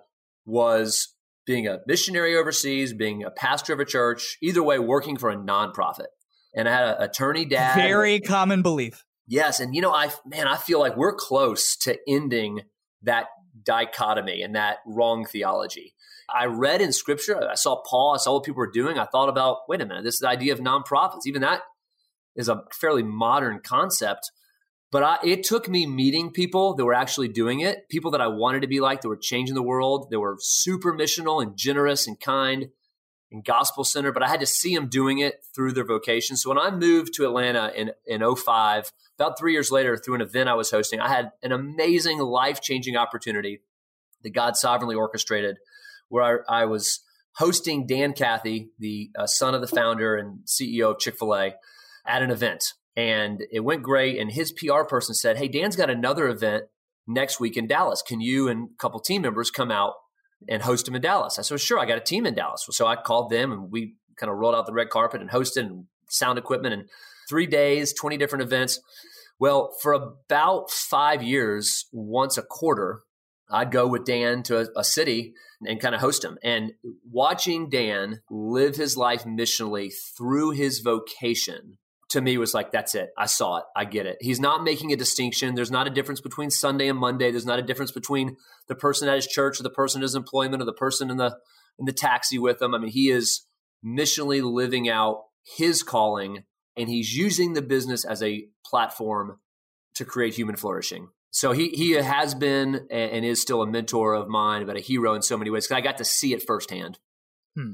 was 0.46 1.15
being 1.47 1.67
a 1.67 1.79
missionary 1.88 2.38
overseas, 2.38 2.93
being 2.93 3.23
a 3.23 3.31
pastor 3.31 3.73
of 3.73 3.79
a 3.79 3.86
church, 3.86 4.38
either 4.43 4.62
way, 4.62 4.77
working 4.77 5.17
for 5.17 5.31
a 5.31 5.36
nonprofit 5.36 6.07
and 6.57 6.67
I 6.67 6.71
had 6.71 6.88
an 6.88 7.01
attorney 7.01 7.45
dad. 7.45 7.75
Very 7.75 8.19
common 8.19 8.63
belief. 8.63 9.05
Yes, 9.27 9.60
and 9.60 9.75
you 9.75 9.81
know, 9.81 9.93
I 9.93 10.12
man, 10.25 10.47
I 10.47 10.57
feel 10.57 10.79
like 10.79 10.97
we're 10.97 11.13
close 11.13 11.77
to 11.77 11.97
ending 12.07 12.62
that 13.03 13.27
dichotomy 13.63 14.41
and 14.41 14.55
that 14.55 14.77
wrong 14.86 15.25
theology. 15.25 15.93
I 16.33 16.45
read 16.45 16.81
in 16.81 16.91
scripture, 16.91 17.49
I 17.49 17.55
saw 17.55 17.81
Paul, 17.83 18.15
I 18.15 18.17
saw 18.17 18.33
what 18.33 18.43
people 18.43 18.57
were 18.57 18.71
doing. 18.71 18.97
I 18.97 19.05
thought 19.05 19.29
about, 19.29 19.60
wait 19.69 19.81
a 19.81 19.86
minute, 19.86 20.03
this 20.03 20.15
is 20.15 20.19
the 20.19 20.29
idea 20.29 20.51
of 20.51 20.60
nonprofits. 20.60 21.25
Even 21.25 21.41
that 21.41 21.62
is 22.36 22.49
a 22.49 22.63
fairly 22.73 23.03
modern 23.03 23.60
concept. 23.63 24.31
But 24.91 25.04
I, 25.04 25.17
it 25.23 25.43
took 25.43 25.67
me 25.67 25.86
meeting 25.86 26.32
people 26.32 26.73
that 26.76 26.86
were 26.86 26.93
actually 26.93 27.28
doing 27.28 27.60
it, 27.60 27.89
people 27.89 28.12
that 28.12 28.21
I 28.21 28.28
wanted 28.28 28.62
to 28.62 28.67
be 28.67 28.80
like, 28.80 29.02
that 29.02 29.10
were 29.10 29.17
changing 29.17 29.56
the 29.56 29.62
world, 29.62 30.08
that 30.12 30.19
were 30.19 30.38
super 30.39 30.93
missional 30.93 31.43
and 31.43 31.58
generous 31.58 32.08
and 32.08 32.19
kind 32.19 32.69
and 33.32 33.43
gospel 33.43 33.84
center, 33.84 34.12
but 34.12 34.23
I 34.23 34.30
had 34.30 34.39
to 34.39 34.45
see 34.45 34.73
them 34.73 34.88
doing 34.88 35.19
it 35.19 35.45
through 35.54 35.73
their 35.73 35.86
vocation. 35.86 36.38
So 36.38 36.50
when 36.50 36.58
I 36.58 36.71
moved 36.71 37.13
to 37.15 37.26
Atlanta 37.26 37.71
in, 37.76 37.91
in 38.06 38.36
05, 38.36 38.91
about 39.19 39.38
three 39.38 39.52
years 39.52 39.71
later, 39.71 39.97
through 39.97 40.15
an 40.15 40.21
event 40.21 40.47
I 40.47 40.54
was 40.54 40.71
hosting, 40.71 41.00
I 41.00 41.10
had 41.10 41.32
an 41.43 41.52
amazing 41.52 42.19
life 42.19 42.62
changing 42.62 42.95
opportunity 42.95 43.62
that 44.23 44.30
God 44.30 44.56
sovereignly 44.56 44.95
orchestrated 44.95 45.58
where 46.10 46.45
I, 46.50 46.62
I 46.62 46.65
was 46.65 47.02
hosting 47.34 47.86
Dan 47.86 48.13
Cathy, 48.13 48.69
the 48.80 49.12
uh, 49.17 49.28
son 49.28 49.54
of 49.54 49.62
the 49.62 49.67
founder 49.67 50.15
and 50.15 50.39
CEO 50.45 50.91
of 50.91 51.00
Chick 51.00 51.17
fil 51.19 51.36
A, 51.36 51.56
at 52.06 52.21
an 52.21 52.32
event. 52.32 52.73
And 52.97 53.45
it 53.51 53.62
went 53.62 53.83
great. 53.83 54.19
And 54.19 54.31
his 54.31 54.51
PR 54.51 54.83
person 54.83 55.15
said, 55.15 55.38
Hey, 55.38 55.47
Dan's 55.47 55.77
got 55.77 55.89
another 55.89 56.27
event 56.27 56.65
next 57.07 57.39
week 57.39 57.55
in 57.55 57.67
Dallas. 57.67 58.01
Can 58.01 58.19
you 58.19 58.49
and 58.49 58.69
a 58.73 58.77
couple 58.77 58.99
team 58.99 59.21
members 59.21 59.49
come 59.49 59.71
out 59.71 59.93
and 60.47 60.62
host 60.62 60.88
him 60.88 60.95
in 60.95 61.01
Dallas. 61.01 61.39
I 61.39 61.41
said, 61.41 61.60
sure, 61.60 61.79
I 61.79 61.86
got 61.86 61.97
a 61.97 62.01
team 62.01 62.25
in 62.25 62.36
Dallas. 62.36 62.65
So 62.69 62.86
I 62.86 62.95
called 62.95 63.29
them 63.29 63.51
and 63.51 63.71
we 63.71 63.95
kind 64.17 64.31
of 64.31 64.38
rolled 64.38 64.55
out 64.55 64.65
the 64.65 64.73
red 64.73 64.89
carpet 64.89 65.21
and 65.21 65.29
hosted 65.29 65.65
and 65.65 65.86
sound 66.10 66.38
equipment 66.38 66.73
and 66.73 66.89
three 67.29 67.45
days, 67.45 67.93
20 67.93 68.17
different 68.17 68.43
events. 68.43 68.79
Well, 69.39 69.75
for 69.81 69.93
about 69.93 70.71
five 70.71 71.21
years, 71.21 71.86
once 71.91 72.38
a 72.38 72.41
quarter, 72.41 73.01
I'd 73.49 73.71
go 73.71 73.88
with 73.88 74.05
Dan 74.05 74.43
to 74.43 74.62
a, 74.62 74.67
a 74.77 74.83
city 74.83 75.33
and 75.65 75.79
kind 75.79 75.95
of 75.95 76.01
host 76.01 76.23
him. 76.23 76.38
And 76.43 76.73
watching 77.10 77.69
Dan 77.69 78.21
live 78.29 78.75
his 78.75 78.97
life 78.97 79.23
missionally 79.23 79.91
through 80.17 80.51
his 80.51 80.79
vocation 80.79 81.77
to 82.10 82.22
me 82.22 82.38
was 82.38 82.54
like, 82.54 82.72
that's 82.72 82.96
it. 82.96 83.10
I 83.17 83.26
saw 83.26 83.58
it. 83.58 83.65
I 83.76 83.86
get 83.86 84.06
it. 84.06 84.17
He's 84.22 84.39
not 84.39 84.63
making 84.63 84.93
a 84.93 84.96
distinction. 84.96 85.56
There's 85.56 85.72
not 85.72 85.88
a 85.88 85.91
difference 85.91 86.22
between 86.22 86.50
Sunday 86.50 86.88
and 86.88 86.98
Monday. 86.98 87.32
There's 87.32 87.46
not 87.46 87.60
a 87.60 87.63
difference 87.63 87.91
between 87.91 88.38
the 88.67 88.76
person 88.76 89.10
at 89.10 89.15
his 89.15 89.28
church 89.28 89.60
or 89.60 89.63
the 89.63 89.70
person 89.70 90.02
at 90.02 90.04
his 90.04 90.15
employment 90.15 90.62
or 90.62 90.65
the 90.65 90.74
person 90.74 91.12
in 91.12 91.17
the 91.17 91.38
in 91.80 91.86
the 91.86 91.93
taxi 91.93 92.39
with 92.39 92.62
him. 92.62 92.74
I 92.74 92.80
mean, 92.80 92.91
he 92.91 93.10
is 93.10 93.46
missionally 93.86 94.41
living 94.41 94.89
out 94.89 95.26
his 95.58 95.84
calling 95.84 96.43
and 96.76 96.89
he's 96.89 97.15
using 97.15 97.54
the 97.54 97.62
business 97.62 98.06
as 98.06 98.24
a 98.24 98.48
platform 98.65 99.39
to 99.96 100.06
create 100.06 100.36
human 100.36 100.56
flourishing. 100.56 101.10
So 101.32 101.52
he 101.52 101.70
he 101.70 101.91
has 101.91 102.34
been 102.34 102.88
and 102.89 103.26
is 103.26 103.41
still 103.41 103.62
a 103.62 103.67
mentor 103.67 104.13
of 104.13 104.30
mine, 104.30 104.65
but 104.65 104.78
a 104.78 104.80
hero 104.80 105.13
in 105.13 105.22
so 105.22 105.38
many 105.38 105.50
ways 105.50 105.67
because 105.67 105.78
I 105.78 105.82
got 105.82 105.98
to 105.98 106.06
see 106.06 106.34
it 106.34 106.41
firsthand. 106.41 107.00
Hmm. 107.56 107.74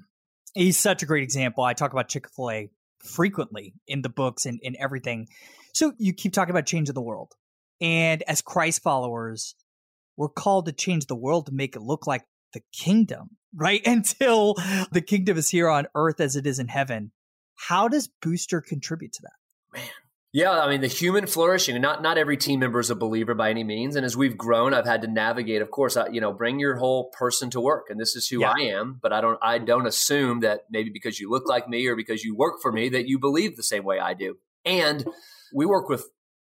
He's 0.56 0.78
such 0.78 1.04
a 1.04 1.06
great 1.06 1.24
example. 1.24 1.64
I 1.64 1.74
talk 1.74 1.94
about 1.94 2.10
Chick 2.10 2.28
fil 2.30 2.50
A 2.50 2.70
frequently 3.04 3.74
in 3.88 4.02
the 4.02 4.10
books 4.10 4.46
and 4.46 4.60
in 4.62 4.76
everything. 4.80 5.28
So 5.74 5.94
you 5.98 6.14
keep 6.14 6.34
talking 6.34 6.52
about 6.52 6.66
change 6.66 6.90
of 6.90 6.96
the 6.96 7.02
world. 7.02 7.32
And 7.82 8.24
as 8.24 8.42
Christ 8.42 8.82
followers, 8.82 9.56
we're 10.18 10.30
called 10.30 10.66
to 10.68 10.72
change 10.72 11.08
the 11.08 11.16
world 11.16 11.48
to 11.48 11.52
make 11.52 11.76
it 11.76 11.82
look 11.82 12.08
like 12.08 12.24
the 12.54 12.62
kingdom, 12.72 13.32
right? 13.56 13.86
Until 13.86 14.56
the 14.92 15.04
kingdom 15.06 15.38
is 15.38 15.50
here 15.50 15.70
on 15.70 15.88
earth 15.96 16.20
as 16.20 16.36
it 16.36 16.48
is 16.48 16.60
in 16.60 16.68
heaven. 16.68 17.12
How 17.56 17.88
does 17.88 18.10
Booster 18.22 18.62
contribute 18.62 19.14
to 19.14 19.22
that? 19.24 19.80
Man, 19.80 19.90
yeah, 20.34 20.50
I 20.50 20.68
mean 20.68 20.82
the 20.82 20.88
human 20.88 21.28
flourishing. 21.28 21.80
Not 21.80 22.02
not 22.02 22.18
every 22.18 22.38
team 22.38 22.60
member 22.60 22.80
is 22.80 22.90
a 22.90 22.96
believer 22.96 23.36
by 23.36 23.52
any 23.52 23.64
means, 23.64 23.96
and 23.96 24.04
as 24.04 24.18
we've 24.18 24.36
grown, 24.36 24.74
I've 24.74 24.88
had 24.88 25.04
to 25.04 25.08
navigate. 25.08 25.62
Of 25.62 25.70
course, 25.70 25.96
I, 25.96 26.08
you 26.08 26.20
know, 26.20 26.34
bring 26.34 26.60
your 26.60 26.78
whole 26.78 27.12
person 27.12 27.52
to 27.52 27.62
work, 27.62 27.86
and 27.92 28.00
this 28.00 28.16
is 28.16 28.28
who 28.28 28.42
yeah. 28.42 28.54
I 28.58 28.62
am. 28.64 29.00
But 29.00 29.14
I 29.14 29.22
don't 29.22 29.38
I 29.44 29.60
don't 29.60 29.86
assume 29.86 30.40
that 30.40 30.62
maybe 30.72 30.90
because 30.90 31.20
you 31.20 31.30
look 31.30 31.48
like 31.48 31.70
me 31.70 31.86
or 31.86 31.96
because 31.96 32.24
you 32.24 32.36
work 32.36 32.64
for 32.64 32.72
me 32.72 32.90
that 32.90 33.08
you 33.08 33.20
believe 33.20 33.56
the 33.56 33.64
same 33.64 33.84
way 33.84 34.00
I 34.00 34.16
do. 34.16 34.38
And 34.66 35.06
we 35.54 35.68
work 35.68 35.88
with 35.88 36.06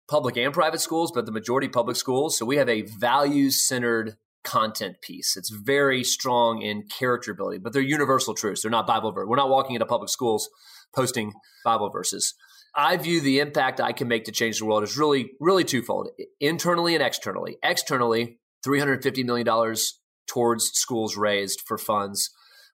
public 0.09 0.35
and 0.35 0.53
private 0.53 0.81
schools, 0.81 1.13
but 1.13 1.25
the 1.25 1.31
majority 1.31 1.69
public 1.69 1.95
schools. 1.95 2.37
So 2.37 2.45
we 2.45 2.57
have 2.57 2.67
a 2.67 2.81
values 2.81 3.65
centered 3.65 4.17
content 4.43 5.01
piece. 5.01 5.37
It's 5.37 5.49
very 5.49 6.03
strong 6.03 6.61
in 6.61 6.83
character 6.83 7.33
building, 7.33 7.61
but 7.61 7.71
they're 7.71 7.81
universal 7.81 8.33
truths. 8.33 8.63
They're 8.63 8.71
not 8.71 8.85
Bible 8.85 9.13
verse. 9.13 9.27
We're 9.27 9.37
not 9.37 9.49
walking 9.49 9.75
into 9.75 9.85
public 9.85 10.09
schools 10.09 10.49
posting 10.93 11.33
Bible 11.63 11.89
verses. 11.89 12.33
I 12.77 12.95
view 12.97 13.21
the 13.21 13.39
impact 13.39 13.81
I 13.81 13.91
can 13.91 14.07
make 14.07 14.25
to 14.25 14.31
change 14.31 14.59
the 14.59 14.65
world 14.65 14.83
as 14.83 14.97
really, 14.97 15.31
really 15.39 15.63
twofold 15.63 16.09
internally 16.39 16.93
and 16.93 17.03
externally. 17.03 17.57
Externally, 17.63 18.37
$350 18.65 19.25
million 19.25 19.75
towards 20.27 20.69
schools 20.73 21.17
raised 21.17 21.61
for 21.65 21.79
funds. 21.79 22.29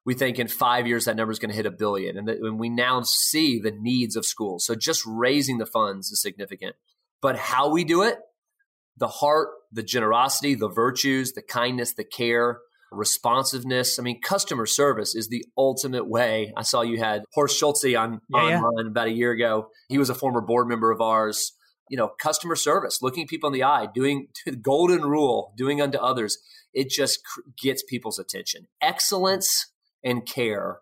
We 0.05 0.13
think 0.13 0.39
in 0.39 0.49
five 0.49 0.87
years 0.87 1.05
that 1.05 1.15
number 1.15 1.31
is 1.31 1.39
going 1.39 1.51
to 1.51 1.55
hit 1.55 1.65
a 1.65 1.71
billion. 1.71 2.17
And, 2.17 2.27
that, 2.27 2.39
and 2.39 2.59
we 2.59 2.67
now 2.67 3.03
see 3.03 3.59
the 3.59 3.71
needs 3.71 4.17
of 4.17 4.25
schools. 4.25 4.65
So 4.65 4.75
just 4.75 5.03
raising 5.07 5.57
the 5.57 5.65
funds 5.65 6.11
is 6.11 6.21
significant. 6.21 6.75
But 7.21 7.37
how 7.37 7.69
we 7.69 7.85
do 7.85 8.01
it, 8.01 8.17
the 8.97 9.07
heart, 9.07 9.47
the 9.71 9.83
generosity, 9.83 10.53
the 10.53 10.67
virtues, 10.67 11.31
the 11.31 11.41
kindness, 11.41 11.93
the 11.93 12.03
care, 12.03 12.59
responsiveness. 12.95 13.99
I 13.99 14.03
mean, 14.03 14.21
customer 14.21 14.65
service 14.65 15.15
is 15.15 15.29
the 15.29 15.45
ultimate 15.57 16.07
way. 16.07 16.53
I 16.55 16.63
saw 16.63 16.81
you 16.81 16.99
had 16.99 17.23
Horst 17.33 17.57
Schulze 17.57 17.95
on 17.95 18.21
yeah, 18.29 18.39
online 18.39 18.85
yeah. 18.85 18.91
about 18.91 19.07
a 19.07 19.13
year 19.13 19.31
ago. 19.31 19.67
He 19.89 19.97
was 19.97 20.09
a 20.09 20.15
former 20.15 20.41
board 20.41 20.67
member 20.67 20.91
of 20.91 21.01
ours. 21.01 21.53
You 21.89 21.97
know, 21.97 22.11
customer 22.19 22.55
service, 22.55 22.99
looking 23.01 23.27
people 23.27 23.47
in 23.47 23.53
the 23.53 23.63
eye, 23.63 23.87
doing 23.93 24.27
the 24.45 24.55
golden 24.55 25.01
rule, 25.01 25.53
doing 25.57 25.81
unto 25.81 25.97
others. 25.97 26.37
It 26.73 26.89
just 26.89 27.19
gets 27.61 27.83
people's 27.83 28.17
attention. 28.17 28.67
Excellence 28.81 29.71
and 30.03 30.25
care 30.25 30.79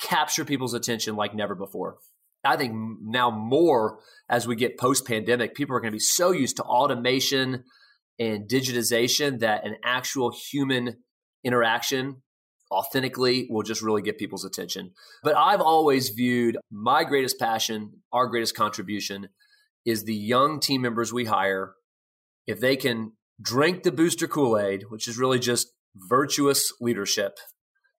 capture 0.00 0.44
people's 0.44 0.74
attention 0.74 1.16
like 1.16 1.34
never 1.34 1.54
before. 1.54 1.98
I 2.44 2.56
think 2.56 2.74
now 3.02 3.30
more 3.30 4.00
as 4.28 4.46
we 4.46 4.56
get 4.56 4.78
post 4.78 5.06
pandemic, 5.06 5.54
people 5.54 5.76
are 5.76 5.80
going 5.80 5.92
to 5.92 5.96
be 5.96 6.00
so 6.00 6.32
used 6.32 6.56
to 6.56 6.64
automation 6.64 7.64
and 8.18 8.48
digitization 8.48 9.40
that 9.40 9.64
an 9.64 9.76
actual 9.84 10.32
human 10.50 10.96
interaction 11.44 12.22
authentically 12.70 13.46
will 13.50 13.62
just 13.62 13.82
really 13.82 14.02
get 14.02 14.18
people's 14.18 14.44
attention. 14.44 14.92
But 15.22 15.36
I've 15.36 15.60
always 15.60 16.08
viewed 16.08 16.56
my 16.70 17.04
greatest 17.04 17.38
passion, 17.38 18.00
our 18.12 18.26
greatest 18.26 18.56
contribution 18.56 19.28
is 19.84 20.04
the 20.04 20.14
young 20.14 20.60
team 20.60 20.80
members 20.80 21.12
we 21.12 21.26
hire. 21.26 21.74
If 22.46 22.60
they 22.60 22.76
can 22.76 23.12
drink 23.40 23.82
the 23.82 23.92
booster 23.92 24.26
Kool 24.26 24.58
Aid, 24.58 24.84
which 24.88 25.06
is 25.06 25.18
really 25.18 25.38
just 25.38 25.72
virtuous 25.94 26.72
leadership, 26.80 27.38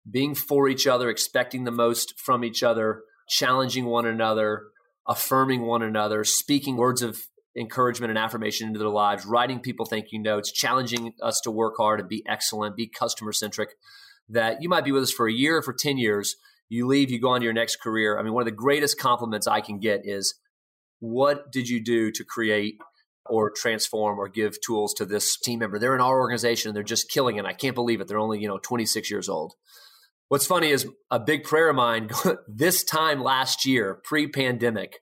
being 0.09 0.35
for 0.35 0.67
each 0.67 0.87
other, 0.87 1.09
expecting 1.09 1.63
the 1.63 1.71
most 1.71 2.19
from 2.19 2.43
each 2.43 2.63
other, 2.63 3.03
challenging 3.29 3.85
one 3.85 4.05
another, 4.05 4.63
affirming 5.07 5.61
one 5.61 5.81
another, 5.81 6.23
speaking 6.23 6.77
words 6.77 7.01
of 7.01 7.21
encouragement 7.57 8.09
and 8.09 8.17
affirmation 8.17 8.67
into 8.67 8.79
their 8.79 8.89
lives, 8.89 9.25
writing 9.25 9.59
people 9.59 9.85
thank 9.85 10.11
you 10.11 10.19
notes, 10.19 10.51
challenging 10.51 11.13
us 11.21 11.39
to 11.41 11.51
work 11.51 11.75
hard 11.77 11.99
and 11.99 12.09
be 12.09 12.23
excellent, 12.27 12.75
be 12.75 12.87
customer 12.87 13.31
centric. 13.31 13.69
That 14.29 14.61
you 14.61 14.69
might 14.69 14.85
be 14.85 14.91
with 14.91 15.03
us 15.03 15.11
for 15.11 15.27
a 15.27 15.33
year, 15.33 15.61
for 15.61 15.73
10 15.73 15.97
years, 15.97 16.37
you 16.69 16.87
leave, 16.87 17.11
you 17.11 17.19
go 17.19 17.29
on 17.29 17.41
to 17.41 17.43
your 17.43 17.53
next 17.53 17.81
career. 17.81 18.17
I 18.17 18.23
mean, 18.23 18.33
one 18.33 18.41
of 18.41 18.45
the 18.45 18.51
greatest 18.51 18.97
compliments 18.97 19.47
I 19.47 19.61
can 19.61 19.79
get 19.79 20.01
is 20.05 20.35
what 20.99 21.51
did 21.51 21.67
you 21.67 21.83
do 21.83 22.11
to 22.11 22.23
create 22.23 22.77
or 23.25 23.51
transform 23.51 24.17
or 24.17 24.27
give 24.27 24.59
tools 24.61 24.93
to 24.95 25.05
this 25.05 25.37
team 25.37 25.59
member? 25.59 25.77
They're 25.77 25.95
in 25.95 26.01
our 26.01 26.19
organization 26.19 26.69
and 26.69 26.75
they're 26.75 26.83
just 26.83 27.11
killing 27.11 27.37
it. 27.37 27.45
I 27.45 27.53
can't 27.53 27.75
believe 27.75 28.01
it. 28.01 28.07
They're 28.07 28.19
only, 28.19 28.39
you 28.39 28.47
know, 28.47 28.57
26 28.57 29.11
years 29.11 29.29
old. 29.29 29.53
What's 30.29 30.47
funny 30.47 30.69
is 30.69 30.87
a 31.11 31.19
big 31.19 31.43
prayer 31.43 31.69
of 31.69 31.75
mine 31.75 32.09
this 32.47 32.83
time 32.83 33.21
last 33.21 33.65
year, 33.65 33.99
pre 34.03 34.27
pandemic, 34.27 34.99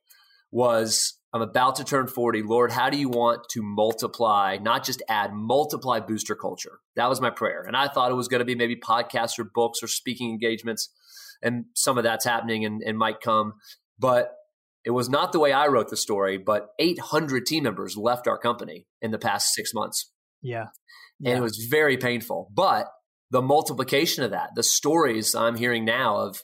was 0.52 1.14
I'm 1.34 1.42
about 1.42 1.78
to 1.78 1.86
turn 1.86 2.08
40. 2.08 2.44
Lord, 2.44 2.72
how 2.72 2.90
do 2.90 2.98
you 2.98 3.08
want 3.08 3.48
to 3.52 3.62
multiply, 3.62 4.58
not 4.62 4.84
just 4.84 5.02
add, 5.08 5.34
multiply 5.34 6.02
booster 6.02 6.36
culture? 6.36 6.80
That 6.98 7.08
was 7.08 7.22
my 7.22 7.30
prayer. 7.30 7.64
And 7.66 7.76
I 7.76 7.88
thought 7.88 8.12
it 8.12 8.16
was 8.16 8.28
going 8.28 8.40
to 8.40 8.46
be 8.46 8.56
maybe 8.56 8.76
podcasts 8.76 9.40
or 9.40 9.46
books 9.46 9.82
or 9.82 9.88
speaking 9.88 10.30
engagements. 10.30 10.90
And 11.42 11.66
some 11.74 11.98
of 11.98 12.04
that's 12.04 12.26
happening 12.26 12.66
and, 12.66 12.82
and 12.82 12.98
might 12.98 13.22
come. 13.22 13.54
But 13.98 14.34
it 14.84 14.92
was 14.92 15.10
not 15.10 15.32
the 15.32 15.40
way 15.40 15.54
I 15.54 15.68
wrote 15.68 15.90
the 15.90 15.98
story, 15.98 16.38
but 16.38 16.68
800 16.80 17.46
team 17.46 17.64
members 17.64 17.96
left 17.96 18.28
our 18.28 18.38
company 18.38 18.88
in 19.02 19.12
the 19.12 19.20
past 19.20 19.54
six 19.54 19.74
months. 19.74 20.12
Yeah. 20.42 20.68
And 21.24 21.30
yeah. 21.30 21.38
it 21.38 21.42
was 21.42 21.68
very 21.70 21.98
painful. 21.98 22.50
But 22.54 22.88
the 23.30 23.42
multiplication 23.42 24.24
of 24.24 24.32
that, 24.32 24.50
the 24.56 24.64
stories 24.64 25.34
I'm 25.34 25.56
hearing 25.56 25.86
now 25.86 26.18
of 26.18 26.42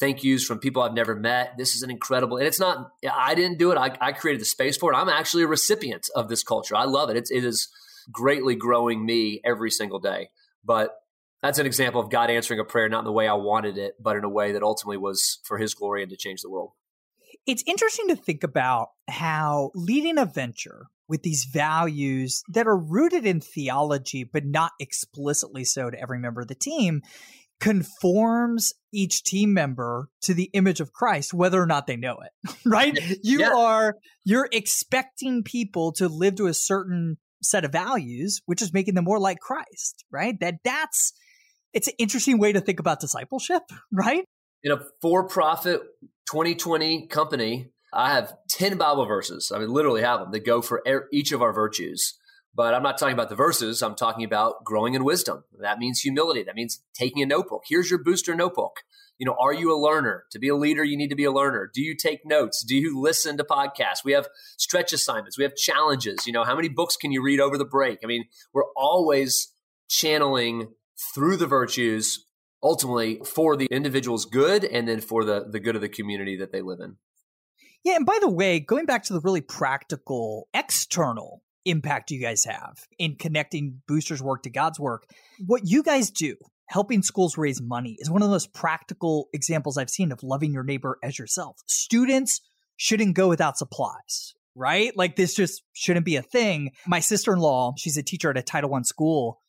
thank 0.00 0.22
yous 0.22 0.44
from 0.44 0.58
people 0.58 0.82
I've 0.82 0.94
never 0.94 1.14
met. 1.14 1.56
This 1.58 1.74
is 1.74 1.82
an 1.82 1.90
incredible, 1.90 2.36
and 2.36 2.46
it's 2.46 2.60
not, 2.60 2.90
I 3.12 3.34
didn't 3.34 3.58
do 3.58 3.72
it. 3.72 3.76
I, 3.76 3.96
I 4.00 4.12
created 4.12 4.40
the 4.40 4.46
space 4.46 4.76
for 4.76 4.92
it. 4.92 4.96
I'm 4.96 5.08
actually 5.08 5.42
a 5.42 5.48
recipient 5.48 6.08
of 6.14 6.28
this 6.28 6.42
culture. 6.42 6.76
I 6.76 6.84
love 6.84 7.10
it. 7.10 7.16
It's, 7.16 7.30
it 7.30 7.44
is 7.44 7.68
greatly 8.10 8.54
growing 8.54 9.04
me 9.04 9.40
every 9.44 9.70
single 9.70 9.98
day. 9.98 10.30
But 10.64 10.94
that's 11.42 11.58
an 11.58 11.66
example 11.66 12.00
of 12.00 12.10
God 12.10 12.30
answering 12.30 12.60
a 12.60 12.64
prayer, 12.64 12.88
not 12.88 13.00
in 13.00 13.04
the 13.04 13.12
way 13.12 13.28
I 13.28 13.34
wanted 13.34 13.78
it, 13.78 13.94
but 14.00 14.16
in 14.16 14.24
a 14.24 14.28
way 14.28 14.52
that 14.52 14.62
ultimately 14.62 14.96
was 14.96 15.38
for 15.44 15.58
his 15.58 15.74
glory 15.74 16.02
and 16.02 16.10
to 16.10 16.16
change 16.16 16.42
the 16.42 16.50
world. 16.50 16.72
It's 17.46 17.64
interesting 17.66 18.08
to 18.08 18.16
think 18.16 18.42
about 18.42 18.88
how 19.08 19.70
leading 19.74 20.18
a 20.18 20.26
venture 20.26 20.86
with 21.08 21.22
these 21.22 21.44
values 21.44 22.42
that 22.48 22.66
are 22.66 22.76
rooted 22.76 23.24
in 23.24 23.40
theology, 23.40 24.24
but 24.24 24.44
not 24.44 24.72
explicitly 24.78 25.64
so 25.64 25.90
to 25.90 26.00
every 26.00 26.18
member 26.18 26.42
of 26.42 26.48
the 26.48 26.54
team, 26.54 27.02
conforms 27.60 28.72
each 28.92 29.24
team 29.24 29.52
member 29.52 30.08
to 30.22 30.34
the 30.34 30.50
image 30.52 30.80
of 30.80 30.92
Christ, 30.92 31.34
whether 31.34 31.60
or 31.60 31.66
not 31.66 31.86
they 31.86 31.96
know 31.96 32.18
it, 32.20 32.50
right? 32.66 32.96
You 33.22 33.40
yeah. 33.40 33.54
are, 33.54 33.94
you're 34.24 34.48
expecting 34.52 35.42
people 35.42 35.92
to 35.94 36.08
live 36.08 36.36
to 36.36 36.46
a 36.46 36.54
certain 36.54 37.18
set 37.42 37.64
of 37.64 37.72
values, 37.72 38.40
which 38.46 38.62
is 38.62 38.72
making 38.72 38.94
them 38.94 39.04
more 39.04 39.18
like 39.18 39.38
Christ, 39.40 40.04
right? 40.10 40.38
That 40.40 40.56
that's, 40.64 41.12
it's 41.72 41.88
an 41.88 41.94
interesting 41.98 42.38
way 42.38 42.52
to 42.52 42.60
think 42.60 42.80
about 42.80 43.00
discipleship, 43.00 43.62
right? 43.92 44.24
In 44.62 44.72
a 44.72 44.80
for 45.00 45.28
profit 45.28 45.82
2020 46.30 47.06
company, 47.06 47.70
I 47.92 48.12
have 48.12 48.34
10 48.50 48.76
Bible 48.76 49.06
verses. 49.06 49.52
I 49.54 49.58
mean, 49.58 49.70
literally 49.70 50.02
have 50.02 50.20
them 50.20 50.30
that 50.32 50.44
go 50.44 50.60
for 50.60 50.82
each 51.12 51.32
of 51.32 51.42
our 51.42 51.52
virtues. 51.52 52.18
But 52.54 52.74
I'm 52.74 52.82
not 52.82 52.98
talking 52.98 53.12
about 53.12 53.28
the 53.28 53.36
verses. 53.36 53.82
I'm 53.82 53.94
talking 53.94 54.24
about 54.24 54.64
growing 54.64 54.94
in 54.94 55.04
wisdom. 55.04 55.44
That 55.60 55.78
means 55.78 56.00
humility. 56.00 56.42
That 56.42 56.56
means 56.56 56.82
taking 56.94 57.22
a 57.22 57.26
notebook. 57.26 57.62
Here's 57.68 57.90
your 57.90 58.02
booster 58.02 58.34
notebook. 58.34 58.80
You 59.18 59.26
know, 59.26 59.36
are 59.40 59.52
you 59.52 59.74
a 59.74 59.78
learner? 59.78 60.24
To 60.30 60.38
be 60.38 60.48
a 60.48 60.56
leader, 60.56 60.84
you 60.84 60.96
need 60.96 61.08
to 61.08 61.16
be 61.16 61.24
a 61.24 61.32
learner. 61.32 61.70
Do 61.72 61.82
you 61.82 61.96
take 61.96 62.24
notes? 62.24 62.64
Do 62.64 62.76
you 62.76 63.00
listen 63.00 63.36
to 63.36 63.44
podcasts? 63.44 64.04
We 64.04 64.12
have 64.12 64.28
stretch 64.56 64.92
assignments. 64.92 65.36
We 65.36 65.44
have 65.44 65.56
challenges. 65.56 66.26
You 66.26 66.32
know, 66.32 66.44
how 66.44 66.54
many 66.54 66.68
books 66.68 66.96
can 66.96 67.12
you 67.12 67.22
read 67.22 67.40
over 67.40 67.58
the 67.58 67.64
break? 67.64 67.98
I 68.02 68.06
mean, 68.06 68.24
we're 68.52 68.70
always 68.76 69.52
channeling 69.88 70.68
through 71.14 71.36
the 71.36 71.46
virtues 71.46 72.26
ultimately 72.62 73.20
for 73.24 73.56
the 73.56 73.66
individual's 73.70 74.24
good 74.24 74.64
and 74.64 74.88
then 74.88 75.00
for 75.00 75.24
the, 75.24 75.46
the 75.48 75.60
good 75.60 75.74
of 75.76 75.80
the 75.80 75.88
community 75.88 76.36
that 76.36 76.52
they 76.52 76.60
live 76.60 76.80
in. 76.80 76.96
Yeah, 77.84 77.96
and 77.96 78.06
by 78.06 78.18
the 78.20 78.30
way, 78.30 78.60
going 78.60 78.86
back 78.86 79.04
to 79.04 79.12
the 79.12 79.20
really 79.20 79.40
practical 79.40 80.48
external 80.52 81.42
impact 81.68 82.10
you 82.10 82.20
guys 82.20 82.44
have 82.44 82.86
in 82.98 83.16
connecting 83.16 83.82
boosters 83.86 84.22
work 84.22 84.42
to 84.44 84.50
God's 84.50 84.80
work, 84.80 85.04
what 85.46 85.62
you 85.64 85.82
guys 85.82 86.10
do 86.10 86.36
helping 86.66 87.02
schools 87.02 87.38
raise 87.38 87.62
money 87.62 87.96
is 87.98 88.10
one 88.10 88.22
of 88.22 88.28
the 88.28 88.34
most 88.34 88.52
practical 88.52 89.28
examples 89.32 89.78
I've 89.78 89.90
seen 89.90 90.12
of 90.12 90.22
loving 90.22 90.52
your 90.52 90.64
neighbor 90.64 90.98
as 91.02 91.18
yourself. 91.18 91.56
Students 91.66 92.42
shouldn't 92.76 93.14
go 93.14 93.28
without 93.28 93.56
supplies, 93.56 94.34
right? 94.54 94.94
Like 94.96 95.16
this 95.16 95.34
just 95.34 95.62
shouldn't 95.72 96.04
be 96.04 96.16
a 96.16 96.22
thing. 96.22 96.72
My 96.86 97.00
sister-in-law, 97.00 97.74
she's 97.78 97.96
a 97.96 98.02
teacher 98.02 98.30
at 98.30 98.36
a 98.36 98.42
Title 98.42 98.74
I 98.74 98.82
school, 98.82 99.40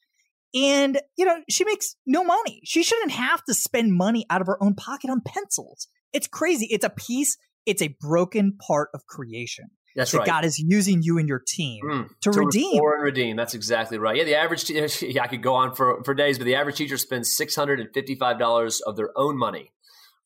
and 0.55 0.99
you 1.17 1.25
know, 1.25 1.41
she 1.49 1.65
makes 1.65 1.95
no 2.05 2.23
money. 2.23 2.61
She 2.63 2.83
shouldn't 2.83 3.11
have 3.11 3.43
to 3.45 3.53
spend 3.53 3.93
money 3.93 4.25
out 4.29 4.41
of 4.41 4.47
her 4.47 4.61
own 4.63 4.75
pocket 4.75 5.09
on 5.09 5.21
pencils. 5.21 5.87
It's 6.13 6.27
crazy. 6.27 6.67
It's 6.71 6.85
a 6.85 6.89
piece 6.89 7.37
it's 7.69 7.83
a 7.83 7.95
broken 8.01 8.57
part 8.57 8.89
of 8.95 9.05
creation. 9.05 9.69
That's 9.95 10.11
that 10.11 10.19
right. 10.19 10.27
God 10.27 10.45
is 10.45 10.59
using 10.59 11.01
you 11.01 11.17
and 11.17 11.27
your 11.27 11.39
team 11.39 11.83
mm, 11.83 12.09
to, 12.21 12.31
to 12.31 12.39
redeem. 12.39 12.79
Or 12.81 13.01
redeem. 13.01 13.35
That's 13.35 13.53
exactly 13.53 13.97
right. 13.97 14.15
Yeah, 14.15 14.23
the 14.23 14.35
average, 14.35 14.69
yeah, 15.01 15.23
I 15.23 15.27
could 15.27 15.43
go 15.43 15.55
on 15.55 15.75
for, 15.75 16.03
for 16.03 16.13
days, 16.13 16.37
but 16.37 16.45
the 16.45 16.55
average 16.55 16.77
teacher 16.77 16.97
spends 16.97 17.35
$655 17.35 18.79
of 18.85 18.95
their 18.95 19.09
own 19.15 19.37
money 19.37 19.71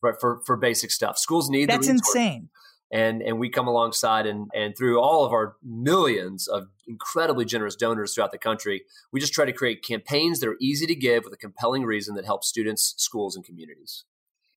right, 0.01 0.15
for, 0.19 0.41
for 0.45 0.57
basic 0.57 0.91
stuff. 0.91 1.17
Schools 1.17 1.49
need 1.49 1.69
That's 1.69 1.87
insane. 1.87 2.49
And, 2.91 3.23
and 3.23 3.39
we 3.39 3.49
come 3.49 3.67
alongside 3.67 4.27
and, 4.27 4.51
and 4.53 4.77
through 4.77 5.01
all 5.01 5.25
of 5.25 5.31
our 5.33 5.55
millions 5.63 6.47
of 6.47 6.67
incredibly 6.87 7.43
generous 7.43 7.75
donors 7.75 8.13
throughout 8.13 8.31
the 8.31 8.37
country, 8.37 8.83
we 9.11 9.19
just 9.19 9.33
try 9.33 9.45
to 9.45 9.53
create 9.53 9.83
campaigns 9.83 10.41
that 10.41 10.49
are 10.49 10.57
easy 10.61 10.85
to 10.85 10.93
give 10.93 11.23
with 11.23 11.33
a 11.33 11.37
compelling 11.37 11.85
reason 11.85 12.13
that 12.15 12.25
helps 12.25 12.47
students, 12.47 12.93
schools, 12.97 13.35
and 13.35 13.43
communities. 13.43 14.03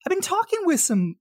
I've 0.04 0.10
been 0.10 0.20
talking 0.20 0.60
with 0.64 0.80
some 0.80 1.16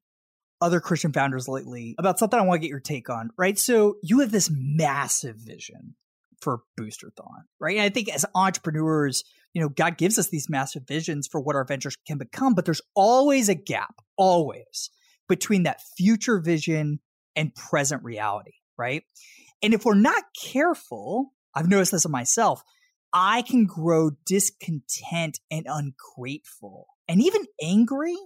other 0.61 0.79
Christian 0.79 1.13
founders 1.13 1.47
lately 1.47 1.95
about 1.97 2.19
something 2.19 2.39
I 2.39 2.43
want 2.43 2.61
to 2.61 2.67
get 2.67 2.71
your 2.71 2.79
take 2.79 3.09
on, 3.09 3.29
right? 3.37 3.57
So 3.57 3.97
you 4.01 4.19
have 4.19 4.31
this 4.31 4.49
massive 4.51 5.35
vision 5.37 5.95
for 6.41 6.61
Boosterthon, 6.79 7.43
right? 7.59 7.77
And 7.77 7.85
I 7.85 7.89
think 7.89 8.09
as 8.09 8.25
entrepreneurs, 8.35 9.23
you 9.53 9.61
know, 9.61 9.69
God 9.69 9.97
gives 9.97 10.19
us 10.19 10.29
these 10.29 10.49
massive 10.49 10.83
visions 10.87 11.27
for 11.27 11.39
what 11.39 11.55
our 11.55 11.65
ventures 11.65 11.97
can 12.07 12.17
become, 12.17 12.53
but 12.53 12.65
there's 12.65 12.81
always 12.95 13.49
a 13.49 13.55
gap, 13.55 13.95
always, 14.17 14.89
between 15.27 15.63
that 15.63 15.81
future 15.97 16.39
vision 16.39 16.99
and 17.35 17.53
present 17.55 18.03
reality, 18.03 18.53
right? 18.77 19.03
And 19.61 19.73
if 19.73 19.85
we're 19.85 19.95
not 19.95 20.23
careful, 20.39 21.33
I've 21.53 21.69
noticed 21.69 21.91
this 21.91 22.05
in 22.05 22.11
myself, 22.11 22.63
I 23.13 23.41
can 23.43 23.65
grow 23.65 24.11
discontent 24.25 25.39
and 25.49 25.65
ungrateful 25.69 26.87
and 27.07 27.21
even 27.21 27.45
angry 27.61 28.17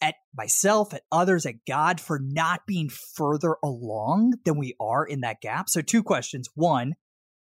at 0.00 0.14
myself, 0.36 0.94
at 0.94 1.02
others, 1.10 1.46
at 1.46 1.64
God 1.66 2.00
for 2.00 2.20
not 2.22 2.66
being 2.66 2.88
further 2.88 3.56
along 3.62 4.34
than 4.44 4.58
we 4.58 4.74
are 4.80 5.04
in 5.04 5.20
that 5.20 5.40
gap. 5.40 5.68
So, 5.68 5.80
two 5.80 6.02
questions. 6.02 6.48
One, 6.54 6.94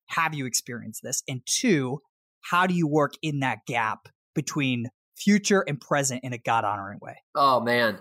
have 0.07 0.33
you 0.33 0.45
experienced 0.45 1.01
this? 1.03 1.23
And 1.27 1.41
two, 1.45 2.01
how 2.41 2.67
do 2.67 2.73
you 2.73 2.87
work 2.87 3.13
in 3.21 3.39
that 3.39 3.59
gap 3.67 4.09
between 4.33 4.89
future 5.15 5.63
and 5.67 5.79
present 5.79 6.21
in 6.23 6.33
a 6.33 6.37
God 6.37 6.63
honoring 6.63 6.99
way? 7.01 7.17
Oh, 7.35 7.59
man. 7.59 7.99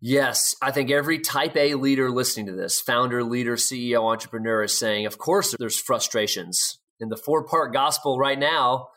Yes, 0.00 0.56
I 0.62 0.70
think 0.70 0.90
every 0.90 1.18
type 1.18 1.56
A 1.56 1.74
leader 1.74 2.10
listening 2.10 2.46
to 2.46 2.52
this, 2.52 2.80
founder, 2.80 3.22
leader, 3.22 3.56
CEO, 3.56 4.10
entrepreneur, 4.10 4.62
is 4.62 4.76
saying, 4.76 5.04
of 5.04 5.18
course, 5.18 5.54
there's 5.58 5.78
frustrations. 5.78 6.78
In 7.00 7.10
the 7.10 7.16
four 7.16 7.44
part 7.44 7.72
gospel 7.72 8.18
right 8.18 8.38
now, 8.38 8.88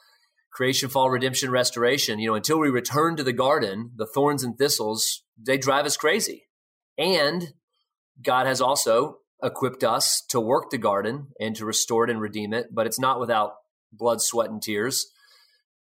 creation, 0.54 0.90
fall, 0.90 1.10
redemption, 1.10 1.52
restoration. 1.52 2.20
You 2.20 2.30
know, 2.30 2.36
until 2.36 2.60
we 2.60 2.70
return 2.70 3.16
to 3.16 3.24
the 3.24 3.34
garden, 3.34 3.92
the 3.96 4.06
thorns 4.06 4.44
and 4.44 4.58
thistles, 4.58 5.24
they 5.38 5.58
drive 5.58 5.86
us 5.86 5.98
crazy. 5.98 6.46
And 6.98 7.54
God 8.22 8.46
has 8.46 8.62
also 8.62 9.18
equipped 9.42 9.84
us 9.84 10.22
to 10.30 10.40
work 10.40 10.70
the 10.70 10.78
garden 10.78 11.28
and 11.40 11.56
to 11.56 11.66
restore 11.66 12.06
it 12.06 12.10
and 12.10 12.22
redeem 12.22 12.54
it, 12.54 12.68
but 12.72 12.86
it's 12.86 13.00
not 13.00 13.20
without 13.20 13.54
blood, 13.92 14.22
sweat, 14.22 14.50
and 14.50 14.62
tears. 14.62 15.08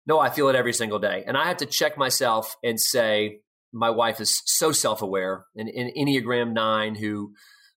No, 0.07 0.19
I 0.19 0.31
feel 0.31 0.49
it 0.49 0.57
every 0.57 0.73
single 0.73 0.99
day. 0.99 1.23
And 1.27 1.37
I 1.37 1.47
have 1.47 1.59
to 1.59 1.67
check 1.67 1.97
myself 1.97 2.57
and 2.65 2.81
say, 2.81 3.41
my 3.73 3.91
wife 3.91 4.21
is 4.21 4.43
so 4.45 4.73
self 4.73 5.01
aware, 5.01 5.47
and 5.57 5.69
in 5.69 5.91
Enneagram 5.97 6.53
9, 6.53 6.97
who 6.97 7.33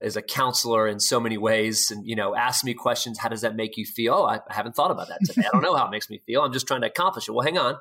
is 0.06 0.16
a 0.16 0.22
counselor 0.22 0.88
in 0.88 1.00
so 1.00 1.20
many 1.20 1.38
ways 1.38 1.92
and 1.92 2.06
you 2.08 2.16
know 2.16 2.36
ask 2.36 2.64
me 2.64 2.74
questions 2.74 3.20
how 3.20 3.28
does 3.28 3.42
that 3.42 3.56
make 3.56 3.76
you 3.78 3.86
feel? 3.86 4.14
Oh, 4.14 4.26
i 4.26 4.40
haven't 4.50 4.76
thought 4.76 4.92
about 4.92 5.10
that 5.10 5.20
today. 5.26 5.46
I 5.48 5.50
don't 5.52 5.62
know 5.62 5.76
how 5.76 5.88
it 5.88 5.92
makes 5.92 6.10
me 6.10 6.22
feel. 6.26 6.42
I'm 6.42 6.54
just 6.54 6.68
trying 6.68 6.82
to 6.82 6.88
accomplish 6.88 7.28
it. 7.28 7.32
Well 7.32 7.46
hang 7.46 7.58
on. 7.58 7.78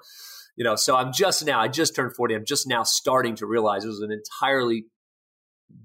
You 0.57 0.65
know 0.65 0.77
so 0.77 0.97
i'm 0.97 1.13
just 1.13 1.45
now 1.45 1.61
i 1.61 1.69
just 1.69 1.95
turned 1.95 2.15
40 2.15 2.35
i'm 2.35 2.45
just 2.45 2.69
now 2.69 2.83
starting 2.83 3.37
to 3.37 3.47
realize 3.47 3.83
there's 3.83 4.01
an 4.01 4.13
entirely 4.13 4.87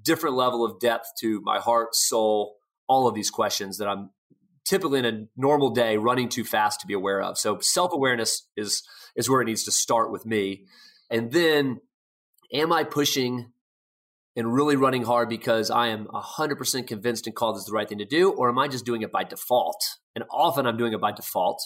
different 0.04 0.36
level 0.36 0.64
of 0.64 0.80
depth 0.80 1.08
to 1.22 1.42
my 1.42 1.60
heart 1.60 1.96
soul 1.96 2.56
all 2.88 3.08
of 3.08 3.16
these 3.16 3.32
questions 3.32 3.80
that 3.80 3.88
i'm 3.88 4.12
typically 4.70 5.00
in 5.00 5.06
a 5.06 5.26
normal 5.36 5.72
day 5.72 5.98
running 5.98 6.30
too 6.30 6.44
fast 6.44 6.80
to 6.80 6.88
be 6.88 6.94
aware 6.94 7.22
of. 7.22 7.40
So 7.40 7.58
self-awareness 7.60 8.48
is 8.56 8.84
is 9.16 9.28
where 9.28 9.42
it 9.42 9.46
needs 9.46 9.64
to 9.64 9.72
start 9.72 10.12
with 10.12 10.26
me. 10.28 10.66
And 11.10 11.32
then 11.32 11.82
am 12.54 12.72
i 12.72 12.84
pushing 12.84 13.52
and 14.40 14.54
really 14.54 14.78
running 14.78 15.04
hard 15.04 15.28
because 15.28 15.70
I 15.70 15.88
am 15.90 16.08
100% 16.08 16.88
convinced 16.88 17.28
and 17.28 17.36
called 17.36 17.58
this 17.58 17.66
the 17.66 17.74
right 17.74 17.88
thing 17.88 17.98
to 17.98 18.06
do? 18.06 18.32
Or 18.32 18.48
am 18.48 18.58
I 18.58 18.70
just 18.70 18.86
doing 18.86 19.02
it 19.02 19.12
by 19.12 19.26
default? 19.26 19.84
And 20.16 20.24
often 20.32 20.66
I'm 20.66 20.78
doing 20.78 20.94
it 20.94 21.02
by 21.02 21.12
default. 21.12 21.62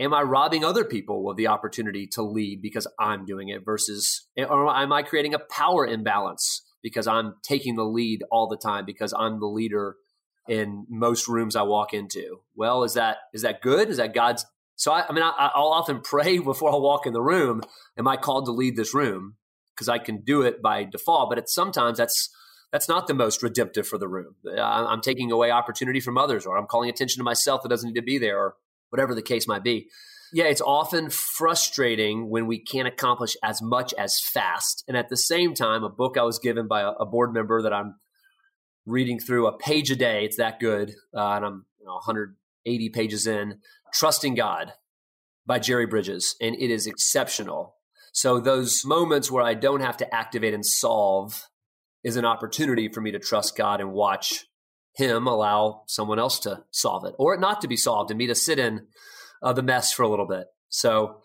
Am 0.00 0.14
I 0.14 0.22
robbing 0.22 0.64
other 0.64 0.82
people 0.82 1.30
of 1.30 1.36
the 1.36 1.48
opportunity 1.48 2.06
to 2.12 2.22
lead 2.22 2.62
because 2.62 2.86
I'm 2.98 3.26
doing 3.26 3.50
it 3.50 3.66
versus, 3.66 4.26
or 4.34 4.74
am 4.74 4.94
I 4.94 5.02
creating 5.02 5.34
a 5.34 5.38
power 5.38 5.86
imbalance 5.86 6.64
because 6.82 7.06
I'm 7.06 7.34
taking 7.42 7.76
the 7.76 7.84
lead 7.84 8.22
all 8.30 8.48
the 8.48 8.56
time 8.56 8.86
because 8.86 9.12
I'm 9.12 9.38
the 9.38 9.46
leader 9.46 9.96
in 10.48 10.86
most 10.88 11.28
rooms 11.28 11.54
I 11.54 11.62
walk 11.62 11.92
into? 11.92 12.38
Well, 12.54 12.82
is 12.84 12.94
that, 12.94 13.18
is 13.34 13.42
that 13.42 13.60
good? 13.60 13.90
Is 13.90 13.98
that 13.98 14.14
God's? 14.14 14.46
So 14.76 14.90
I, 14.90 15.04
I 15.06 15.12
mean, 15.12 15.22
I, 15.22 15.50
I'll 15.54 15.68
often 15.68 16.00
pray 16.04 16.38
before 16.38 16.72
I 16.72 16.76
walk 16.76 17.06
in 17.06 17.12
the 17.12 17.22
room. 17.22 17.60
Am 17.98 18.08
I 18.08 18.16
called 18.16 18.46
to 18.46 18.52
lead 18.52 18.74
this 18.74 18.94
room? 18.94 19.36
Because 19.76 19.88
I 19.88 19.98
can 19.98 20.22
do 20.22 20.42
it 20.42 20.62
by 20.62 20.84
default. 20.84 21.28
But 21.28 21.38
it's 21.38 21.54
sometimes 21.54 21.98
that's 21.98 22.30
that's 22.72 22.88
not 22.88 23.06
the 23.06 23.14
most 23.14 23.42
redemptive 23.42 23.86
for 23.86 23.98
the 23.98 24.08
room. 24.08 24.34
I'm 24.58 25.00
taking 25.00 25.30
away 25.30 25.50
opportunity 25.50 26.00
from 26.00 26.18
others, 26.18 26.46
or 26.46 26.56
I'm 26.56 26.66
calling 26.66 26.90
attention 26.90 27.20
to 27.20 27.24
myself 27.24 27.62
that 27.62 27.68
doesn't 27.68 27.90
need 27.90 28.00
to 28.00 28.04
be 28.04 28.18
there, 28.18 28.38
or 28.38 28.54
whatever 28.90 29.14
the 29.14 29.22
case 29.22 29.46
might 29.46 29.62
be. 29.62 29.88
Yeah, 30.32 30.44
it's 30.44 30.60
often 30.60 31.08
frustrating 31.10 32.28
when 32.28 32.46
we 32.46 32.58
can't 32.58 32.88
accomplish 32.88 33.36
as 33.42 33.62
much 33.62 33.94
as 33.94 34.20
fast. 34.20 34.84
And 34.88 34.96
at 34.96 35.08
the 35.08 35.16
same 35.16 35.54
time, 35.54 35.84
a 35.84 35.88
book 35.88 36.16
I 36.18 36.22
was 36.22 36.38
given 36.38 36.66
by 36.66 36.80
a, 36.82 37.06
board 37.06 37.32
member 37.32 37.62
that 37.62 37.72
I'm 37.72 37.94
reading 38.84 39.20
through 39.20 39.46
a 39.46 39.56
page 39.56 39.90
a 39.92 39.96
day. 39.96 40.24
It's 40.24 40.36
that 40.36 40.58
good, 40.58 40.94
uh, 41.16 41.30
and 41.34 41.44
I'm 41.44 41.66
you 41.78 41.86
know, 41.86 41.94
180 41.94 42.88
pages 42.90 43.26
in. 43.26 43.60
Trusting 43.94 44.34
God 44.34 44.72
by 45.46 45.60
Jerry 45.60 45.86
Bridges, 45.86 46.34
and 46.40 46.56
it 46.56 46.70
is 46.70 46.86
exceptional. 46.88 47.75
So 48.16 48.40
those 48.40 48.82
moments 48.82 49.30
where 49.30 49.44
I 49.44 49.52
don't 49.52 49.82
have 49.82 49.98
to 49.98 50.14
activate 50.14 50.54
and 50.54 50.64
solve 50.64 51.50
is 52.02 52.16
an 52.16 52.24
opportunity 52.24 52.88
for 52.88 53.02
me 53.02 53.10
to 53.10 53.18
trust 53.18 53.58
God 53.58 53.78
and 53.78 53.92
watch 53.92 54.46
Him 54.94 55.26
allow 55.26 55.82
someone 55.86 56.18
else 56.18 56.38
to 56.40 56.64
solve 56.70 57.04
it 57.04 57.14
or 57.18 57.34
it 57.34 57.40
not 57.40 57.60
to 57.60 57.68
be 57.68 57.76
solved 57.76 58.10
and 58.10 58.16
me 58.16 58.26
to 58.28 58.34
sit 58.34 58.58
in 58.58 58.86
uh, 59.42 59.52
the 59.52 59.62
mess 59.62 59.92
for 59.92 60.02
a 60.02 60.08
little 60.08 60.26
bit. 60.26 60.46
So 60.70 61.20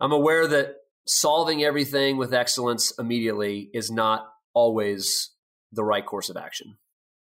I'm 0.00 0.12
aware 0.12 0.46
that 0.46 0.76
solving 1.04 1.64
everything 1.64 2.16
with 2.16 2.32
excellence 2.32 2.92
immediately 2.96 3.68
is 3.74 3.90
not 3.90 4.24
always 4.54 5.32
the 5.72 5.82
right 5.82 6.06
course 6.06 6.30
of 6.30 6.36
action. 6.36 6.76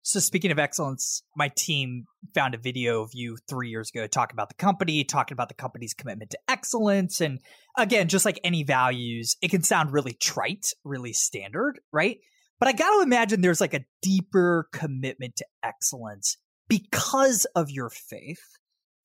So 0.04 0.18
speaking 0.18 0.50
of 0.50 0.58
excellence, 0.58 1.22
my 1.36 1.48
team 1.56 2.06
found 2.34 2.54
a 2.54 2.58
video 2.58 3.02
of 3.02 3.10
you 3.14 3.36
three 3.48 3.70
years 3.70 3.90
ago 3.90 4.08
talking 4.08 4.34
about 4.34 4.48
the 4.48 4.56
company, 4.56 5.04
talking 5.04 5.32
about 5.32 5.48
the 5.48 5.54
company's 5.54 5.94
commitment 5.94 6.32
to 6.32 6.38
excellence. 6.48 7.20
And 7.20 7.38
again, 7.78 8.08
just 8.08 8.24
like 8.24 8.40
any 8.42 8.64
values, 8.64 9.36
it 9.40 9.52
can 9.52 9.62
sound 9.62 9.92
really 9.92 10.14
trite, 10.14 10.72
really 10.84 11.12
standard, 11.12 11.78
right? 11.92 12.18
But 12.58 12.68
I 12.68 12.72
got 12.72 12.96
to 12.96 13.02
imagine 13.02 13.40
there's 13.40 13.60
like 13.60 13.74
a 13.74 13.84
deeper 14.02 14.68
commitment 14.72 15.36
to 15.36 15.46
excellence 15.62 16.36
because 16.68 17.44
of 17.54 17.70
your 17.70 17.88
faith. 17.88 18.42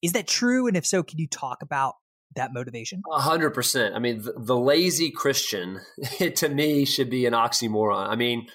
Is 0.01 0.13
that 0.13 0.27
true? 0.27 0.67
And 0.67 0.75
if 0.75 0.85
so, 0.85 1.03
can 1.03 1.19
you 1.19 1.27
talk 1.27 1.61
about 1.61 1.95
that 2.35 2.53
motivation? 2.53 3.01
A 3.11 3.19
hundred 3.19 3.51
percent. 3.51 3.95
I 3.95 3.99
mean, 3.99 4.23
the, 4.23 4.33
the 4.35 4.57
lazy 4.57 5.11
Christian, 5.11 5.79
to 6.35 6.49
me, 6.49 6.85
should 6.85 7.09
be 7.09 7.25
an 7.25 7.33
oxymoron. 7.33 8.09
I 8.09 8.15
mean, 8.15 8.47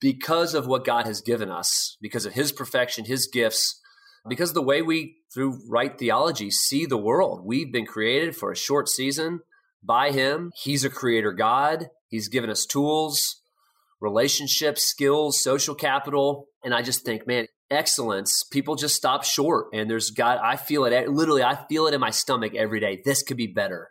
because 0.00 0.54
of 0.54 0.66
what 0.66 0.84
God 0.84 1.06
has 1.06 1.20
given 1.20 1.50
us, 1.50 1.96
because 2.00 2.26
of 2.26 2.34
his 2.34 2.52
perfection, 2.52 3.04
his 3.04 3.26
gifts, 3.26 3.80
because 4.28 4.50
of 4.50 4.54
the 4.54 4.62
way 4.62 4.82
we, 4.82 5.16
through 5.32 5.60
right 5.68 5.98
theology, 5.98 6.50
see 6.50 6.86
the 6.86 6.96
world. 6.96 7.42
We've 7.44 7.72
been 7.72 7.86
created 7.86 8.36
for 8.36 8.50
a 8.50 8.56
short 8.56 8.88
season 8.88 9.40
by 9.82 10.10
him. 10.10 10.52
He's 10.62 10.84
a 10.84 10.90
creator 10.90 11.32
God. 11.32 11.90
He's 12.08 12.28
given 12.28 12.50
us 12.50 12.66
tools, 12.66 13.42
relationships, 14.00 14.82
skills, 14.82 15.40
social 15.40 15.74
capital. 15.74 16.46
And 16.64 16.74
I 16.74 16.82
just 16.82 17.04
think, 17.04 17.26
man, 17.26 17.46
excellence, 17.70 18.42
people 18.44 18.74
just 18.76 18.96
stop 18.96 19.24
short. 19.24 19.68
And 19.72 19.90
there's 19.90 20.10
God, 20.10 20.38
I 20.42 20.56
feel 20.56 20.84
it 20.84 21.08
literally, 21.08 21.42
I 21.42 21.56
feel 21.68 21.86
it 21.86 21.94
in 21.94 22.00
my 22.00 22.10
stomach 22.10 22.54
every 22.54 22.80
day. 22.80 23.02
This 23.04 23.22
could 23.22 23.36
be 23.36 23.46
better. 23.46 23.90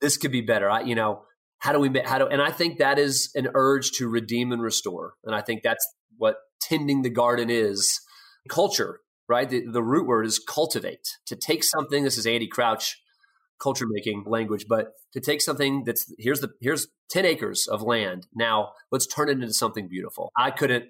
This 0.00 0.16
could 0.16 0.32
be 0.32 0.40
better. 0.40 0.70
I, 0.70 0.82
you 0.82 0.94
know, 0.94 1.22
how 1.64 1.72
do 1.72 1.80
we 1.80 1.90
how 2.04 2.18
do 2.18 2.26
and 2.26 2.42
i 2.42 2.50
think 2.50 2.78
that 2.78 2.98
is 2.98 3.30
an 3.34 3.48
urge 3.54 3.90
to 3.92 4.06
redeem 4.06 4.52
and 4.52 4.60
restore. 4.60 5.14
And 5.24 5.34
i 5.34 5.40
think 5.40 5.62
that's 5.62 5.86
what 6.18 6.36
tending 6.60 7.02
the 7.02 7.10
garden 7.10 7.48
is. 7.50 8.00
Culture 8.48 9.00
right? 9.26 9.48
The, 9.48 9.64
the 9.66 9.82
root 9.82 10.06
word 10.06 10.26
is 10.26 10.38
cultivate. 10.38 11.16
To 11.28 11.36
take 11.36 11.64
something 11.64 12.04
this 12.04 12.18
is 12.18 12.26
andy 12.26 12.46
crouch 12.46 13.00
culture 13.62 13.86
making 13.88 14.24
language 14.26 14.66
but 14.68 14.88
to 15.14 15.20
take 15.20 15.40
something 15.40 15.84
that's 15.84 16.12
here's 16.18 16.40
the 16.40 16.50
here's 16.60 16.86
10 17.10 17.24
acres 17.24 17.66
of 17.66 17.80
land. 17.80 18.26
Now 18.34 18.72
let's 18.92 19.06
turn 19.06 19.30
it 19.30 19.32
into 19.40 19.54
something 19.54 19.88
beautiful. 19.88 20.32
I 20.36 20.50
couldn't 20.50 20.84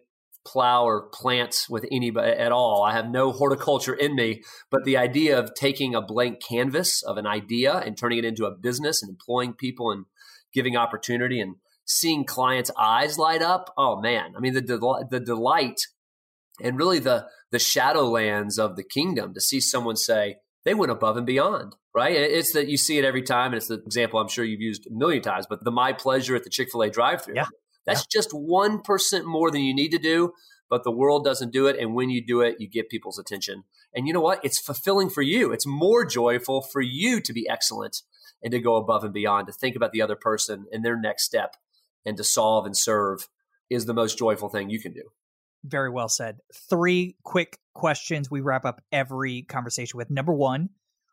plow 0.44 0.84
or 0.84 1.08
plant 1.10 1.66
with 1.70 1.86
anybody 1.92 2.32
at 2.32 2.52
all. 2.52 2.82
I 2.82 2.92
have 2.92 3.08
no 3.08 3.30
horticulture 3.30 3.94
in 3.94 4.16
me 4.16 4.42
but 4.72 4.82
the 4.84 4.96
idea 4.96 5.38
of 5.38 5.54
taking 5.54 5.94
a 5.94 6.02
blank 6.02 6.42
canvas 6.42 7.00
of 7.04 7.16
an 7.16 7.28
idea 7.28 7.74
and 7.74 7.96
turning 7.96 8.18
it 8.18 8.24
into 8.24 8.44
a 8.46 8.50
business 8.50 9.02
and 9.02 9.10
employing 9.10 9.52
people 9.52 9.92
and 9.92 10.06
giving 10.55 10.76
opportunity 10.76 11.40
and 11.40 11.57
seeing 11.84 12.24
clients' 12.24 12.70
eyes 12.78 13.18
light 13.18 13.42
up. 13.42 13.72
Oh 13.76 14.00
man, 14.00 14.34
I 14.36 14.40
mean 14.40 14.55
the 14.55 14.61
the, 14.61 15.07
the 15.11 15.20
delight 15.20 15.80
and 16.62 16.78
really 16.78 17.00
the 17.00 17.26
the 17.50 17.59
shadowlands 17.59 18.59
of 18.59 18.76
the 18.76 18.84
kingdom 18.84 19.34
to 19.34 19.40
see 19.40 19.61
someone 19.61 19.96
say 19.96 20.36
they 20.64 20.74
went 20.74 20.92
above 20.92 21.16
and 21.16 21.26
beyond. 21.26 21.74
Right? 21.96 22.16
It's 22.16 22.52
that 22.55 22.66
you 22.66 22.76
see 22.76 22.98
it 22.98 23.05
every 23.05 23.22
time, 23.22 23.52
and 23.52 23.57
it's 23.57 23.68
the 23.68 23.80
example 23.86 24.18
I'm 24.18 24.26
sure 24.26 24.44
you've 24.44 24.61
used 24.61 24.84
a 24.88 24.90
million 24.92 25.22
times. 25.22 25.46
But 25.48 25.62
the 25.62 25.70
my 25.70 25.92
pleasure 25.92 26.34
at 26.34 26.42
the 26.42 26.50
Chick 26.50 26.70
Fil 26.72 26.82
A 26.82 26.90
drive-through. 26.90 27.36
Yeah. 27.36 27.46
That's 27.86 28.00
yeah. 28.00 28.18
just 28.18 28.30
one 28.32 28.80
percent 28.80 29.26
more 29.26 29.52
than 29.52 29.61
you 29.61 29.72
need 29.72 29.90
to 29.90 29.98
do, 29.98 30.32
but 30.68 30.82
the 30.82 30.90
world 30.90 31.24
doesn't 31.24 31.52
do 31.52 31.68
it. 31.68 31.78
And 31.78 31.94
when 31.94 32.11
you 32.11 32.24
do 32.26 32.40
it, 32.40 32.57
you 32.59 32.68
get 32.68 32.88
people's 32.88 33.16
attention. 33.16 33.62
And 33.95 34.07
you 34.07 34.12
know 34.12 34.20
what? 34.20 34.45
It's 34.45 34.59
fulfilling 34.59 35.11
for 35.11 35.22
you. 35.22 35.53
It's 35.53 35.66
more 35.66 36.05
joyful 36.05 36.62
for 36.62 36.80
you 36.80 37.20
to 37.20 37.32
be 37.32 37.49
excellent 37.49 38.03
and 38.42 38.51
to 38.53 38.61
go 38.61 38.76
above 38.76 39.05
and 39.05 39.12
beyond, 39.12 39.47
to 39.47 39.53
think 39.53 39.76
about 39.76 39.92
the 39.92 40.03
other 40.03 40.16
person 40.16 40.66
and 40.72 40.84
their 40.84 40.99
next 40.99 41.24
step 41.24 41.57
and 42.05 42.16
to 42.16 42.24
solve 42.24 42.66
and 42.66 42.76
serve 42.76 43.28
is 43.70 43.86
the 43.86 43.95
most 43.95 44.18
joyful 44.18 44.49
thing 44.49 44.68
you 44.70 44.80
can 44.80 44.92
do. 44.92 45.03
Very 45.64 45.88
well 45.88 46.09
said. 46.09 46.40
Three 46.53 47.16
quick 47.22 47.59
questions 47.72 48.30
we 48.30 48.42
wrap 48.42 48.66
up 48.66 48.82
every 48.92 49.42
conversation 49.42 49.97
with. 49.97 50.11
Number 50.11 50.32
one, 50.32 50.70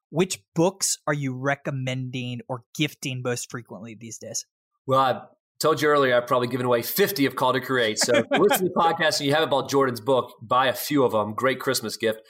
which 0.09 0.39
books 0.53 0.97
are 1.07 1.13
you 1.13 1.33
recommending 1.33 2.41
or 2.49 2.63
gifting 2.75 3.21
most 3.23 3.49
frequently 3.49 3.95
these 3.95 4.17
days? 4.17 4.45
Well, 4.85 4.99
I 4.99 5.21
told 5.61 5.81
you 5.81 5.87
earlier, 5.87 6.15
I've 6.15 6.27
probably 6.27 6.49
given 6.49 6.65
away 6.65 6.81
50 6.81 7.25
of 7.27 7.37
Called 7.37 7.55
to 7.55 7.61
Create. 7.61 7.97
So 7.97 8.25
listen 8.29 8.67
to 8.67 8.73
the 8.73 8.73
podcast 8.75 9.19
and 9.19 9.27
you 9.27 9.33
have 9.33 9.43
about 9.43 9.69
Jordan's 9.69 10.01
book, 10.01 10.33
buy 10.41 10.67
a 10.67 10.73
few 10.73 11.05
of 11.05 11.13
them. 11.13 11.33
Great 11.33 11.61
Christmas 11.61 11.95
gift. 11.95 12.21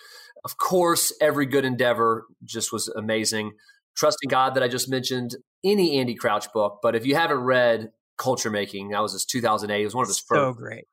Of 0.43 0.57
course, 0.57 1.13
every 1.21 1.45
good 1.45 1.65
endeavor 1.65 2.25
just 2.43 2.71
was 2.71 2.87
amazing. 2.87 3.51
Trusting 3.95 4.29
God 4.29 4.55
that 4.55 4.63
I 4.63 4.67
just 4.67 4.89
mentioned, 4.89 5.35
any 5.63 5.99
Andy 5.99 6.15
Crouch 6.15 6.51
book. 6.53 6.79
But 6.81 6.95
if 6.95 7.05
you 7.05 7.15
haven't 7.15 7.39
read 7.39 7.91
Culture 8.17 8.49
Making, 8.49 8.89
that 8.89 9.01
was 9.01 9.13
his 9.13 9.25
2008. 9.25 9.81
It 9.81 9.83
was 9.83 9.95
one 9.95 10.03
of 10.03 10.07
his 10.07 10.19
first. 10.19 10.39
So 10.39 10.53
great. 10.53 10.85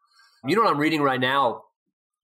You 0.45 0.57
know 0.57 0.63
what 0.63 0.71
I'm 0.71 0.79
reading 0.79 1.03
right 1.03 1.21
now 1.21 1.63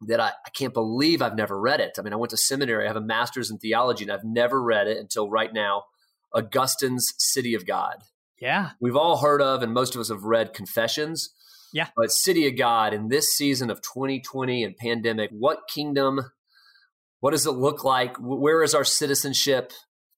that 0.02 0.20
I, 0.20 0.28
I 0.28 0.50
can't 0.50 0.74
believe 0.74 1.22
I've 1.22 1.36
never 1.36 1.58
read 1.58 1.80
it. 1.80 1.96
I 1.98 2.02
mean, 2.02 2.12
I 2.12 2.16
went 2.16 2.30
to 2.30 2.36
seminary, 2.36 2.84
I 2.84 2.88
have 2.88 2.96
a 2.96 3.00
master's 3.00 3.50
in 3.50 3.58
theology, 3.58 4.04
and 4.04 4.12
I've 4.12 4.24
never 4.24 4.62
read 4.62 4.86
it 4.86 4.98
until 4.98 5.30
right 5.30 5.52
now 5.52 5.84
Augustine's 6.34 7.14
City 7.18 7.54
of 7.54 7.66
God. 7.66 8.02
Yeah. 8.40 8.70
We've 8.80 8.96
all 8.96 9.18
heard 9.18 9.40
of, 9.40 9.62
and 9.62 9.72
most 9.72 9.94
of 9.94 10.00
us 10.00 10.08
have 10.08 10.24
read 10.24 10.52
Confessions. 10.52 11.30
Yeah. 11.72 11.88
But 11.96 12.12
City 12.12 12.46
of 12.46 12.56
God 12.56 12.92
in 12.92 13.08
this 13.08 13.34
season 13.34 13.70
of 13.70 13.80
2020 13.82 14.62
and 14.62 14.76
pandemic, 14.76 15.30
what 15.30 15.60
kingdom, 15.68 16.20
what 17.24 17.30
does 17.30 17.46
it 17.46 17.52
look 17.52 17.84
like? 17.84 18.18
Where 18.18 18.62
is 18.62 18.74
our 18.74 18.84
citizenship? 18.84 19.72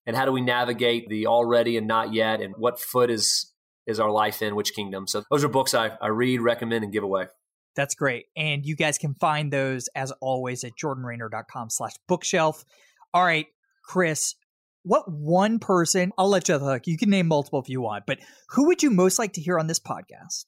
and 0.07 0.17
how 0.17 0.25
do 0.25 0.33
we 0.33 0.41
navigate 0.41 1.09
the 1.09 1.27
already 1.27 1.77
and 1.77 1.87
not 1.87 2.15
yet? 2.15 2.41
And 2.41 2.55
what 2.57 2.81
foot 2.81 3.11
is 3.11 3.53
is 3.87 4.01
our 4.01 4.11
life 4.11 4.43
in? 4.43 4.57
Which 4.57 4.75
kingdom? 4.75 5.07
So 5.07 5.23
those 5.31 5.45
are 5.45 5.49
books 5.49 5.75
i, 5.75 5.91
I 6.01 6.09
read 6.09 6.41
recommend 6.41 6.85
and 6.85 6.93
give 6.93 7.05
away. 7.05 7.27
That's 7.75 7.95
great. 7.95 8.27
And 8.37 8.65
you 8.65 8.75
guys 8.75 8.97
can 8.99 9.15
find 9.15 9.53
those 9.53 9.89
as 9.95 10.11
always 10.21 10.65
at 10.65 10.73
jordanraynor.com 10.83 11.71
slash 11.71 11.93
bookshelf. 12.09 12.65
All 13.13 13.25
right 13.25 13.47
chris 13.85 14.35
what 14.83 15.09
one 15.09 15.61
person 15.61 16.11
i'll 16.19 16.29
let 16.29 16.49
you 16.49 16.59
hook. 16.59 16.89
You 16.89 16.99
can 16.99 17.09
name 17.09 17.29
multiple 17.29 17.61
if 17.61 17.69
you 17.69 17.81
want 17.81 18.05
but 18.05 18.19
who 18.49 18.67
would 18.67 18.83
you 18.83 18.91
most 18.91 19.17
like 19.17 19.35
to 19.35 19.41
hear 19.41 19.61
on 19.61 19.69
this 19.69 19.79
podcast 19.79 20.47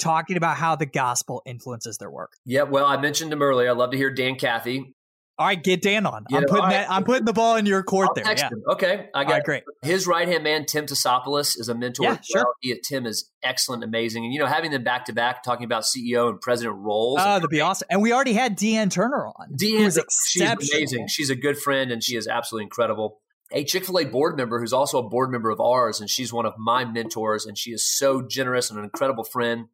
talking 0.00 0.36
about 0.36 0.56
how 0.56 0.74
the 0.74 0.86
gospel 0.86 1.42
influences 1.46 1.98
their 1.98 2.10
work? 2.10 2.32
Yeah 2.44 2.62
well 2.62 2.86
i 2.86 2.96
mentioned 2.96 3.32
him 3.32 3.40
earlier. 3.40 3.70
I'd 3.70 3.76
love 3.76 3.92
to 3.92 3.96
hear 3.96 4.10
dan 4.10 4.34
cathy 4.34 4.94
all 5.38 5.46
right, 5.46 5.62
get 5.62 5.80
Dan 5.80 6.04
on. 6.04 6.24
I'm 6.30 6.44
putting 6.44 6.56
right. 6.56 6.70
that. 6.70 6.90
I'm 6.90 7.04
putting 7.04 7.24
the 7.24 7.32
ball 7.32 7.56
in 7.56 7.64
your 7.64 7.82
court 7.82 8.10
I'll 8.10 8.14
there. 8.14 8.34
Yeah. 8.36 8.50
Okay, 8.68 9.08
I 9.14 9.24
got 9.24 9.32
right, 9.32 9.44
great. 9.44 9.62
His 9.82 10.06
right 10.06 10.28
hand 10.28 10.44
man, 10.44 10.66
Tim 10.66 10.84
Tassopoulos, 10.84 11.58
is 11.58 11.68
a 11.68 11.74
mentor. 11.74 12.04
Yeah, 12.04 12.18
sure. 12.20 12.44
Well. 12.44 12.54
He, 12.60 12.78
Tim 12.86 13.06
is 13.06 13.30
excellent, 13.42 13.82
amazing, 13.82 14.24
and 14.24 14.32
you 14.34 14.38
know 14.38 14.46
having 14.46 14.70
them 14.70 14.84
back 14.84 15.06
to 15.06 15.14
back 15.14 15.42
talking 15.42 15.64
about 15.64 15.84
CEO 15.84 16.28
and 16.28 16.40
president 16.40 16.76
roles. 16.76 17.18
Oh, 17.20 17.24
that'd 17.24 17.48
be 17.48 17.62
awesome. 17.62 17.88
And 17.90 18.02
we 18.02 18.12
already 18.12 18.34
had 18.34 18.56
Dee 18.56 18.76
Ann 18.76 18.90
Turner 18.90 19.26
on. 19.26 19.54
Dee 19.56 19.82
Ann's 19.82 19.98
she's 20.28 20.42
amazing. 20.42 21.08
She's 21.08 21.30
a 21.30 21.36
good 21.36 21.56
friend, 21.56 21.90
and 21.90 22.04
she 22.04 22.16
is 22.16 22.28
absolutely 22.28 22.64
incredible. 22.64 23.20
A 23.52 23.64
Chick 23.64 23.86
Fil 23.86 23.98
A 24.00 24.04
board 24.04 24.36
member 24.36 24.60
who's 24.60 24.72
also 24.72 24.98
a 24.98 25.08
board 25.08 25.30
member 25.30 25.50
of 25.50 25.60
ours, 25.60 25.98
and 25.98 26.10
she's 26.10 26.32
one 26.32 26.44
of 26.44 26.54
my 26.58 26.84
mentors, 26.84 27.46
and 27.46 27.56
she 27.56 27.70
is 27.70 27.90
so 27.90 28.20
generous 28.20 28.68
and 28.70 28.78
an 28.78 28.84
incredible 28.84 29.24
friend. 29.24 29.68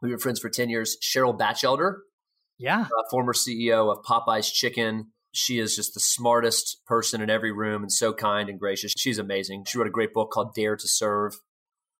We 0.00 0.10
were 0.10 0.18
friends 0.18 0.40
for 0.40 0.48
ten 0.48 0.70
years. 0.70 0.96
Cheryl 1.02 1.38
Bachelder, 1.38 1.98
yeah, 2.62 2.82
uh, 2.82 3.02
former 3.10 3.34
CEO 3.34 3.90
of 3.90 4.04
Popeyes 4.04 4.52
Chicken 4.52 5.12
she 5.32 5.58
is 5.58 5.74
just 5.74 5.94
the 5.94 6.00
smartest 6.00 6.80
person 6.86 7.20
in 7.22 7.30
every 7.30 7.52
room 7.52 7.82
and 7.82 7.90
so 7.90 8.12
kind 8.12 8.48
and 8.48 8.60
gracious. 8.60 8.92
She's 8.96 9.18
amazing. 9.18 9.64
She 9.66 9.78
wrote 9.78 9.86
a 9.86 9.90
great 9.90 10.12
book 10.12 10.30
called 10.30 10.54
Dare 10.54 10.76
to 10.76 10.88
Serve. 10.88 11.34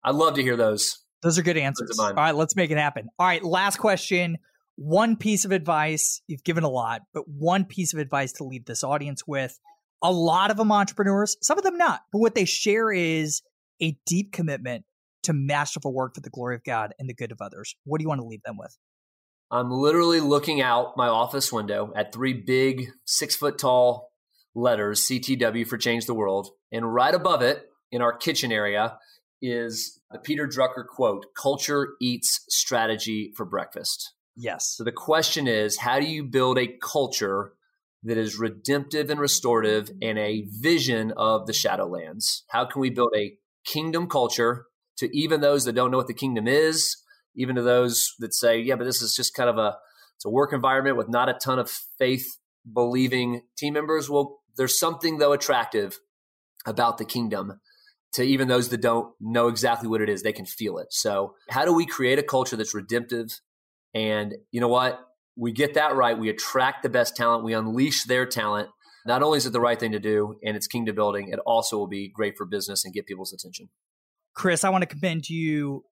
I'd 0.05 0.15
love 0.15 0.35
to 0.35 0.43
hear 0.43 0.57
those. 0.57 0.99
Those 1.23 1.39
are 1.39 1.43
good 1.43 1.57
answers. 1.57 1.99
All 1.99 2.13
right, 2.13 2.35
let's 2.35 2.57
make 2.57 2.71
it 2.71 2.79
happen. 2.79 3.09
All 3.19 3.27
right, 3.27 3.43
last 3.43 3.77
question. 3.77 4.39
One 4.77 5.17
piece 5.17 5.45
of 5.45 5.53
advice. 5.53 6.21
You've 6.27 6.45
given 6.45 6.65
a 6.65 6.69
lot, 6.69 7.03
but 7.15 7.25
one 7.29 7.65
piece 7.65 7.93
of 7.93 8.01
advice 8.01 8.33
to 8.35 8.45
leave 8.45 8.65
this 8.65 8.85
audience 8.85 9.27
with. 9.27 9.59
A 10.03 10.13
lot 10.13 10.51
of 10.51 10.57
them 10.57 10.73
entrepreneurs, 10.73 11.37
some 11.43 11.59
of 11.59 11.65
them 11.65 11.79
not, 11.79 12.01
but 12.11 12.19
what 12.19 12.35
they 12.35 12.45
share 12.45 12.91
is 12.91 13.41
a 13.81 13.97
deep 14.05 14.33
commitment 14.33 14.85
to 15.23 15.33
masterful 15.33 15.95
work 15.95 16.17
for 16.17 16.21
the 16.21 16.31
glory 16.31 16.57
of 16.57 16.65
God 16.65 16.93
and 16.99 17.09
the 17.09 17.15
good 17.15 17.31
of 17.31 17.41
others. 17.41 17.77
What 17.85 17.99
do 17.99 18.03
you 18.03 18.09
want 18.09 18.21
to 18.21 18.27
leave 18.27 18.43
them 18.43 18.59
with? 18.59 18.77
I'm 19.53 19.71
literally 19.71 20.21
looking 20.21 20.63
out 20.63 20.97
my 20.97 21.09
office 21.09 21.53
window 21.53 21.93
at 21.95 22.11
three 22.11 22.33
big, 22.33 22.89
six 23.05 23.37
foot 23.37 23.59
tall 23.59 24.11
letters 24.55 25.03
CTW 25.03 25.67
for 25.67 25.77
Change 25.77 26.07
the 26.07 26.15
World. 26.15 26.49
And 26.73 26.93
right 26.93 27.15
above 27.15 27.43
it 27.43 27.67
in 27.91 28.01
our 28.01 28.17
kitchen 28.17 28.51
area 28.51 28.97
is 29.43 30.01
the 30.11 30.19
Peter 30.19 30.49
Drucker 30.49 30.87
quote 30.87 31.27
Culture 31.37 31.91
eats 32.01 32.47
strategy 32.49 33.35
for 33.37 33.45
breakfast. 33.45 34.15
Yes. 34.37 34.73
So 34.75 34.85
the 34.85 34.93
question 34.93 35.47
is 35.47 35.81
how 35.81 36.01
do 36.01 36.07
you 36.07 36.25
build 36.25 36.59
a 36.59 36.79
culture 36.83 37.53
that 38.05 38.17
is 38.17 38.39
redemptive 38.39 39.11
and 39.11 39.21
restorative 39.21 39.91
and 40.01 40.19
a 40.19 40.47
vision 40.49 41.13
of 41.15 41.47
the 41.47 41.53
Shadowlands? 41.53 42.41
How 42.49 42.65
can 42.65 42.81
we 42.81 42.89
build 42.89 43.13
a 43.15 43.35
kingdom 43.67 44.09
culture 44.09 44.65
to 44.97 45.15
even 45.15 45.43
those 45.43 45.67
that 45.67 45.75
don't 45.75 45.91
know 45.91 45.99
what 45.99 46.07
the 46.07 46.15
kingdom 46.15 46.49
is, 46.49 46.97
even 47.37 47.57
to 47.57 47.63
those 47.63 48.15
that 48.19 48.35
say, 48.35 48.59
yeah, 48.61 48.77
but 48.77 48.85
this 48.85 49.03
is 49.03 49.15
just 49.15 49.35
kind 49.35 49.49
of 49.49 49.59
a 49.59 49.77
it's 50.17 50.25
a 50.25 50.31
work 50.31 50.53
environment 50.53 50.97
with 50.97 51.09
not 51.09 51.29
a 51.29 51.35
ton 51.35 51.59
of 51.59 51.71
faith 51.99 52.39
believing 52.71 53.43
team 53.57 53.75
members. 53.75 54.09
Well, 54.09 54.41
there's 54.57 54.79
something 54.79 55.19
though 55.19 55.33
attractive 55.33 55.99
about 56.67 56.99
the 56.99 57.05
kingdom 57.05 57.61
to 58.13 58.23
even 58.23 58.49
those 58.49 58.69
that 58.69 58.83
don't 58.83 59.13
know 59.21 59.49
exactly 59.49 59.89
what 59.89 60.01
it 60.01 60.09
is, 60.09 60.23
they 60.23 60.33
can 60.33 60.45
feel 60.45 60.79
it. 60.79 60.89
So, 60.91 61.35
how 61.49 61.65
do 61.65 61.73
we 61.73 61.87
create 61.87 62.19
a 62.19 62.23
culture 62.23 62.57
that's 62.57 62.75
redemptive? 62.75 63.41
And 63.95 64.35
you 64.51 64.61
know 64.61 64.69
what? 64.69 65.01
We 65.35 65.53
get 65.53 65.75
that 65.75 65.97
right. 65.97 66.19
We 66.19 66.29
attract 66.29 66.83
the 66.83 66.91
best 66.91 67.17
talent. 67.17 67.43
We 67.43 67.55
unleash 67.55 68.05
their 68.05 68.27
talent. 68.27 68.69
Not 69.07 69.23
only 69.23 69.39
is 69.39 69.47
it 69.47 69.53
the 69.53 69.61
right 69.61 69.81
thing 69.81 69.93
to 69.93 69.99
do 69.99 70.37
and 70.45 70.57
it's 70.57 70.67
kingdom 70.67 70.95
building, 70.95 71.29
it 71.29 71.39
also 71.41 71.79
will 71.79 71.89
be 71.89 72.09
great 72.09 72.37
for 72.37 72.47
business 72.47 72.85
and 72.85 72.95
get 72.95 73.07
people's 73.07 73.33
attention. 73.33 73.71
Chris, 74.35 74.63
I 74.63 74.69
want 74.69 74.83
to 74.83 74.87
commend 74.87 75.29
you 75.29 75.85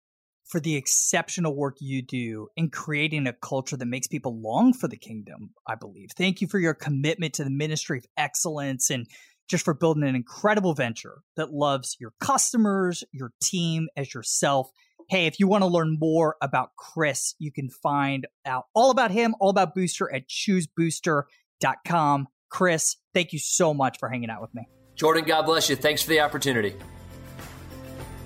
for 0.47 0.61
the 0.61 0.77
exceptional 0.77 1.55
work 1.55 1.77
you 1.81 2.03
do 2.03 2.49
in 2.57 2.71
creating 2.71 3.27
a 3.27 3.33
culture 3.33 3.77
that 3.77 3.87
makes 3.87 4.07
people 4.07 4.41
long 4.41 4.73
for 4.73 4.89
the 4.89 4.97
kingdom, 4.97 5.51
I 5.67 5.75
believe. 5.77 6.11
Thank 6.17 6.41
you 6.41 6.49
for 6.49 6.59
your 6.59 6.75
commitment 6.75 7.35
to 7.35 7.45
the 7.45 7.51
ministry 7.51 7.99
of 7.99 8.07
excellence 8.17 8.91
and 8.91 9.07
just 9.49 9.65
for 9.65 9.75
building 9.75 10.05
an 10.05 10.15
incredible 10.15 10.75
venture 10.75 11.23
that 11.37 11.53
loves 11.53 11.97
your 12.01 12.13
customers, 12.21 13.05
your 13.13 13.33
team 13.43 13.89
as 13.97 14.15
yourself. 14.15 14.71
Hey, 15.09 15.27
if 15.27 15.41
you 15.41 15.49
want 15.49 15.63
to 15.63 15.69
learn 15.69 15.97
more 15.99 16.37
about 16.41 16.71
Chris, 16.77 17.35
you 17.39 17.51
can 17.51 17.69
find 17.69 18.29
out 18.47 18.67
all 18.75 18.91
about 18.91 19.11
him, 19.11 19.35
all 19.41 19.51
about 19.51 19.75
Booster 19.75 20.13
at 20.13 20.29
choosebooster.com. 20.29 22.29
Chris, 22.49 22.97
thank 23.13 23.33
you 23.33 23.41
so 23.41 23.75
much 23.75 23.99
for 23.99 24.09
hanging 24.09 24.31
out 24.31 24.41
with 24.41 24.55
me. 24.55 24.69
Jordan, 24.95 25.25
God 25.25 25.43
bless 25.43 25.69
you. 25.69 25.77
Thanks 25.77 26.03
for 26.03 26.11
the 26.11 26.21
opportunity. 26.21 26.75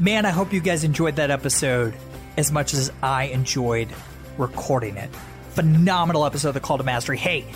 Man, 0.05 0.27
I 0.27 0.31
hope 0.33 0.53
you 0.53 0.61
guys 0.61 0.85
enjoyed 0.85 1.17
that 1.17 1.31
episode 1.31 1.95
as 2.37 2.53
much 2.53 2.75
as 2.75 2.93
I 3.03 3.25
enjoyed 3.29 3.89
recording 4.37 4.99
it. 4.99 5.09
Phenomenal 5.53 6.27
episode 6.27 6.49
of 6.49 6.55
The 6.55 6.61
Call 6.61 6.77
to 6.77 6.85
Mastery. 6.85 7.17
Hey, 7.17 7.47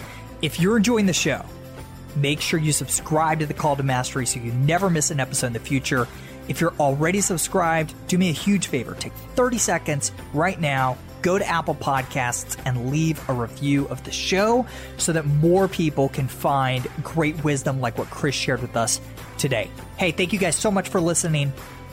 if 0.40 0.58
you're 0.58 0.78
enjoying 0.78 1.04
the 1.04 1.12
show, 1.12 1.44
make 2.16 2.40
sure 2.40 2.58
you 2.58 2.72
subscribe 2.72 3.40
to 3.40 3.46
The 3.46 3.52
Call 3.52 3.76
to 3.76 3.82
Mastery 3.82 4.24
so 4.24 4.40
you 4.40 4.50
never 4.52 4.88
miss 4.88 5.10
an 5.10 5.20
episode 5.20 5.48
in 5.48 5.52
the 5.52 5.58
future. 5.58 6.08
If 6.48 6.62
you're 6.62 6.72
already 6.80 7.20
subscribed, 7.20 7.92
do 8.06 8.16
me 8.16 8.30
a 8.30 8.32
huge 8.32 8.68
favor. 8.68 8.94
Take 8.94 9.12
30 9.12 9.58
seconds 9.58 10.10
right 10.32 10.58
now, 10.58 10.96
go 11.20 11.36
to 11.36 11.46
Apple 11.46 11.74
Podcasts 11.74 12.58
and 12.64 12.90
leave 12.90 13.20
a 13.28 13.34
review 13.34 13.86
of 13.88 14.02
the 14.04 14.10
show 14.10 14.64
so 14.96 15.12
that 15.12 15.26
more 15.26 15.68
people 15.68 16.08
can 16.08 16.26
find 16.26 16.88
great 17.02 17.44
wisdom 17.44 17.82
like 17.82 17.98
what 17.98 18.08
Chris 18.08 18.34
shared 18.34 18.62
with 18.62 18.74
us 18.74 19.02
today. 19.36 19.70
Hey, 19.98 20.12
thank 20.12 20.32
you 20.32 20.38
guys 20.38 20.56
so 20.56 20.70
much 20.70 20.88
for 20.88 20.98
listening. 20.98 21.52